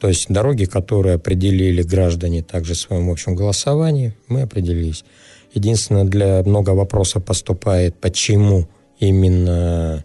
То 0.04 0.10
есть 0.10 0.26
дороги, 0.28 0.66
которые 0.66 1.16
определили 1.16 1.82
граждане 1.82 2.44
также 2.44 2.74
в 2.74 2.78
своем 2.78 3.10
общем 3.10 3.36
голосовании, 3.36 4.14
мы 4.28 4.42
определились. 4.42 5.06
Единственное, 5.54 6.04
для 6.04 6.44
много 6.44 6.72
вопросов 6.72 7.24
поступает, 7.24 7.96
почему 7.96 8.68
именно 9.00 10.04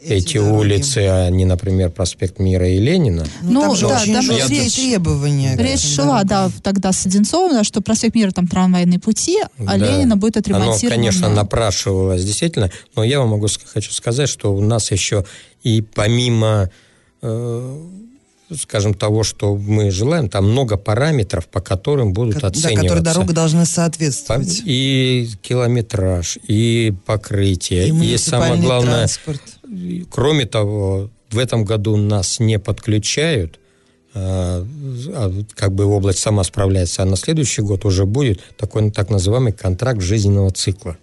эти, 0.00 0.12
эти 0.12 0.38
улицы, 0.38 0.98
а 0.98 1.28
не, 1.30 1.46
например, 1.46 1.90
проспект 1.90 2.38
Мира 2.38 2.68
и 2.68 2.78
Ленина. 2.78 3.26
Ну, 3.42 3.54
ну 3.54 3.60
там 3.62 3.74
же 3.74 3.88
да, 3.88 4.00
очень 4.00 4.12
там 4.12 4.22
жесткие 4.22 4.70
требования. 4.70 5.56
Речь 5.56 5.96
шла, 5.96 6.22
да, 6.22 6.48
тогда 6.62 6.92
с 6.92 7.04
Одинцовым, 7.04 7.54
да, 7.54 7.64
что 7.64 7.80
проспект 7.80 8.14
Мира 8.14 8.30
там 8.30 8.46
трамвайные 8.46 9.00
пути, 9.00 9.40
а 9.66 9.76
да. 9.76 9.76
Ленина 9.78 10.16
будет 10.16 10.36
отремонтировано. 10.36 10.94
Оно, 10.94 10.96
конечно, 10.96 11.28
напрашивалось, 11.28 12.24
действительно, 12.24 12.70
но 12.94 13.02
я 13.02 13.18
вам 13.18 13.30
могу 13.30 13.48
хочу 13.64 13.90
сказать, 13.90 14.28
что 14.28 14.54
у 14.54 14.60
нас 14.60 14.92
еще 14.92 15.24
и 15.64 15.82
помимо 15.82 16.70
э, 17.20 17.80
скажем, 18.58 18.94
того, 18.94 19.22
что 19.22 19.56
мы 19.56 19.90
желаем, 19.90 20.28
там 20.28 20.50
много 20.50 20.76
параметров, 20.76 21.46
по 21.46 21.60
которым 21.60 22.12
будут 22.12 22.42
оцениваться. 22.44 22.68
Да, 22.68 22.82
которые 22.82 23.04
дорога 23.04 23.32
должна 23.32 23.64
соответствовать. 23.64 24.62
И 24.64 25.30
километраж, 25.42 26.38
и 26.46 26.92
покрытие, 27.06 27.88
и, 27.88 28.14
и 28.14 28.16
самое 28.18 28.60
главное, 28.60 29.06
транспорт. 29.06 29.42
кроме 30.10 30.46
того, 30.46 31.10
в 31.30 31.38
этом 31.38 31.64
году 31.64 31.96
нас 31.96 32.40
не 32.40 32.58
подключают, 32.58 33.58
а, 34.12 34.66
а, 35.14 35.32
как 35.54 35.72
бы 35.72 35.84
область 35.84 36.18
сама 36.18 36.42
справляется, 36.42 37.02
а 37.02 37.06
на 37.06 37.16
следующий 37.16 37.62
год 37.62 37.84
уже 37.84 38.06
будет 38.06 38.40
такой 38.56 38.90
так 38.90 39.10
называемый 39.10 39.52
контракт 39.52 40.00
жизненного 40.00 40.50
цикла. 40.50 40.96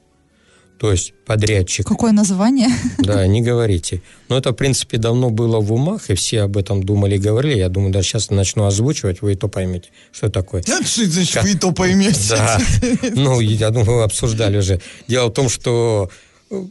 То 0.80 0.92
есть 0.92 1.14
подрядчик. 1.26 1.88
Какое 1.88 2.12
название? 2.12 2.70
Да, 3.00 3.26
не 3.26 3.42
говорите. 3.42 4.02
Но 4.30 4.38
это, 4.38 4.52
в 4.52 4.54
принципе, 4.54 4.98
давно 4.98 5.30
было 5.30 5.60
в 5.60 5.74
умах, 5.74 6.10
и 6.10 6.14
все 6.14 6.42
об 6.42 6.58
этом 6.58 6.84
думали 6.84 7.16
и 7.16 7.20
говорили. 7.20 7.58
Я 7.58 7.70
думаю, 7.70 7.92
даже 7.92 8.08
сейчас 8.08 8.30
начну 8.30 8.66
озвучивать, 8.66 9.22
вы 9.22 9.34
и 9.34 9.36
то 9.36 9.48
поймете, 9.48 9.90
что 10.12 10.30
такое. 10.30 10.64
Да, 10.64 10.80
значит, 10.84 11.44
вы 11.44 11.52
и 11.52 11.56
то 11.56 11.72
поймете. 11.72 12.20
Да. 12.30 12.60
Ну, 13.16 13.40
я 13.40 13.72
думаю, 13.72 13.98
вы 13.98 14.04
обсуждали 14.04 14.58
уже. 14.58 14.80
Дело 15.08 15.30
в 15.30 15.34
том, 15.34 15.50
что 15.50 16.10
э, 16.52 16.64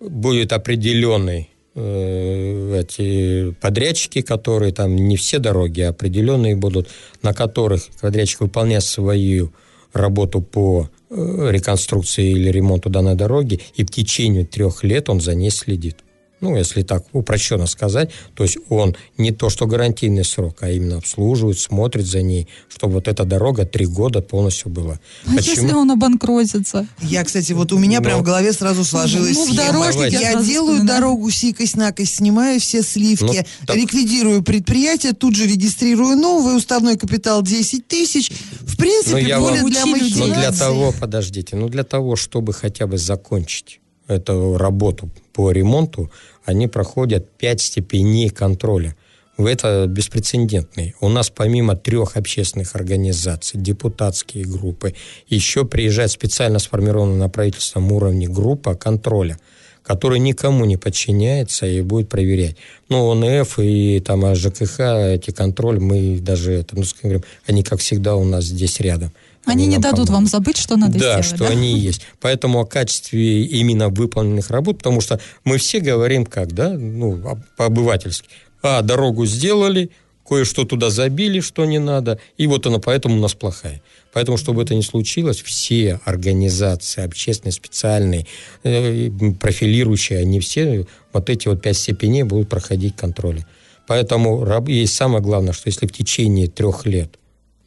будет 0.00 0.52
определенный 0.52 1.50
э, 1.74 2.80
эти 2.80 3.52
подрядчики, 3.60 4.22
которые 4.22 4.72
там 4.72 4.96
не 4.96 5.16
все 5.16 5.38
дороги, 5.38 5.82
а 5.82 5.90
определенные 5.90 6.56
будут, 6.56 6.88
на 7.22 7.34
которых 7.34 7.82
подрядчик 8.00 8.40
выполняет 8.40 8.84
свою 8.84 9.52
работу 9.94 10.40
по 10.40 10.90
э, 11.10 11.48
реконструкции 11.50 12.30
или 12.30 12.50
ремонту 12.50 12.90
данной 12.90 13.14
дороги, 13.14 13.60
и 13.74 13.84
в 13.84 13.90
течение 13.90 14.44
трех 14.44 14.84
лет 14.84 15.08
он 15.08 15.20
за 15.20 15.34
ней 15.34 15.50
следит 15.50 16.03
ну, 16.44 16.56
если 16.56 16.82
так 16.82 17.04
упрощенно 17.12 17.66
сказать, 17.66 18.10
то 18.34 18.44
есть 18.44 18.58
он 18.68 18.94
не 19.16 19.30
то, 19.30 19.48
что 19.48 19.66
гарантийный 19.66 20.26
срок, 20.26 20.58
а 20.60 20.70
именно 20.70 20.98
обслуживает, 20.98 21.58
смотрит 21.58 22.06
за 22.06 22.20
ней, 22.20 22.48
чтобы 22.68 22.94
вот 22.94 23.08
эта 23.08 23.24
дорога 23.24 23.64
три 23.64 23.86
года 23.86 24.20
полностью 24.20 24.70
была. 24.70 25.00
А 25.26 25.34
Почему? 25.34 25.56
если 25.56 25.74
он 25.74 25.90
обанкротится? 25.90 26.86
Я, 27.00 27.24
кстати, 27.24 27.52
вот 27.52 27.72
у 27.72 27.78
меня 27.78 28.00
Но... 28.00 28.04
прям 28.04 28.20
в 28.20 28.22
голове 28.22 28.52
сразу 28.52 28.84
сложилась 28.84 29.34
ну, 29.34 29.46
схема. 29.46 29.90
Я 30.08 30.42
делаю 30.42 30.84
дорогу 30.84 31.30
сикость-накость, 31.30 32.16
снимаю 32.16 32.60
все 32.60 32.82
сливки, 32.82 33.24
ну, 33.60 33.66
так... 33.66 33.76
ликвидирую 33.76 34.42
предприятие, 34.42 35.14
тут 35.14 35.34
же 35.34 35.46
регистрирую 35.46 36.16
новый 36.18 36.58
уставной 36.58 36.98
капитал 36.98 37.42
10 37.42 37.88
тысяч. 37.88 38.30
В 38.60 38.76
принципе, 38.76 39.38
более 39.38 39.62
вам... 39.62 39.70
для 39.70 39.84
Ну, 39.86 40.26
для 40.26 40.52
того, 40.52 40.92
подождите, 41.00 41.56
ну, 41.56 41.70
для 41.70 41.84
того, 41.84 42.16
чтобы 42.16 42.52
хотя 42.52 42.86
бы 42.86 42.98
закончить 42.98 43.80
эту 44.06 44.58
работу 44.58 45.10
по 45.32 45.50
ремонту, 45.50 46.10
они 46.44 46.68
проходят 46.68 47.30
пять 47.38 47.60
степеней 47.60 48.30
контроля. 48.30 48.94
Это 49.36 49.86
беспрецедентный. 49.88 50.94
У 51.00 51.08
нас 51.08 51.28
помимо 51.28 51.74
трех 51.74 52.16
общественных 52.16 52.76
организаций, 52.76 53.60
депутатские 53.60 54.44
группы, 54.44 54.94
еще 55.26 55.64
приезжает 55.64 56.12
специально 56.12 56.60
сформированная 56.60 57.18
на 57.18 57.28
правительственном 57.28 57.90
уровне 57.92 58.28
группа 58.28 58.76
контроля, 58.76 59.36
которая 59.82 60.20
никому 60.20 60.64
не 60.66 60.76
подчиняется 60.76 61.66
и 61.66 61.80
будет 61.80 62.08
проверять. 62.08 62.56
Ну, 62.88 63.10
ОНФ 63.10 63.58
и 63.58 64.00
там 64.00 64.36
ЖКХ, 64.36 64.80
эти 64.80 65.32
контроль, 65.32 65.80
мы 65.80 66.20
даже, 66.20 66.52
это, 66.52 66.76
ну, 66.76 66.84
скажем, 66.84 67.24
они, 67.46 67.64
как 67.64 67.80
всегда, 67.80 68.14
у 68.14 68.24
нас 68.24 68.44
здесь 68.44 68.78
рядом. 68.78 69.10
Они, 69.46 69.66
не 69.66 69.78
дадут 69.78 70.08
вам 70.08 70.26
забыть, 70.26 70.56
что 70.56 70.76
надо 70.76 70.98
да, 70.98 70.98
сделать. 70.98 71.24
Что 71.24 71.38
да, 71.38 71.44
что 71.44 71.52
они 71.52 71.78
есть. 71.78 72.02
Поэтому 72.20 72.60
о 72.60 72.66
качестве 72.66 73.44
именно 73.44 73.88
выполненных 73.88 74.50
работ, 74.50 74.78
потому 74.78 75.00
что 75.00 75.20
мы 75.44 75.58
все 75.58 75.80
говорим 75.80 76.24
как, 76.24 76.52
да, 76.52 76.70
ну, 76.70 77.38
по-обывательски. 77.56 78.28
А, 78.62 78.82
дорогу 78.82 79.26
сделали, 79.26 79.90
кое-что 80.26 80.64
туда 80.64 80.90
забили, 80.90 81.40
что 81.40 81.64
не 81.64 81.78
надо, 81.78 82.18
и 82.38 82.46
вот 82.46 82.66
она 82.66 82.78
поэтому 82.78 83.16
у 83.16 83.20
нас 83.20 83.34
плохая. 83.34 83.82
Поэтому, 84.12 84.38
чтобы 84.38 84.62
это 84.62 84.74
не 84.74 84.82
случилось, 84.82 85.42
все 85.42 86.00
организации, 86.04 87.04
общественные, 87.04 87.52
специальные, 87.52 88.26
э, 88.62 89.10
профилирующие, 89.40 90.20
они 90.20 90.40
все, 90.40 90.86
вот 91.12 91.28
эти 91.28 91.48
вот 91.48 91.60
пять 91.60 91.76
степеней 91.76 92.22
будут 92.22 92.48
проходить 92.48 92.96
контроли. 92.96 93.44
Поэтому 93.86 94.46
есть 94.66 94.94
самое 94.94 95.22
главное, 95.22 95.52
что 95.52 95.68
если 95.68 95.86
в 95.86 95.92
течение 95.92 96.48
трех 96.48 96.86
лет 96.86 97.18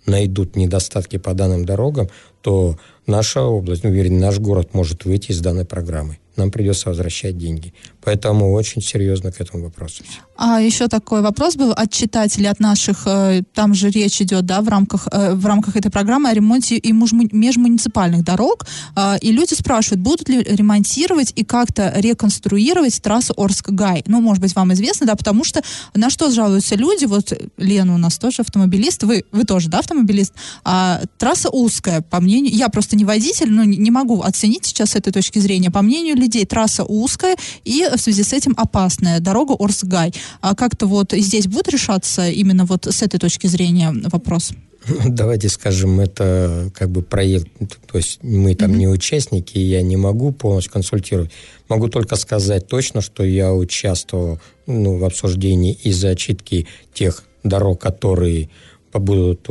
найдут 0.08 0.56
недостатки 0.56 1.18
по 1.18 1.34
данным 1.34 1.66
дорогам, 1.66 2.10
то 2.42 2.78
наша 3.06 3.44
область, 3.44 3.84
ну, 3.84 3.92
вернее, 3.92 4.20
наш 4.20 4.40
город 4.40 4.74
может 4.74 5.06
выйти 5.06 5.32
из 5.32 5.42
данной 5.42 5.66
программы. 5.66 6.18
Нам 6.36 6.52
придется 6.52 6.90
возвращать 6.90 7.38
деньги. 7.38 7.74
Поэтому 8.04 8.54
очень 8.54 8.82
серьезно 8.82 9.32
к 9.32 9.42
этому 9.42 9.66
вопросу. 9.66 10.04
А 10.38 10.62
еще 10.62 10.88
такой 10.88 11.22
вопрос 11.22 11.56
был 11.56 11.72
от 11.72 11.92
читателей, 11.92 12.50
от 12.50 12.60
наших, 12.60 13.08
э, 13.08 13.42
там 13.56 13.74
же 13.74 13.90
речь 13.90 14.22
идет, 14.22 14.46
да, 14.46 14.62
в 14.62 14.70
рамках, 14.70 15.08
э, 15.12 15.34
в 15.34 15.46
рамках 15.46 15.76
этой 15.76 15.90
программы 15.90 16.30
о 16.30 16.34
ремонте 16.34 16.78
и 16.78 16.92
межмуниципальных 16.92 18.24
дорог. 18.24 18.66
Э, 18.96 19.18
и 19.20 19.32
люди 19.32 19.56
спрашивают, 19.56 20.02
будут 20.02 20.30
ли 20.30 20.44
ремонтировать 20.44 21.34
и 21.36 21.44
как-то 21.44 21.92
реконструировать 21.96 23.02
трассу 23.02 23.34
Орск-Гай. 23.36 24.04
Ну, 24.06 24.22
может 24.22 24.42
быть, 24.42 24.56
вам 24.56 24.72
известно, 24.74 25.08
да, 25.08 25.16
потому 25.16 25.44
что 25.44 25.64
на 25.96 26.12
что 26.12 26.30
жалуются 26.30 26.76
люди, 26.76 27.06
вот 27.06 27.34
Лена 27.58 27.96
у 27.96 27.98
нас 27.98 28.20
тоже 28.20 28.44
автомобилист, 28.44 29.04
вы, 29.04 29.24
вы 29.32 29.44
тоже, 29.44 29.70
да, 29.70 29.80
автомобилист, 29.80 30.34
а 30.64 31.02
трасса 31.18 31.50
узкая, 31.50 32.02
по 32.02 32.20
мнению, 32.20 32.54
я 32.54 32.70
просто 32.70 32.96
не 32.96 33.06
водитель, 33.06 33.52
но 33.52 33.64
не 33.64 33.90
могу 33.90 34.22
оценить 34.22 34.66
сейчас 34.66 34.92
с 34.92 34.96
этой 34.96 35.12
точки 35.12 35.40
зрения, 35.40 35.72
по 35.72 35.82
мнению 35.82 36.16
людей 36.16 36.46
трасса 36.46 36.84
узкая 36.84 37.38
и 37.64 37.87
в 37.96 38.00
связи 38.00 38.24
с 38.24 38.34
этим 38.34 38.54
опасная 38.58 39.20
дорога 39.20 39.54
Орск-Гай. 39.54 40.14
А 40.42 40.56
как-то 40.56 40.88
вот 40.88 41.14
здесь 41.14 41.48
будет 41.48 41.70
решаться 41.70 42.28
именно 42.30 42.66
вот 42.66 42.88
с 42.88 43.02
этой 43.02 43.20
точки 43.20 43.48
зрения 43.48 43.94
вопрос? 44.12 44.52
Давайте 45.06 45.50
скажем, 45.50 46.00
это 46.00 46.72
как 46.74 46.90
бы 46.90 47.02
проект, 47.02 47.50
то 47.92 47.98
есть 47.98 48.20
мы 48.22 48.56
там 48.56 48.72
mm-hmm. 48.72 48.78
не 48.78 48.88
участники, 48.88 49.58
я 49.58 49.82
не 49.82 49.98
могу 49.98 50.32
полностью 50.32 50.74
консультировать. 50.74 51.32
Могу 51.68 51.88
только 51.88 52.16
сказать 52.16 52.68
точно, 52.68 53.02
что 53.02 53.24
я 53.24 53.54
участвовал 53.54 54.40
ну, 54.66 54.98
в 54.98 55.06
обсуждении 55.06 55.78
и 55.84 55.92
зачитке 55.92 56.68
тех 56.94 57.24
дорог, 57.44 57.82
которые 57.82 58.50
будут, 58.94 59.48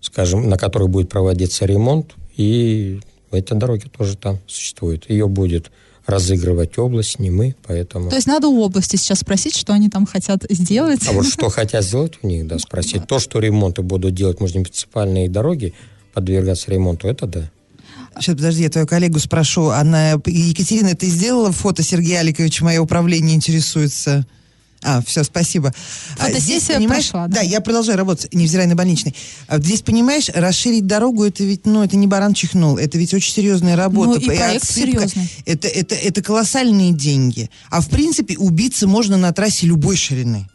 скажем, 0.00 0.48
на 0.48 0.56
которых 0.56 0.90
будет 0.90 1.08
проводиться 1.08 1.66
ремонт, 1.66 2.14
и 2.36 3.00
эти 3.32 3.52
дороги 3.54 3.86
тоже 3.88 4.16
там 4.16 4.38
существуют. 4.46 5.08
Ее 5.08 5.26
будет 5.28 5.70
разыгрывать 6.06 6.78
область, 6.78 7.18
не 7.18 7.30
мы, 7.30 7.54
поэтому... 7.66 8.10
То 8.10 8.16
есть 8.16 8.26
надо 8.26 8.48
у 8.48 8.60
области 8.60 8.96
сейчас 8.96 9.20
спросить, 9.20 9.56
что 9.56 9.72
они 9.72 9.88
там 9.88 10.06
хотят 10.06 10.44
сделать? 10.50 11.06
А 11.08 11.12
вот 11.12 11.26
что 11.26 11.48
хотят 11.48 11.84
сделать 11.84 12.14
у 12.22 12.26
них, 12.26 12.46
да, 12.46 12.58
спросить. 12.58 13.06
То, 13.06 13.18
что 13.18 13.38
ремонты 13.38 13.82
будут 13.82 14.14
делать 14.14 14.40
муниципальные 14.40 15.28
дороги, 15.28 15.74
подвергаться 16.12 16.70
ремонту, 16.70 17.08
это 17.08 17.26
да. 17.26 17.50
Сейчас, 18.18 18.34
подожди, 18.34 18.64
я 18.64 18.70
твою 18.70 18.86
коллегу 18.86 19.18
спрошу. 19.18 19.68
Она, 19.68 20.12
Екатерина, 20.26 20.94
ты 20.94 21.06
сделала 21.06 21.52
фото 21.52 21.82
Сергея 21.82 22.20
Аликовича? 22.20 22.64
Мое 22.64 22.80
управление 22.80 23.36
интересуется. 23.36 24.26
А, 24.82 25.02
все, 25.02 25.24
спасибо. 25.24 25.74
А 26.18 26.26
Фотосессия 26.26 26.58
здесь, 26.58 26.76
понимаешь, 26.76 27.10
прошла, 27.10 27.28
да? 27.28 27.36
Да, 27.36 27.42
я 27.42 27.60
продолжаю 27.60 27.98
работать, 27.98 28.32
невзирая 28.32 28.66
на 28.66 28.74
больничный. 28.74 29.14
А 29.46 29.58
здесь, 29.58 29.82
понимаешь, 29.82 30.30
расширить 30.32 30.86
дорогу, 30.86 31.24
это 31.24 31.44
ведь, 31.44 31.66
ну, 31.66 31.82
это 31.84 31.96
не 31.96 32.06
баран 32.06 32.32
чихнул, 32.32 32.78
это 32.78 32.96
ведь 32.96 33.12
очень 33.12 33.32
серьезная 33.32 33.76
работа. 33.76 34.12
Ну, 34.12 34.16
и 34.16 34.24
проект 34.24 34.64
отсыпка, 34.64 35.08
серьезный. 35.08 35.30
Это, 35.44 35.68
это, 35.68 35.94
это 35.94 36.22
колоссальные 36.22 36.92
деньги. 36.92 37.50
А 37.68 37.82
в 37.82 37.88
принципе 37.88 38.38
убиться 38.38 38.86
можно 38.86 39.18
на 39.18 39.32
трассе 39.32 39.66
любой 39.66 39.96
ширины. 39.96 40.48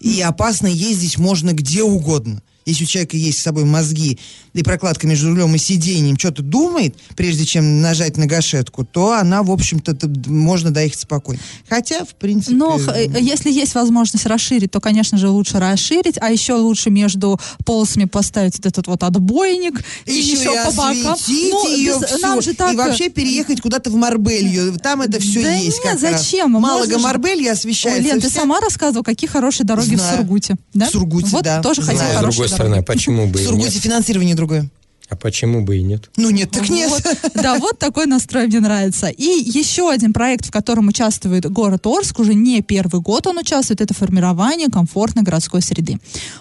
И 0.00 0.20
опасно 0.20 0.66
ездить 0.66 1.18
можно 1.18 1.52
где 1.52 1.82
угодно. 1.82 2.42
Если 2.66 2.84
у 2.84 2.86
человека 2.86 3.16
есть 3.16 3.38
с 3.38 3.42
собой 3.42 3.64
мозги 3.64 4.18
и 4.54 4.62
прокладка 4.62 5.06
между 5.06 5.30
рулем 5.30 5.54
и 5.54 5.58
сиденьем 5.58 6.18
что-то 6.18 6.42
думает, 6.42 6.96
прежде 7.16 7.44
чем 7.44 7.80
нажать 7.80 8.16
на 8.16 8.26
гашетку, 8.26 8.84
то 8.84 9.12
она, 9.12 9.42
в 9.42 9.50
общем-то, 9.50 9.96
можно 10.26 10.70
доехать 10.70 11.00
спокойно. 11.00 11.40
Хотя, 11.68 12.04
в 12.04 12.14
принципе... 12.14 12.56
Но 12.56 12.78
э, 12.78 13.08
если 13.20 13.50
есть 13.50 13.74
возможность 13.74 14.26
расширить, 14.26 14.70
то, 14.70 14.80
конечно 14.80 15.18
же, 15.18 15.28
лучше 15.28 15.58
расширить, 15.58 16.16
а 16.20 16.30
еще 16.30 16.54
лучше 16.54 16.90
между 16.90 17.38
полосами 17.64 18.04
поставить 18.04 18.56
вот 18.56 18.66
этот 18.66 18.86
вот 18.86 19.02
отбойник. 19.02 19.82
И 20.06 20.12
еще, 20.12 20.32
еще 20.32 20.54
и 20.54 20.64
по 20.64 20.70
бокам. 20.72 21.18
Ну, 21.28 21.70
ее 21.70 21.98
без, 22.00 22.20
Нам 22.22 22.40
же 22.40 22.54
так... 22.54 22.72
И 22.72 22.76
вообще 22.76 23.08
переехать 23.10 23.60
куда-то 23.60 23.90
в 23.90 23.96
Марбелью. 23.96 24.76
Там 24.82 25.02
это 25.02 25.20
все 25.20 25.42
да 25.42 25.52
есть. 25.54 25.80
Нет, 25.84 25.98
зачем? 26.00 26.52
Малого 26.52 26.98
Марбелья 26.98 27.52
освещается. 27.52 28.02
Ой, 28.02 28.10
Лен, 28.12 28.20
ты 28.20 28.30
сама 28.30 28.60
рассказывала, 28.60 29.02
какие 29.02 29.28
хорошие 29.28 29.66
дороги 29.66 29.96
Знаю. 29.96 30.14
в 30.14 30.16
Сургуте. 30.16 30.56
Да? 30.72 30.86
В 30.86 30.90
Сургуте, 30.90 31.26
вот 31.30 31.44
да. 31.44 31.60
тоже 31.60 31.82
хотим 31.82 32.06
хорошие 32.14 32.48
стороны, 32.54 32.82
почему 32.82 33.26
бы 33.26 33.40
и 33.40 33.42
В 33.42 33.46
Сургуте 33.46 33.78
финансирование 33.78 34.34
другое. 34.34 34.68
А 35.10 35.16
почему 35.16 35.62
бы 35.62 35.76
и 35.76 35.82
нет? 35.82 36.10
Ну 36.16 36.30
нет, 36.30 36.50
так 36.50 36.68
нет. 36.70 36.90
Вот, 36.90 37.32
да, 37.34 37.58
вот 37.58 37.78
такой 37.78 38.06
настрой 38.06 38.46
мне 38.46 38.60
нравится. 38.60 39.08
И 39.08 39.24
еще 39.24 39.90
один 39.90 40.12
проект, 40.12 40.46
в 40.46 40.50
котором 40.50 40.88
участвует 40.88 41.44
город 41.50 41.86
Орск, 41.86 42.18
уже 42.20 42.34
не 42.34 42.62
первый 42.62 43.02
год 43.02 43.26
он 43.26 43.38
участвует, 43.38 43.80
это 43.80 43.92
формирование 43.92 44.68
комфортной 44.68 45.22
городской 45.22 45.60
среды. 45.60 45.98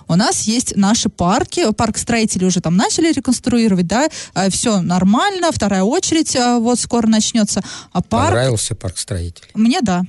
У 0.07 0.15
нас 0.15 0.43
есть 0.43 0.75
наши 0.77 1.09
парки, 1.09 1.71
парк 1.73 1.97
строители 1.97 2.45
уже 2.45 2.61
там 2.61 2.77
начали 2.77 3.11
реконструировать, 3.11 3.87
да, 3.87 4.07
а, 4.33 4.49
все 4.49 4.81
нормально, 4.81 5.51
вторая 5.51 5.83
очередь 5.83 6.35
а, 6.35 6.59
вот 6.59 6.79
скоро 6.79 7.07
начнется. 7.07 7.61
А 7.91 8.01
парк... 8.01 8.29
Понравился 8.29 8.75
парк 8.75 8.97
строителей? 8.97 9.49
Мне 9.55 9.81
да. 9.81 10.03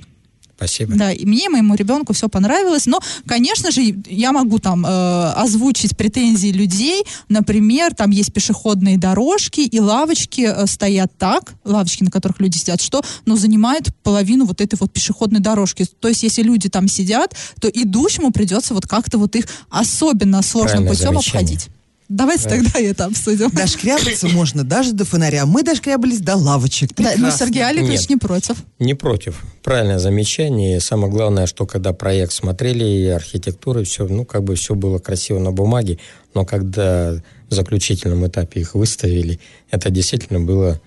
Спасибо. 0.57 0.95
Да, 0.95 1.13
и 1.13 1.25
мне, 1.25 1.49
моему 1.49 1.75
ребенку 1.75 2.13
все 2.13 2.29
понравилось. 2.29 2.87
Но, 2.87 3.01
конечно 3.27 3.71
же, 3.71 3.83
я 4.07 4.33
могу 4.33 4.59
там 4.59 4.87
э, 4.87 5.33
озвучить 5.33 5.97
претензии 5.97 6.49
людей. 6.49 7.05
Например, 7.29 7.95
там 7.95 8.11
есть 8.11 8.33
пешеходные 8.33 8.97
дорожки 8.99 9.61
и 9.61 9.81
лавочки 9.81 10.43
э, 10.43 10.67
стоят 10.67 11.13
так, 11.19 11.55
лавочки, 11.65 12.05
на 12.05 12.11
которых 12.11 12.41
люди 12.41 12.59
сидят, 12.59 12.81
что, 12.81 13.03
ну, 13.27 13.37
занимает 13.37 13.95
половину 14.03 14.47
вот 14.47 14.61
этой 14.61 14.77
вот 14.77 14.93
пешеходной 14.93 15.41
дорожки. 15.41 15.87
То 16.01 16.09
есть, 16.09 16.23
если 16.23 16.43
люди 16.43 16.69
там 16.69 16.89
сидят, 16.89 17.35
то 17.61 17.69
идущему 17.69 18.31
придется 18.31 18.75
вот 18.75 18.87
как-то 18.87 19.19
вот 19.19 19.35
их 19.37 19.47
особенно 19.71 20.43
сложным 20.43 20.85
Правильное 20.85 20.93
путем 20.93 21.09
замечание. 21.15 21.41
обходить. 21.41 21.74
Давайте 22.09 22.49
тогда 22.49 22.79
это 22.79 23.07
обсудим. 23.07 23.51
Дошкрябаться 23.51 24.29
можно 24.29 24.63
даже 24.63 24.93
до 24.93 25.05
фонаря. 25.05 25.47
Мы 25.47 25.63
дошкрябались 25.63 26.21
до 26.21 26.37
лавочек. 26.37 26.91
Да, 26.97 27.05
ну, 27.05 27.11
Прекрасно. 27.13 27.47
Сергей 27.47 27.67
Аликович 27.67 28.01
Нет. 28.01 28.11
не 28.11 28.17
против. 28.17 28.57
Не 28.79 28.95
против. 28.95 29.43
Правильное 29.63 29.99
замечание. 29.99 30.77
И 30.77 30.81
самое 30.81 31.11
главное, 31.11 31.47
что 31.47 31.67
когда 31.67 31.93
проект 31.95 32.33
смотрели, 32.33 32.85
и 32.85 33.07
архитектура, 33.07 33.81
и 33.81 33.85
все, 33.85 34.07
ну, 34.07 34.25
как 34.27 34.45
бы 34.45 34.55
все 34.55 34.75
было 34.75 34.99
красиво 34.99 35.39
на 35.39 35.51
бумаге, 35.51 35.99
но 36.35 36.45
когда 36.45 37.15
в 37.49 37.55
заключительном 37.55 38.27
этапе 38.27 38.61
их 38.61 38.75
выставили, 38.75 39.41
это 39.71 39.91
действительно 39.91 40.41
было 40.41 40.81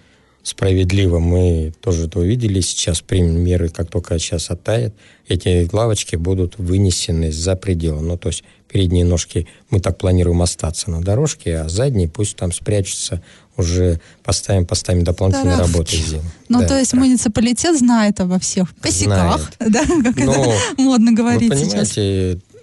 справедливо. 0.48 1.20
Мы 1.20 1.74
тоже 1.82 2.08
это 2.08 2.20
увидели. 2.20 2.62
Сейчас 2.62 3.02
примем 3.02 3.40
меры, 3.40 3.70
как 3.70 3.90
только 3.90 4.18
сейчас 4.20 4.50
оттает, 4.50 4.94
эти 5.28 5.68
лавочки 5.72 6.16
будут 6.16 6.58
вынесены 6.58 7.32
за 7.32 7.56
пределы. 7.56 8.02
Ну, 8.02 8.18
то 8.18 8.30
есть 8.30 8.44
передние 8.68 9.06
ножки 9.06 9.48
мы 9.70 9.80
так 9.80 9.98
планируем 9.98 10.42
остаться 10.42 10.90
на 10.90 11.02
дорожке, 11.02 11.58
а 11.58 11.70
задние 11.70 12.08
пусть 12.08 12.36
там 12.36 12.52
спрячутся, 12.52 13.22
уже 13.58 14.00
поставим, 14.24 14.66
поставим 14.66 15.04
дополнительные 15.04 15.56
Таравки. 15.56 15.74
работы 15.74 15.98
сделаем. 15.98 16.30
Ну, 16.48 16.62
Да, 16.62 16.68
то 16.68 16.80
есть 16.80 16.92
так. 16.92 17.00
муниципалитет 17.00 17.78
знает 17.78 18.20
обо 18.20 18.40
всех 18.40 18.74
косяках, 18.82 19.52
да, 19.60 19.84
как 19.86 20.16
Ну, 20.16 20.32
это 20.32 20.60
модно 20.78 21.12
говорить 21.12 21.50
Вы 21.50 21.58
сейчас. 21.58 21.98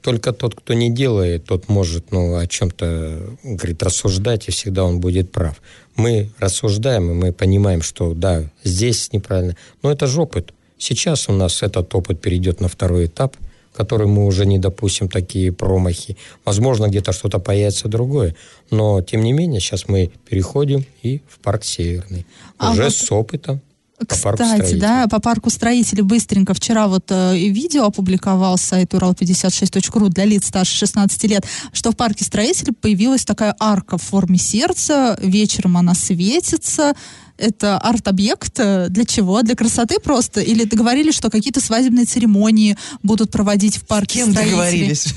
Только 0.05 0.35
тот, 0.35 0.55
кто 0.55 0.75
не 0.75 0.91
делает, 0.91 1.47
тот 1.47 1.71
может 1.71 2.13
ну, 2.13 2.37
о 2.37 2.47
чем-то, 2.47 3.37
говорит, 3.43 3.83
рассуждать, 3.83 4.49
и 4.49 4.51
всегда 4.51 4.85
он 4.85 5.01
будет 5.01 5.33
прав. 5.33 5.63
Мы 5.97 6.31
рассуждаем, 6.39 7.11
и 7.11 7.15
мы 7.15 7.33
понимаем, 7.33 7.81
что 7.81 8.13
да, 8.13 8.45
здесь 8.65 9.15
неправильно. 9.15 9.57
Но 9.83 9.91
это 9.91 10.07
же 10.07 10.21
опыт. 10.21 10.53
Сейчас 10.77 11.31
у 11.31 11.33
нас 11.33 11.63
этот 11.63 11.95
опыт 11.95 12.21
перейдет 12.21 12.61
на 12.61 12.69
второй 12.69 13.07
этап, 13.07 13.39
который 13.73 14.07
мы 14.07 14.27
уже 14.27 14.45
не 14.45 14.59
допустим 14.59 15.09
такие 15.09 15.53
промахи. 15.53 16.19
Возможно, 16.45 16.89
где-то 16.89 17.13
что-то 17.13 17.39
появится 17.39 17.89
другое. 17.89 18.37
Но, 18.71 19.01
тем 19.01 19.23
не 19.23 19.33
менее, 19.33 19.61
сейчас 19.61 19.89
мы 19.89 20.11
переходим 20.29 20.85
и 21.03 21.23
в 21.27 21.39
парк 21.39 21.65
Северный. 21.65 22.27
А 22.59 22.73
уже 22.73 22.85
вот 22.85 22.95
с 22.95 23.11
опытом. 23.11 23.63
По 24.09 24.17
парку 24.17 24.43
Кстати, 24.43 24.57
строителей. 24.61 24.81
да, 24.81 25.07
по 25.09 25.21
парку 25.21 25.51
строителей 25.51 26.03
быстренько. 26.03 26.55
Вчера 26.55 26.89
вот 26.89 27.05
э, 27.11 27.37
видео 27.37 27.85
опубликовал 27.87 28.59
сайт 28.59 28.95
урал56.ру 28.95 30.09
для 30.09 30.25
лиц 30.25 30.47
старше 30.49 30.77
16 30.77 31.25
лет, 31.25 31.45
что 31.73 31.91
в 31.93 31.97
парке 31.97 32.25
строителей 32.25 32.73
появилась 32.73 33.25
такая 33.25 33.55
арка 33.59 33.99
в 33.99 34.03
форме 34.03 34.39
сердца. 34.39 35.19
Вечером 35.23 35.77
она 35.77 35.95
светится. 35.95 36.95
Это 37.37 37.79
арт-объект 37.79 38.53
э, 38.59 38.87
для 38.89 39.05
чего? 39.05 39.43
Для 39.43 39.57
красоты 39.57 39.99
просто? 39.99 40.41
Или 40.41 40.65
договорились, 40.65 41.15
что 41.15 41.31
какие-то 41.31 41.61
свадебные 41.61 42.05
церемонии 42.05 42.77
будут 43.03 43.31
проводить 43.33 43.77
в 43.77 43.81
С 43.81 43.85
парке 43.85 44.21
кем 44.21 44.31
строителей? 44.31 44.53
договорились? 44.53 45.15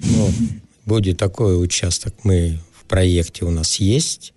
Ну, 0.00 0.30
будет 0.84 1.18
такой 1.18 1.62
участок, 1.62 2.14
мы 2.24 2.58
в 2.80 2.84
проекте 2.86 3.44
у 3.44 3.50
нас 3.50 3.76
есть. 3.76 4.32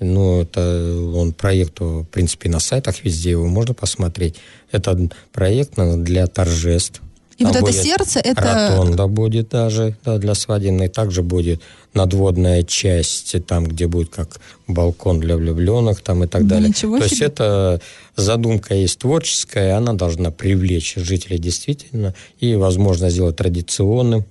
Ну, 0.00 0.42
это 0.42 0.96
он 1.14 1.32
проект, 1.32 1.80
в 1.80 2.04
принципе, 2.04 2.48
на 2.48 2.58
сайтах 2.58 3.04
везде 3.04 3.30
его 3.30 3.46
можно 3.46 3.74
посмотреть. 3.74 4.36
Это 4.72 4.98
проект 5.32 5.74
для 5.76 6.26
торжеств. 6.26 7.02
И 7.36 7.42
Там 7.44 7.52
вот 7.52 7.62
это 7.62 7.72
сердце, 7.72 8.20
это... 8.20 8.68
Ротонда 8.70 9.06
будет 9.06 9.48
даже 9.48 9.96
да, 10.04 10.18
для 10.18 10.34
свадебной. 10.34 10.88
Также 10.88 11.22
будет 11.22 11.62
надводная 11.94 12.62
часть, 12.62 13.34
там, 13.46 13.66
где 13.66 13.86
будет 13.86 14.10
как 14.10 14.40
балкон 14.68 15.20
для 15.20 15.38
влюбленных 15.38 16.02
там, 16.02 16.22
и 16.22 16.26
так 16.26 16.42
Да 16.42 16.56
далее. 16.56 16.68
ничего 16.68 16.98
То 16.98 17.04
есть 17.04 17.16
себе. 17.16 17.26
это 17.28 17.80
задумка 18.14 18.74
есть 18.74 18.98
творческая, 18.98 19.76
она 19.76 19.94
должна 19.94 20.30
привлечь 20.30 20.96
жителей 20.96 21.38
действительно 21.38 22.14
и, 22.40 22.54
возможно, 22.56 23.08
сделать 23.08 23.36
традиционным 23.36 24.24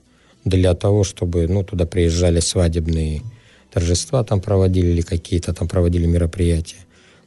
для 0.46 0.76
того, 0.76 1.04
чтобы 1.04 1.48
ну, 1.48 1.64
туда 1.64 1.86
приезжали 1.86 2.40
свадебные 2.40 3.24
торжества, 3.72 4.24
там 4.24 4.42
проводили 4.42 4.88
или 4.88 5.02
какие-то 5.02 5.54
там 5.54 5.68
проводили 5.68 6.06
мероприятия. 6.06 6.86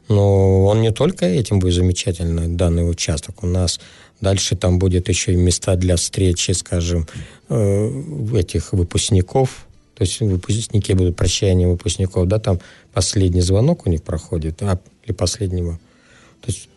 Но 0.08 0.64
он 0.66 0.82
не 0.82 0.92
только 0.92 1.26
этим 1.26 1.58
будет 1.58 1.74
замечательный, 1.74 2.48
данный 2.48 2.88
участок. 2.88 3.42
У 3.42 3.46
нас 3.46 3.80
дальше 4.20 4.56
там 4.56 4.78
будет 4.78 5.08
еще 5.08 5.32
и 5.32 5.36
места 5.36 5.76
для 5.76 5.96
встречи, 5.96 6.52
скажем, 6.52 7.06
э, 7.48 7.90
этих 8.34 8.72
выпускников. 8.72 9.66
То 9.94 10.02
есть 10.02 10.20
выпускники 10.20 10.94
будут 10.94 11.16
прощание 11.16 11.68
выпускников, 11.68 12.26
да, 12.26 12.38
там 12.38 12.60
последний 12.92 13.42
звонок 13.42 13.86
у 13.86 13.90
них 13.90 14.02
проходит, 14.02 14.62
а, 14.62 14.78
или 15.04 15.12
последнего. 15.12 15.78
То 16.40 16.50
есть 16.50 16.68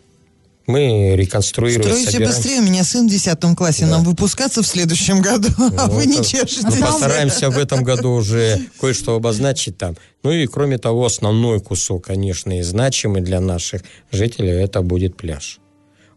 мы 0.67 1.15
реконструируем, 1.15 1.83
Стройте 1.83 2.11
собираем. 2.11 2.35
быстрее, 2.35 2.59
у 2.59 2.63
меня 2.63 2.83
сын 2.83 3.07
в 3.07 3.11
10 3.11 3.55
классе, 3.55 3.85
Да. 3.85 3.91
нам 3.91 4.03
выпускаться 4.03 4.61
в 4.63 4.67
следующем 4.67 5.21
году, 5.21 5.49
а 5.77 5.87
Ну, 5.87 5.93
вы 5.93 6.05
не 6.05 6.23
чешете. 6.23 6.67
Мы 6.67 6.77
постараемся 6.81 7.49
в 7.49 7.57
этом 7.57 7.83
году 7.83 8.11
уже 8.13 8.59
кое-что 8.79 9.15
обозначить 9.15 9.77
там. 9.77 9.95
Ну 10.23 10.31
и 10.31 10.47
кроме 10.47 10.77
того, 10.77 11.05
основной 11.05 11.59
кусок, 11.59 12.05
конечно, 12.05 12.57
и 12.57 12.61
значимый 12.63 13.21
для 13.21 13.39
наших 13.39 13.83
жителей, 14.11 14.51
это 14.51 14.81
будет 14.81 15.15
пляж. 15.17 15.59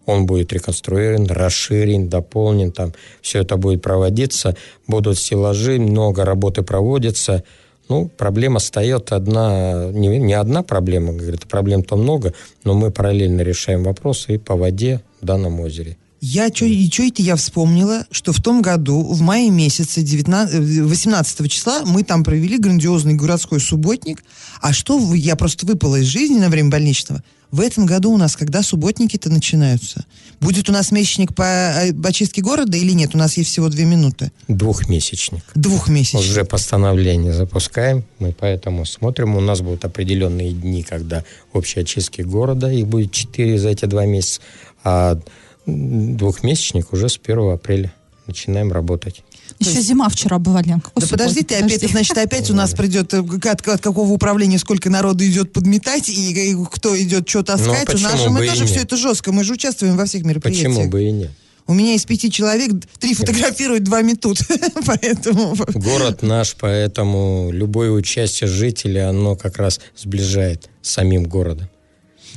Он 0.07 0.25
будет 0.25 0.51
реконструирован, 0.55 1.27
расширен, 1.27 2.09
дополнен, 2.09 2.73
там 2.73 2.95
все 3.21 3.41
это 3.41 3.59
будет 3.59 3.83
проводиться, 3.83 4.57
будут 4.87 5.19
стеллажи, 5.19 5.79
много 5.79 6.25
работы 6.25 6.63
проводится. 6.63 7.45
Ну, 7.89 8.09
проблема 8.09 8.59
встает 8.59 9.13
одна, 9.13 9.91
не, 9.93 10.19
не 10.19 10.35
одна 10.35 10.63
проблема, 10.63 11.13
говорит, 11.13 11.47
проблем-то 11.47 11.97
много, 11.97 12.35
но 12.65 12.75
мы 12.75 12.91
параллельно 12.91 13.41
решаем 13.41 13.83
вопросы 13.83 14.35
и 14.35 14.39
по 14.39 14.57
воде 14.57 15.01
в 15.21 15.25
данном 15.25 15.61
озере. 15.61 15.97
Я 16.21 16.49
что 16.49 16.67
это 16.67 17.23
я 17.23 17.37
вспомнила, 17.37 18.05
что 18.11 18.33
в 18.33 18.43
том 18.43 18.61
году, 18.61 19.03
в 19.03 19.21
мае 19.21 19.51
месяце, 19.51 20.03
19, 20.03 20.55
э, 20.55 20.83
18 20.83 21.49
числа, 21.49 21.83
мы 21.85 22.03
там 22.03 22.25
провели 22.25 22.59
грандиозный 22.59 23.15
городской 23.15 23.61
субботник. 23.61 24.25
А 24.61 24.73
что, 24.73 25.15
я 25.15 25.37
просто 25.37 25.67
выпала 25.67 25.97
из 25.97 26.07
жизни 26.07 26.39
на 26.39 26.49
время 26.49 26.71
больничного. 26.71 27.23
В 27.51 27.61
этом 27.61 27.87
году 27.87 28.13
у 28.13 28.19
нас, 28.19 28.37
когда 28.37 28.63
субботники-то 28.63 29.31
начинаются? 29.31 30.05
Будет 30.39 30.69
у 30.69 30.73
нас 30.73 30.93
месячник 30.93 31.35
по 31.35 31.43
э, 31.43 31.93
очистке 32.05 32.43
города 32.43 32.77
или 32.77 32.93
нет? 32.93 33.15
У 33.15 33.19
нас 33.19 33.39
есть 33.39 33.51
всего 33.51 33.69
две 33.71 33.87
минуты. 33.87 34.33
Двухмесячник. 34.49 35.43
Двухмесячник. 35.55 36.21
Уже 36.21 36.45
постановление 36.45 37.33
запускаем, 37.33 38.05
мы 38.19 38.35
поэтому 38.39 38.85
смотрим. 38.85 39.35
У 39.35 39.41
нас 39.41 39.63
будут 39.63 39.87
определенные 39.87 40.53
дни, 40.53 40.83
когда 40.83 41.25
общие 41.55 41.83
очистки 41.83 42.21
города, 42.21 42.71
их 42.71 42.87
будет 42.87 43.13
4 43.13 43.59
за 43.59 43.71
эти 43.71 43.87
два 43.87 44.05
месяца, 44.05 44.43
а 44.85 45.19
двухмесячник 45.65 46.93
уже 46.93 47.09
с 47.09 47.19
1 47.23 47.53
апреля 47.53 47.93
начинаем 48.27 48.73
работать. 48.73 49.23
Еще 49.59 49.81
зима 49.81 50.09
вчера 50.09 50.39
была, 50.39 50.63
Лен. 50.63 50.81
какой 50.81 51.01
Да 51.01 51.07
субботник? 51.07 51.11
подожди, 51.29 51.43
ты 51.45 51.55
опять, 51.57 51.73
Подожди. 51.75 51.93
значит, 51.93 52.19
опять 52.19 52.51
у 52.51 52.55
нас 52.55 52.73
придет, 52.75 53.13
э, 53.15 53.23
как- 53.41 53.67
от, 53.69 53.81
какого 53.83 54.11
управления 54.13 54.59
сколько 54.59 54.91
народу 54.91 55.25
идет 55.27 55.53
подметать, 55.53 56.09
и, 56.09 56.53
и 56.53 56.57
кто 56.73 57.01
идет 57.01 57.29
что 57.29 57.43
таскать. 57.43 57.89
у 57.89 57.93
почему 57.93 58.09
нас 58.11 58.21
же 58.21 58.31
мы 58.31 58.39
бы 58.41 58.47
и 58.47 58.49
тоже 58.49 58.63
нет? 58.63 58.71
все 58.71 58.81
это 58.83 58.97
жестко, 58.97 59.33
мы 59.33 59.45
же 59.45 59.55
участвуем 59.55 59.97
во 59.97 60.05
всех 60.07 60.25
мероприятиях. 60.25 60.69
Почему 60.75 60.89
бы 60.91 61.03
и 61.05 61.11
нет? 61.11 61.31
У 61.67 61.75
меня 61.75 61.95
из 61.95 62.05
пяти 62.07 62.31
человек 62.31 62.71
три 62.99 63.13
фотографируют, 63.15 63.85
два 63.85 64.01
метут. 64.01 64.39
Поэтому... 64.87 65.55
Город 65.75 66.23
наш, 66.23 66.55
поэтому 66.59 67.51
любое 67.53 67.91
участие 67.91 68.49
жителей, 68.49 69.01
оно 69.07 69.37
как 69.37 69.59
раз 69.59 69.79
сближает 69.95 70.71
с 70.81 70.91
самим 70.93 71.25
городом. 71.25 71.69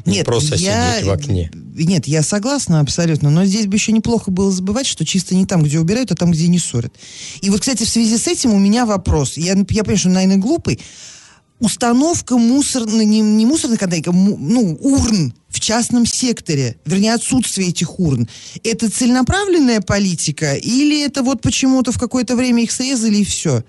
Не 0.06 0.24
просто 0.24 0.56
я- 0.56 0.96
сидеть 0.96 1.08
в 1.08 1.12
окне. 1.12 1.52
Нет, 1.54 2.08
я 2.08 2.22
согласна 2.22 2.80
абсолютно, 2.80 3.30
но 3.30 3.46
здесь 3.46 3.68
бы 3.68 3.76
еще 3.76 3.92
неплохо 3.92 4.30
было 4.32 4.52
забывать, 4.52 4.86
что 4.86 5.06
чисто 5.06 5.36
не 5.36 5.46
там, 5.46 5.64
где 5.64 5.80
убирают, 5.80 6.12
а 6.12 6.16
там, 6.16 6.32
где 6.32 6.48
не 6.48 6.60
ссорят. 6.60 6.94
И 7.42 7.50
вот, 7.50 7.62
кстати, 7.62 7.84
в 7.84 7.90
связи 7.90 8.18
с 8.18 8.28
этим 8.28 8.54
у 8.54 8.60
меня 8.60 8.86
вопрос. 8.86 9.38
Я, 9.38 9.54
я 9.54 9.84
понимаю, 9.84 9.98
что, 9.98 10.10
наверное, 10.10 10.38
глупый. 10.38 10.80
Установка 11.60 12.38
мусорных, 12.38 13.06
не, 13.06 13.20
не 13.22 13.46
мусорных 13.46 13.80
контейнеров, 13.80 14.16
ну, 14.16 14.78
урн 14.82 15.34
в 15.48 15.60
частном 15.60 16.08
секторе, 16.08 16.78
вернее, 16.86 17.14
отсутствие 17.14 17.70
этих 17.70 18.00
урн, 18.00 18.28
это 18.64 18.90
целенаправленная 18.90 19.82
политика 19.82 20.56
или 20.56 21.06
это 21.06 21.22
вот 21.22 21.42
почему-то 21.42 21.92
в 21.92 22.00
какое-то 22.00 22.36
время 22.36 22.64
их 22.64 22.72
срезали 22.72 23.18
и 23.18 23.24
все? 23.24 23.64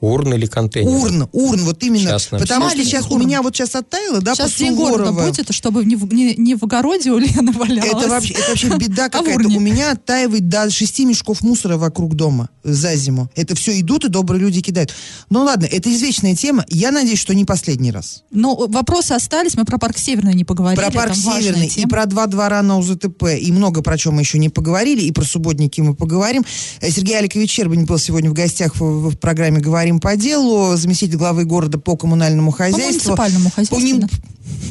Урн 0.00 0.34
или 0.34 0.46
контейнер? 0.46 0.90
Урн, 0.90 1.28
урн, 1.32 1.64
вот 1.64 1.82
именно. 1.82 2.10
Частном 2.10 2.40
Потому 2.40 2.68
что 2.70 2.84
сейчас 2.84 3.06
у 3.06 3.14
Урн. 3.14 3.26
меня 3.26 3.42
вот 3.42 3.56
сейчас 3.56 3.74
оттаяло, 3.74 4.20
да, 4.20 4.34
Сейчас 4.34 4.52
по 4.52 4.58
день 4.58 4.74
города 4.74 5.12
будет, 5.12 5.52
чтобы 5.52 5.84
не 5.84 5.96
в, 5.96 6.12
не, 6.12 6.34
не 6.36 6.54
в 6.54 6.62
огороде 6.64 7.10
у 7.10 7.18
Лены 7.18 7.52
валялось. 7.52 7.90
Это 7.90 8.08
вообще, 8.08 8.34
это 8.34 8.48
вообще 8.48 8.68
беда 8.78 9.06
А 9.06 9.10
какая-то. 9.10 9.48
У 9.48 9.60
меня 9.60 9.92
оттаивает 9.92 10.48
до 10.48 10.70
шести 10.70 11.04
мешков 11.04 11.42
мусора 11.42 11.76
вокруг 11.76 12.14
дома 12.14 12.48
за 12.62 12.94
зиму. 12.94 13.30
Это 13.34 13.54
все 13.54 13.78
идут 13.80 14.04
и 14.04 14.08
добрые 14.08 14.40
люди 14.40 14.60
кидают. 14.60 14.94
Ну 15.30 15.42
ладно, 15.42 15.66
это 15.66 15.92
извечная 15.92 16.34
тема. 16.34 16.64
Я 16.68 16.90
надеюсь, 16.90 17.18
что 17.18 17.34
не 17.34 17.44
последний 17.44 17.90
раз. 17.90 18.22
Но 18.30 18.54
вопросы 18.54 19.12
остались, 19.12 19.56
мы 19.56 19.64
про 19.64 19.78
парк 19.78 19.98
Северный 19.98 20.34
не 20.34 20.44
поговорили. 20.44 20.80
Про 20.80 20.92
парк 20.92 21.14
Северный 21.14 21.70
и 21.74 21.86
про 21.86 22.06
два 22.06 22.26
двора 22.26 22.62
на 22.62 22.78
УЗТП 22.78 23.24
и 23.40 23.50
много 23.52 23.82
про 23.82 23.98
чем 23.98 24.14
мы 24.14 24.22
еще 24.22 24.38
не 24.38 24.48
поговорили, 24.48 25.02
и 25.02 25.12
про 25.12 25.24
субботники 25.24 25.80
мы 25.80 25.94
поговорим. 25.94 26.44
Э, 26.80 26.90
Сергей 26.90 27.18
Аликович 27.18 27.50
Щербань 27.50 27.84
был 27.84 27.98
сегодня 27.98 28.30
в 28.30 28.34
гостях 28.34 28.76
в, 28.76 29.10
в 29.10 29.16
программе 29.16 29.60
«Говорим 29.88 30.00
по 30.00 30.16
делу», 30.16 30.76
заместитель 30.76 31.16
главы 31.16 31.44
города 31.46 31.78
по 31.78 31.96
коммунальному 31.96 32.50
По 32.50 32.58
хозяйству. 32.58 32.82
муниципальному 33.12 33.48
По, 33.48 33.54
хозяйству. 33.56 33.78
ни- 33.80 33.92
да. 34.00 34.08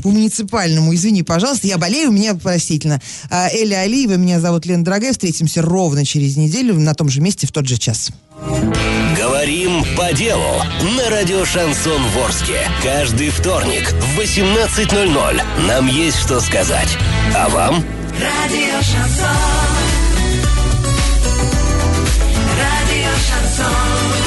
по 0.04 0.10
муниципальному, 0.10 0.94
извини, 0.94 1.24
пожалуйста, 1.24 1.66
я 1.68 1.80
болею, 1.80 2.12
меня 2.12 2.36
простительно. 2.36 3.02
А, 3.32 3.50
Эля 3.50 3.78
Алиева, 3.82 4.14
меня 4.14 4.40
зовут 4.40 4.68
Лена 4.68 4.84
Дорогая. 4.84 5.12
Встретимся 5.14 5.64
ровно 5.64 6.06
через 6.06 6.38
неделю 6.38 6.76
на 6.80 6.94
том 6.94 7.10
же 7.10 7.20
месте 7.22 7.48
в 7.48 7.52
тот 7.52 7.68
же 7.68 7.78
час. 7.78 8.12
Говорим 9.18 9.84
по 9.96 10.14
делу 10.14 10.62
на 10.96 11.10
радио 11.10 11.44
Шансон 11.46 12.02
Ворске. 12.16 12.60
Каждый 12.84 13.30
вторник 13.30 13.92
в 14.16 14.20
18.00 14.20 15.42
нам 15.68 15.88
есть 15.88 16.18
что 16.20 16.40
сказать. 16.42 16.90
А 17.36 17.50
вам? 17.50 17.84
Радио 18.22 18.82
Шансон. 18.84 19.38
Радио 22.60 23.12
Шансон. 23.28 24.27